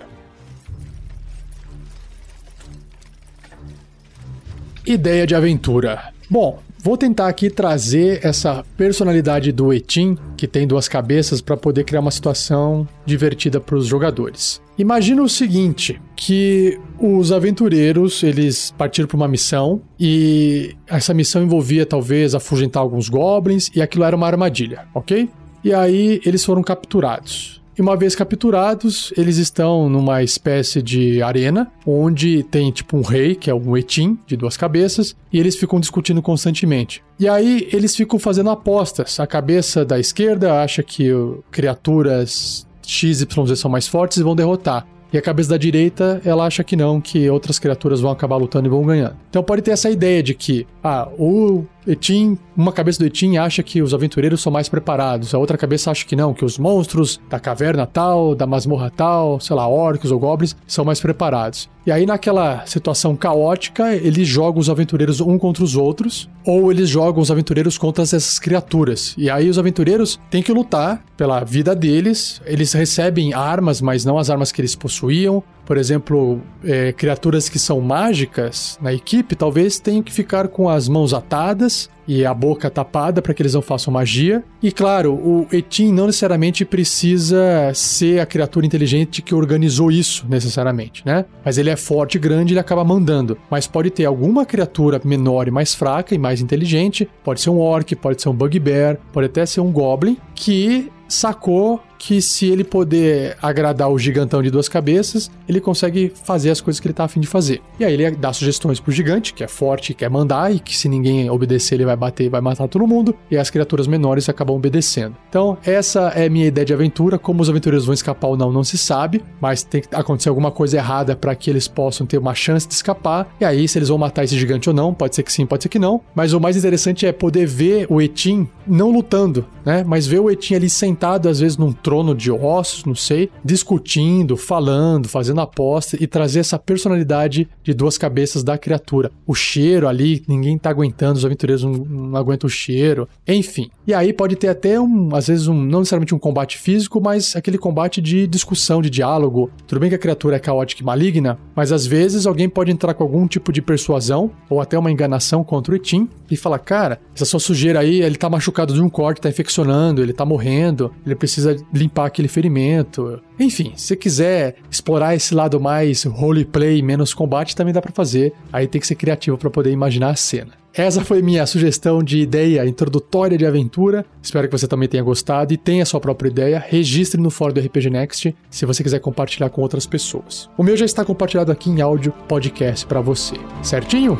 Ideia 4.86 5.26
de 5.26 5.36
aventura. 5.36 6.12
Bom, 6.30 6.60
vou 6.82 6.98
tentar 6.98 7.28
aqui 7.28 7.50
trazer 7.50 8.26
essa 8.26 8.64
personalidade 8.78 9.52
do 9.52 9.74
Etim, 9.74 10.18
que 10.38 10.48
tem 10.48 10.66
duas 10.66 10.88
cabeças, 10.88 11.42
para 11.42 11.58
poder 11.58 11.84
criar 11.84 12.00
uma 12.00 12.12
situação 12.12 12.88
divertida 13.06 13.60
para 13.60 13.76
os 13.76 13.86
jogadores. 13.86 14.62
Imagina 14.78 15.22
o 15.22 15.30
seguinte, 15.30 16.00
que 16.16 16.80
os 16.98 17.32
aventureiros, 17.32 18.24
eles 18.24 18.74
partiram 18.78 19.08
para 19.08 19.18
uma 19.18 19.28
missão 19.28 19.82
e 20.00 20.74
essa 20.88 21.14
missão 21.14 21.44
envolvia 21.44 21.86
talvez 21.86 22.34
afugentar 22.34 22.82
alguns 22.82 23.10
goblins 23.10 23.70
e 23.76 23.82
aquilo 23.82 24.06
era 24.06 24.16
uma 24.16 24.28
armadilha, 24.28 24.88
ok? 24.94 25.30
E 25.64 25.74
aí 25.74 26.22
eles 26.26 26.46
foram 26.46 26.64
capturados. 26.64 27.59
E 27.80 27.82
uma 27.82 27.96
vez 27.96 28.14
capturados, 28.14 29.14
eles 29.16 29.38
estão 29.38 29.88
numa 29.88 30.22
espécie 30.22 30.82
de 30.82 31.22
arena, 31.22 31.72
onde 31.88 32.44
tem 32.44 32.70
tipo 32.74 32.98
um 32.98 33.02
rei, 33.02 33.36
que 33.36 33.50
é 33.50 33.56
um 33.56 33.78
Etim, 33.78 34.20
de 34.28 34.36
duas 34.36 34.58
cabeças, 34.58 35.16
e 35.32 35.40
eles 35.40 35.56
ficam 35.56 35.80
discutindo 35.80 36.22
constantemente. 36.22 37.02
E 37.18 37.26
aí 37.26 37.70
eles 37.72 37.96
ficam 37.96 38.20
fazendo 38.20 38.50
apostas. 38.50 39.18
A 39.18 39.26
cabeça 39.26 39.86
da 39.86 39.98
esquerda 39.98 40.62
acha 40.62 40.84
que 40.84 41.10
criaturas 41.50 42.68
XYZ 42.86 43.26
são 43.56 43.72
mais 43.72 43.88
fortes 43.88 44.18
e 44.18 44.24
vão 44.24 44.36
derrotar. 44.36 44.86
E 45.12 45.18
a 45.18 45.22
cabeça 45.22 45.50
da 45.50 45.58
direita, 45.58 46.22
ela 46.24 46.46
acha 46.46 46.64
que 46.64 46.76
não, 46.76 47.02
que 47.02 47.30
outras 47.30 47.58
criaturas 47.58 48.00
vão 48.00 48.12
acabar 48.12 48.38
lutando 48.38 48.68
e 48.68 48.70
vão 48.70 48.84
ganhando. 48.84 49.16
Então 49.30 49.44
pode 49.44 49.62
ter 49.62 49.72
essa 49.72 49.90
ideia 49.90 50.22
de 50.22 50.36
que, 50.36 50.68
ah, 50.84 51.08
o 51.18 51.66
Etim, 51.88 52.38
uma 52.56 52.72
cabeça 52.72 53.00
do 53.00 53.06
Etim 53.06 53.38
acha 53.38 53.64
que 53.64 53.82
os 53.82 53.94
aventureiros 53.94 54.42
são 54.42 54.52
mais 54.52 54.70
preparados, 54.70 55.34
a 55.34 55.40
outra 55.40 55.58
cabeça 55.58 55.90
acha 55.90 56.06
que 56.06 56.16
não, 56.16 56.34
que 56.34 56.46
os 56.46 56.60
monstros 56.60 57.20
da 57.28 57.40
caverna 57.40 57.88
tal, 57.88 58.36
da 58.36 58.46
masmorra 58.46 58.92
tal, 58.96 59.40
sei 59.40 59.56
lá, 59.56 59.68
orcs 59.68 60.12
ou 60.12 60.20
goblins, 60.20 60.56
são 60.68 60.86
mais 60.86 61.00
preparados. 61.00 61.68
E 61.90 61.92
aí, 61.92 62.06
naquela 62.06 62.68
situação 62.68 63.16
caótica, 63.16 63.96
eles 63.96 64.28
jogam 64.28 64.62
os 64.62 64.70
aventureiros 64.70 65.20
um 65.22 65.40
contra 65.40 65.64
os 65.64 65.76
outros, 65.76 66.30
ou 66.46 66.72
eles 66.72 66.88
jogam 66.88 67.20
os 67.20 67.32
aventureiros 67.32 67.80
contra 67.80 68.04
essas 68.04 68.38
criaturas. 68.38 69.16
E 69.18 69.28
aí, 69.28 69.50
os 69.50 69.58
aventureiros 69.58 70.20
têm 70.30 70.44
que 70.44 70.52
lutar 70.52 71.04
pela 71.18 71.44
vida 71.44 71.76
deles, 71.76 72.44
eles 72.46 72.74
recebem 72.74 73.34
armas, 73.34 73.82
mas 73.82 74.06
não 74.06 74.20
as 74.20 74.30
armas 74.30 74.52
que 74.52 74.62
eles 74.62 74.76
possuíam. 74.76 75.44
Por 75.70 75.78
exemplo, 75.78 76.42
é, 76.64 76.92
criaturas 76.92 77.48
que 77.48 77.60
são 77.60 77.80
mágicas 77.80 78.80
na 78.82 78.92
equipe 78.92 79.36
talvez 79.36 79.80
tenham 79.80 80.02
que 80.02 80.12
ficar 80.12 80.48
com 80.48 80.68
as 80.68 80.88
mãos 80.88 81.14
atadas 81.14 81.88
e 82.08 82.26
a 82.26 82.34
boca 82.34 82.72
tapada 82.72 83.22
para 83.22 83.36
que 83.36 83.44
eles 83.44 83.54
não 83.54 83.62
façam 83.62 83.94
magia. 83.94 84.44
E 84.64 84.72
claro, 84.72 85.14
o 85.14 85.48
Etim 85.52 85.92
não 85.92 86.08
necessariamente 86.08 86.66
precisa 86.66 87.72
ser 87.76 88.20
a 88.20 88.26
criatura 88.26 88.66
inteligente 88.66 89.22
que 89.22 89.36
organizou 89.36 89.92
isso, 89.92 90.26
necessariamente, 90.28 91.04
né? 91.06 91.26
Mas 91.46 91.60
ele 91.60 91.70
é 91.70 91.76
forte 91.76 92.16
e 92.16 92.20
grande, 92.20 92.54
ele 92.54 92.60
acaba 92.60 92.84
mandando. 92.84 93.38
Mas 93.48 93.68
pode 93.68 93.92
ter 93.92 94.06
alguma 94.06 94.48
criatura 94.48 95.00
menor 95.06 95.48
e 95.48 95.52
mais 95.52 95.76
fraca 95.76 96.16
e 96.16 96.18
mais 96.18 96.42
inteligente, 96.42 97.08
pode 97.24 97.42
ser 97.42 97.52
um 97.52 97.60
orc, 97.60 97.96
pode 97.96 98.20
ser 98.20 98.30
um 98.30 98.34
bugbear, 98.34 98.98
pode 99.14 99.28
até 99.28 99.46
ser 99.46 99.62
um 99.62 99.72
goblin 99.72 100.18
que 100.34 100.92
sacou 101.08 101.80
que 102.00 102.22
se 102.22 102.48
ele 102.48 102.64
poder 102.64 103.38
agradar 103.42 103.92
o 103.92 104.00
gigantão 104.00 104.42
de 104.42 104.50
duas 104.50 104.70
cabeças, 104.70 105.30
ele 105.48 105.60
consegue 105.60 106.12
fazer 106.24 106.50
as 106.50 106.62
coisas 106.62 106.80
que 106.80 106.88
ele 106.88 106.94
tá 106.94 107.04
afim 107.04 107.20
de 107.20 107.28
fazer. 107.28 107.62
E 107.78 107.84
aí 107.84 107.94
ele 107.94 108.12
dá 108.12 108.32
sugestões 108.32 108.80
pro 108.80 108.92
gigante, 108.92 109.34
que 109.34 109.44
é 109.44 109.48
forte, 109.48 109.94
quer 109.94 110.10
mandar, 110.10 110.56
e 110.56 110.60
que 110.60 110.76
se 110.76 110.88
ninguém 110.88 111.30
obedecer, 111.30 111.76
ele 111.76 111.86
vai 111.86 111.98
bater 111.98 112.24
e 112.24 112.30
vai 112.30 112.40
matar 112.40 112.68
todo 112.70 112.88
mundo, 112.88 113.14
e 113.30 113.38
as 113.38 113.50
criaturas 113.50 113.86
menores 113.86 114.30
acabam 114.30 114.56
obedecendo. 114.56 115.16
Então, 115.30 115.58
essa 115.64 116.08
é 116.16 116.30
minha 116.30 116.48
ideia 116.48 116.66
de 116.66 116.74
aventura. 116.74 117.20
Como 117.20 117.42
os 117.42 117.50
aventureiros 117.50 117.86
vão 117.86 117.94
escapar 117.94 118.30
ou 118.30 118.38
não, 118.38 118.52
não 118.52 118.64
se 118.64 118.78
sabe, 118.78 119.22
mas 119.42 119.62
tem 119.62 119.82
que 119.82 119.94
acontecer 119.94 120.30
alguma 120.30 120.52
coisa 120.52 120.78
errada 120.78 121.16
para 121.16 121.36
que 121.36 121.50
eles 121.50 121.68
possam 121.68 122.08
ter 122.08 122.18
uma 122.18 122.34
chance 122.34 122.66
de 122.66 122.74
escapar. 122.74 123.36
E 123.42 123.46
aí, 123.46 123.68
se 123.68 123.78
eles 123.78 123.90
vão 123.90 123.98
matar 123.98 124.24
esse 124.24 124.38
gigante 124.38 124.70
ou 124.70 124.76
não, 124.76 124.94
pode 124.94 125.16
ser 125.16 125.24
que 125.24 125.34
sim, 125.34 125.46
pode 125.46 125.64
ser 125.64 125.70
que 125.70 125.80
não. 125.80 126.00
Mas 126.16 126.32
o 126.32 126.40
mais 126.40 126.56
interessante 126.56 127.06
é 127.06 127.12
poder 127.12 127.46
ver 127.46 127.88
o 127.90 128.02
Etim 128.02 128.48
não 128.66 128.90
lutando, 128.90 129.46
né? 129.66 129.84
Mas 129.86 130.08
ver 130.08 130.20
o 130.20 130.30
Etim 130.30 130.56
ali 130.56 130.70
sentado, 130.70 131.28
às 131.28 131.40
vezes 131.40 131.58
num 131.58 131.74
trono 131.90 132.14
de 132.14 132.32
ossos, 132.32 132.86
não 132.86 132.94
sei, 132.94 133.32
discutindo, 133.44 134.38
falando, 134.38 135.10
fazendo 135.10 135.42
aposta 135.42 135.98
e 136.00 136.06
trazer 136.06 136.42
essa 136.42 136.60
personalidade 136.60 137.50
de 137.64 137.74
duas 137.74 137.98
cabeças 137.98 138.44
da 138.44 138.60
criatura. 138.60 139.12
O 139.26 139.34
cheiro 139.34 139.88
ali, 139.88 140.22
ninguém 140.28 140.56
tá 140.56 140.70
aguentando, 140.70 141.18
os 141.18 141.26
aventureiros 141.26 141.64
não, 141.64 141.72
não 141.72 142.16
aguentam 142.16 142.48
o 142.48 142.52
cheiro, 142.52 143.10
enfim. 143.28 143.72
E 143.88 143.94
aí 143.96 144.14
pode 144.14 144.36
ter 144.36 144.50
até 144.50 144.80
um, 144.80 145.16
às 145.16 145.30
vezes, 145.30 145.48
um, 145.48 145.56
não 145.56 145.80
necessariamente 145.80 146.14
um 146.14 146.20
combate 146.20 146.60
físico, 146.60 147.02
mas 147.02 147.36
aquele 147.36 147.58
combate 147.58 148.00
de 148.00 148.28
discussão, 148.28 148.84
de 148.84 148.90
diálogo. 148.92 149.50
Tudo 149.66 149.80
bem 149.80 149.90
que 149.90 149.96
a 149.96 150.00
criatura 150.00 150.36
é 150.36 150.40
caótica 150.40 150.84
e 150.84 150.86
maligna, 150.86 151.40
mas 151.56 151.72
às 151.72 151.88
vezes 151.88 152.28
alguém 152.28 152.48
pode 152.48 152.70
entrar 152.72 152.94
com 152.94 153.04
algum 153.04 153.28
tipo 153.28 153.52
de 153.52 153.64
persuasão 153.64 154.30
ou 154.48 154.62
até 154.62 154.78
uma 154.78 154.92
enganação 154.92 155.44
contra 155.44 155.74
o 155.74 155.76
Etim 155.76 156.08
e 156.30 156.38
falar: 156.38 156.60
cara, 156.60 157.02
essa 157.16 157.26
sua 157.26 157.40
sujeira 157.40 157.80
aí, 157.80 158.04
ele 158.04 158.16
tá 158.16 158.30
machucado 158.30 158.76
de 158.76 158.82
um 158.82 158.90
corte, 158.90 159.22
tá 159.22 159.30
infeccionando, 159.30 160.04
ele 160.04 160.14
tá 160.14 160.24
morrendo, 160.24 160.94
ele 161.04 161.16
precisa 161.16 161.58
limpar 161.80 162.06
aquele 162.06 162.28
ferimento. 162.28 163.22
Enfim, 163.40 163.74
se 163.76 163.96
quiser 163.96 164.56
explorar 164.70 165.16
esse 165.16 165.34
lado 165.34 165.60
mais 165.60 166.04
roleplay, 166.04 166.82
menos 166.82 167.14
combate, 167.14 167.56
também 167.56 167.74
dá 167.74 167.82
para 167.82 167.92
fazer. 167.92 168.34
Aí 168.52 168.68
tem 168.68 168.80
que 168.80 168.88
ser 168.88 168.96
criativo 168.96 169.38
para 169.38 169.50
poder 169.50 169.72
imaginar 169.72 170.10
a 170.10 170.16
cena. 170.16 170.60
Essa 170.74 171.04
foi 171.04 171.22
minha 171.22 171.46
sugestão 171.46 172.04
de 172.04 172.20
ideia 172.20 172.66
introdutória 172.66 173.38
de 173.38 173.46
aventura. 173.46 174.06
Espero 174.22 174.48
que 174.48 174.58
você 174.58 174.68
também 174.68 174.88
tenha 174.88 175.04
gostado 175.04 175.54
e 175.54 175.58
tenha 175.58 175.86
sua 175.86 176.00
própria 176.00 176.30
ideia. 176.30 176.64
Registre 176.66 177.20
no 177.20 177.32
fórum 177.32 177.54
do 177.54 177.60
RPG 177.60 177.90
Next 177.90 178.36
se 178.50 178.66
você 178.66 178.84
quiser 178.84 179.00
compartilhar 179.00 179.50
com 179.50 179.62
outras 179.62 179.88
pessoas. 179.88 180.50
O 180.58 180.64
meu 180.64 180.78
já 180.78 180.86
está 180.86 181.04
compartilhado 181.04 181.52
aqui 181.52 181.70
em 181.70 181.82
áudio 181.82 182.14
podcast 182.28 182.86
para 182.86 183.02
você. 183.02 183.36
Certinho? 183.64 184.18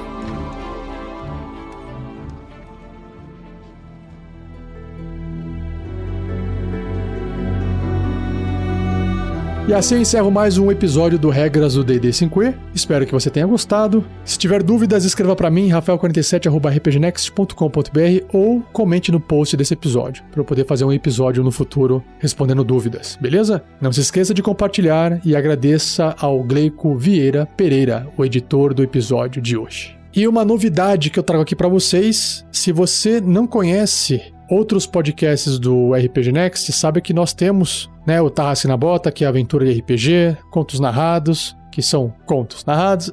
E 9.70 9.74
assim 9.74 9.94
eu 9.94 10.02
encerro 10.02 10.32
mais 10.32 10.58
um 10.58 10.72
episódio 10.72 11.20
do 11.20 11.30
Regras 11.30 11.76
do 11.76 11.84
D&D 11.84 12.10
5e. 12.10 12.56
Espero 12.74 13.06
que 13.06 13.12
você 13.12 13.30
tenha 13.30 13.46
gostado. 13.46 14.04
Se 14.26 14.36
tiver 14.36 14.64
dúvidas, 14.64 15.06
escreva 15.06 15.36
para 15.36 15.52
mim, 15.52 15.70
rafael47@rpgnext.com.br 15.70 18.26
ou 18.34 18.62
comente 18.74 19.12
no 19.12 19.20
post 19.20 19.56
desse 19.56 19.76
episódio, 19.76 20.24
para 20.32 20.42
eu 20.42 20.46
poder 20.46 20.66
fazer 20.66 20.86
um 20.86 20.92
episódio 20.92 21.44
no 21.44 21.52
futuro 21.52 22.04
respondendo 22.18 22.64
dúvidas, 22.64 23.16
beleza? 23.22 23.64
Não 23.80 23.94
se 23.94 24.02
esqueça 24.02 24.34
de 24.34 24.42
compartilhar 24.42 25.22
e 25.24 25.36
agradeça 25.36 26.16
ao 26.20 26.44
Gleico 26.44 26.98
Vieira 26.98 27.48
Pereira, 27.56 28.08
o 28.18 28.26
editor 28.26 28.74
do 28.74 28.82
episódio 28.82 29.40
de 29.40 29.56
hoje. 29.56 29.96
E 30.16 30.28
uma 30.28 30.44
novidade 30.44 31.12
que 31.12 31.20
eu 31.20 31.24
trago 31.24 31.44
aqui 31.44 31.56
para 31.56 31.68
vocês, 31.68 32.44
se 32.52 32.72
você 32.72 33.22
não 33.22 33.46
conhece 33.46 34.34
outros 34.50 34.88
podcasts 34.88 35.60
do 35.60 35.94
RPG 35.94 36.32
Next, 36.32 36.72
sabe 36.72 37.02
que 37.02 37.14
nós 37.14 37.34
temos 37.34 37.88
né, 38.10 38.20
o 38.20 38.30
Tarrasque 38.32 38.68
na 38.68 38.76
Bota, 38.76 39.12
que 39.12 39.24
é 39.24 39.28
aventura 39.28 39.64
de 39.64 39.80
RPG, 39.80 40.36
contos 40.50 40.80
narrados, 40.80 41.56
que 41.72 41.80
são 41.80 42.12
contos 42.26 42.66
narrados. 42.66 43.12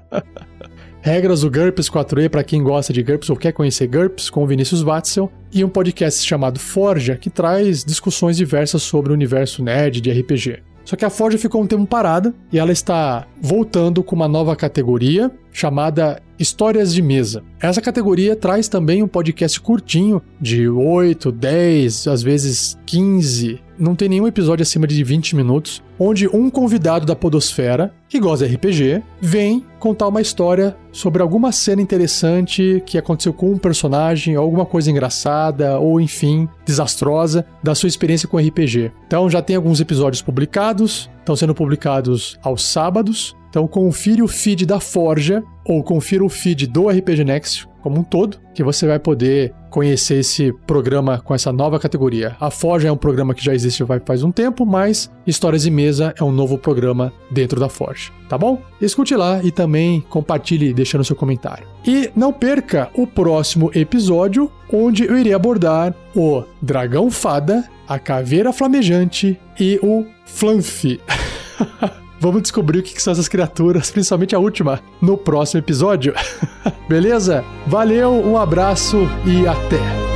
Regras 1.00 1.40
do 1.40 1.50
GURPS 1.50 1.88
4E 1.88 2.28
para 2.28 2.44
quem 2.44 2.62
gosta 2.62 2.92
de 2.92 3.02
GURPS 3.02 3.30
ou 3.30 3.36
quer 3.36 3.52
conhecer 3.52 3.86
GURPS, 3.86 4.28
com 4.28 4.44
o 4.44 4.46
Vinícius 4.46 4.82
Watzel, 4.82 5.32
e 5.50 5.64
um 5.64 5.68
podcast 5.70 6.22
chamado 6.26 6.60
Forja, 6.60 7.16
que 7.16 7.30
traz 7.30 7.84
discussões 7.84 8.36
diversas 8.36 8.82
sobre 8.82 9.12
o 9.12 9.14
universo 9.14 9.62
nerd 9.62 10.02
de 10.02 10.10
RPG. 10.10 10.62
Só 10.84 10.94
que 10.94 11.04
a 11.04 11.10
Forja 11.10 11.38
ficou 11.38 11.62
um 11.62 11.66
tempo 11.66 11.86
parada 11.86 12.34
e 12.52 12.58
ela 12.58 12.72
está 12.72 13.26
voltando 13.40 14.04
com 14.04 14.14
uma 14.14 14.28
nova 14.28 14.54
categoria 14.54 15.32
chamada 15.50 16.22
Histórias 16.38 16.92
de 16.92 17.00
Mesa. 17.00 17.42
Essa 17.58 17.80
categoria 17.80 18.36
traz 18.36 18.68
também 18.68 19.02
um 19.02 19.08
podcast 19.08 19.58
curtinho 19.58 20.20
de 20.38 20.68
8, 20.68 21.32
10, 21.32 22.08
às 22.08 22.22
vezes 22.22 22.78
15. 22.84 23.64
Não 23.78 23.94
tem 23.94 24.08
nenhum 24.08 24.26
episódio 24.26 24.62
acima 24.62 24.86
de 24.86 25.02
20 25.04 25.36
minutos, 25.36 25.82
onde 25.98 26.26
um 26.28 26.48
convidado 26.48 27.04
da 27.04 27.14
Podosfera, 27.14 27.92
que 28.08 28.18
gosta 28.18 28.48
de 28.48 28.54
RPG, 28.54 29.02
vem 29.20 29.64
contar 29.78 30.08
uma 30.08 30.20
história 30.20 30.76
sobre 30.90 31.22
alguma 31.22 31.52
cena 31.52 31.82
interessante 31.82 32.82
que 32.86 32.96
aconteceu 32.96 33.32
com 33.32 33.52
um 33.52 33.58
personagem, 33.58 34.34
alguma 34.34 34.64
coisa 34.64 34.90
engraçada, 34.90 35.78
ou 35.78 36.00
enfim, 36.00 36.48
desastrosa, 36.64 37.44
da 37.62 37.74
sua 37.74 37.88
experiência 37.88 38.28
com 38.28 38.38
RPG. 38.38 38.92
Então 39.06 39.28
já 39.28 39.42
tem 39.42 39.56
alguns 39.56 39.80
episódios 39.80 40.22
publicados, 40.22 41.10
estão 41.18 41.36
sendo 41.36 41.54
publicados 41.54 42.38
aos 42.42 42.64
sábados. 42.64 43.36
Então 43.56 43.66
confira 43.66 44.22
o 44.22 44.28
feed 44.28 44.66
da 44.66 44.78
Forja 44.78 45.42
ou 45.64 45.82
confira 45.82 46.22
o 46.22 46.28
feed 46.28 46.66
do 46.66 46.90
RPG 46.90 47.24
Next 47.24 47.66
como 47.80 48.00
um 48.00 48.02
todo, 48.02 48.36
que 48.52 48.62
você 48.62 48.86
vai 48.86 48.98
poder 48.98 49.54
conhecer 49.70 50.18
esse 50.18 50.52
programa 50.66 51.20
com 51.20 51.34
essa 51.34 51.50
nova 51.50 51.80
categoria. 51.80 52.36
A 52.38 52.50
Forja 52.50 52.88
é 52.88 52.92
um 52.92 52.98
programa 52.98 53.32
que 53.32 53.42
já 53.42 53.54
existe 53.54 53.82
faz 54.04 54.22
um 54.22 54.30
tempo, 54.30 54.66
mas 54.66 55.10
Histórias 55.26 55.64
e 55.64 55.70
Mesa 55.70 56.12
é 56.20 56.22
um 56.22 56.30
novo 56.30 56.58
programa 56.58 57.10
dentro 57.30 57.58
da 57.58 57.70
Forja, 57.70 58.12
tá 58.28 58.36
bom? 58.36 58.60
Escute 58.78 59.16
lá 59.16 59.42
e 59.42 59.50
também 59.50 60.02
compartilhe 60.10 60.74
deixando 60.74 61.02
seu 61.02 61.16
comentário. 61.16 61.66
E 61.86 62.10
não 62.14 62.34
perca 62.34 62.90
o 62.94 63.06
próximo 63.06 63.70
episódio, 63.74 64.52
onde 64.70 65.04
eu 65.04 65.16
irei 65.16 65.32
abordar 65.32 65.94
o 66.14 66.42
Dragão 66.60 67.10
Fada, 67.10 67.64
a 67.88 67.98
Caveira 67.98 68.52
Flamejante 68.52 69.40
e 69.58 69.80
o 69.82 70.04
Flanf. 70.26 70.84
Vamos 72.18 72.42
descobrir 72.42 72.78
o 72.78 72.82
que 72.82 73.00
são 73.00 73.12
essas 73.12 73.28
criaturas, 73.28 73.90
principalmente 73.90 74.34
a 74.34 74.38
última, 74.38 74.80
no 75.00 75.16
próximo 75.16 75.60
episódio. 75.60 76.14
Beleza? 76.88 77.44
Valeu, 77.66 78.12
um 78.12 78.38
abraço 78.38 79.08
e 79.26 79.46
até! 79.46 80.15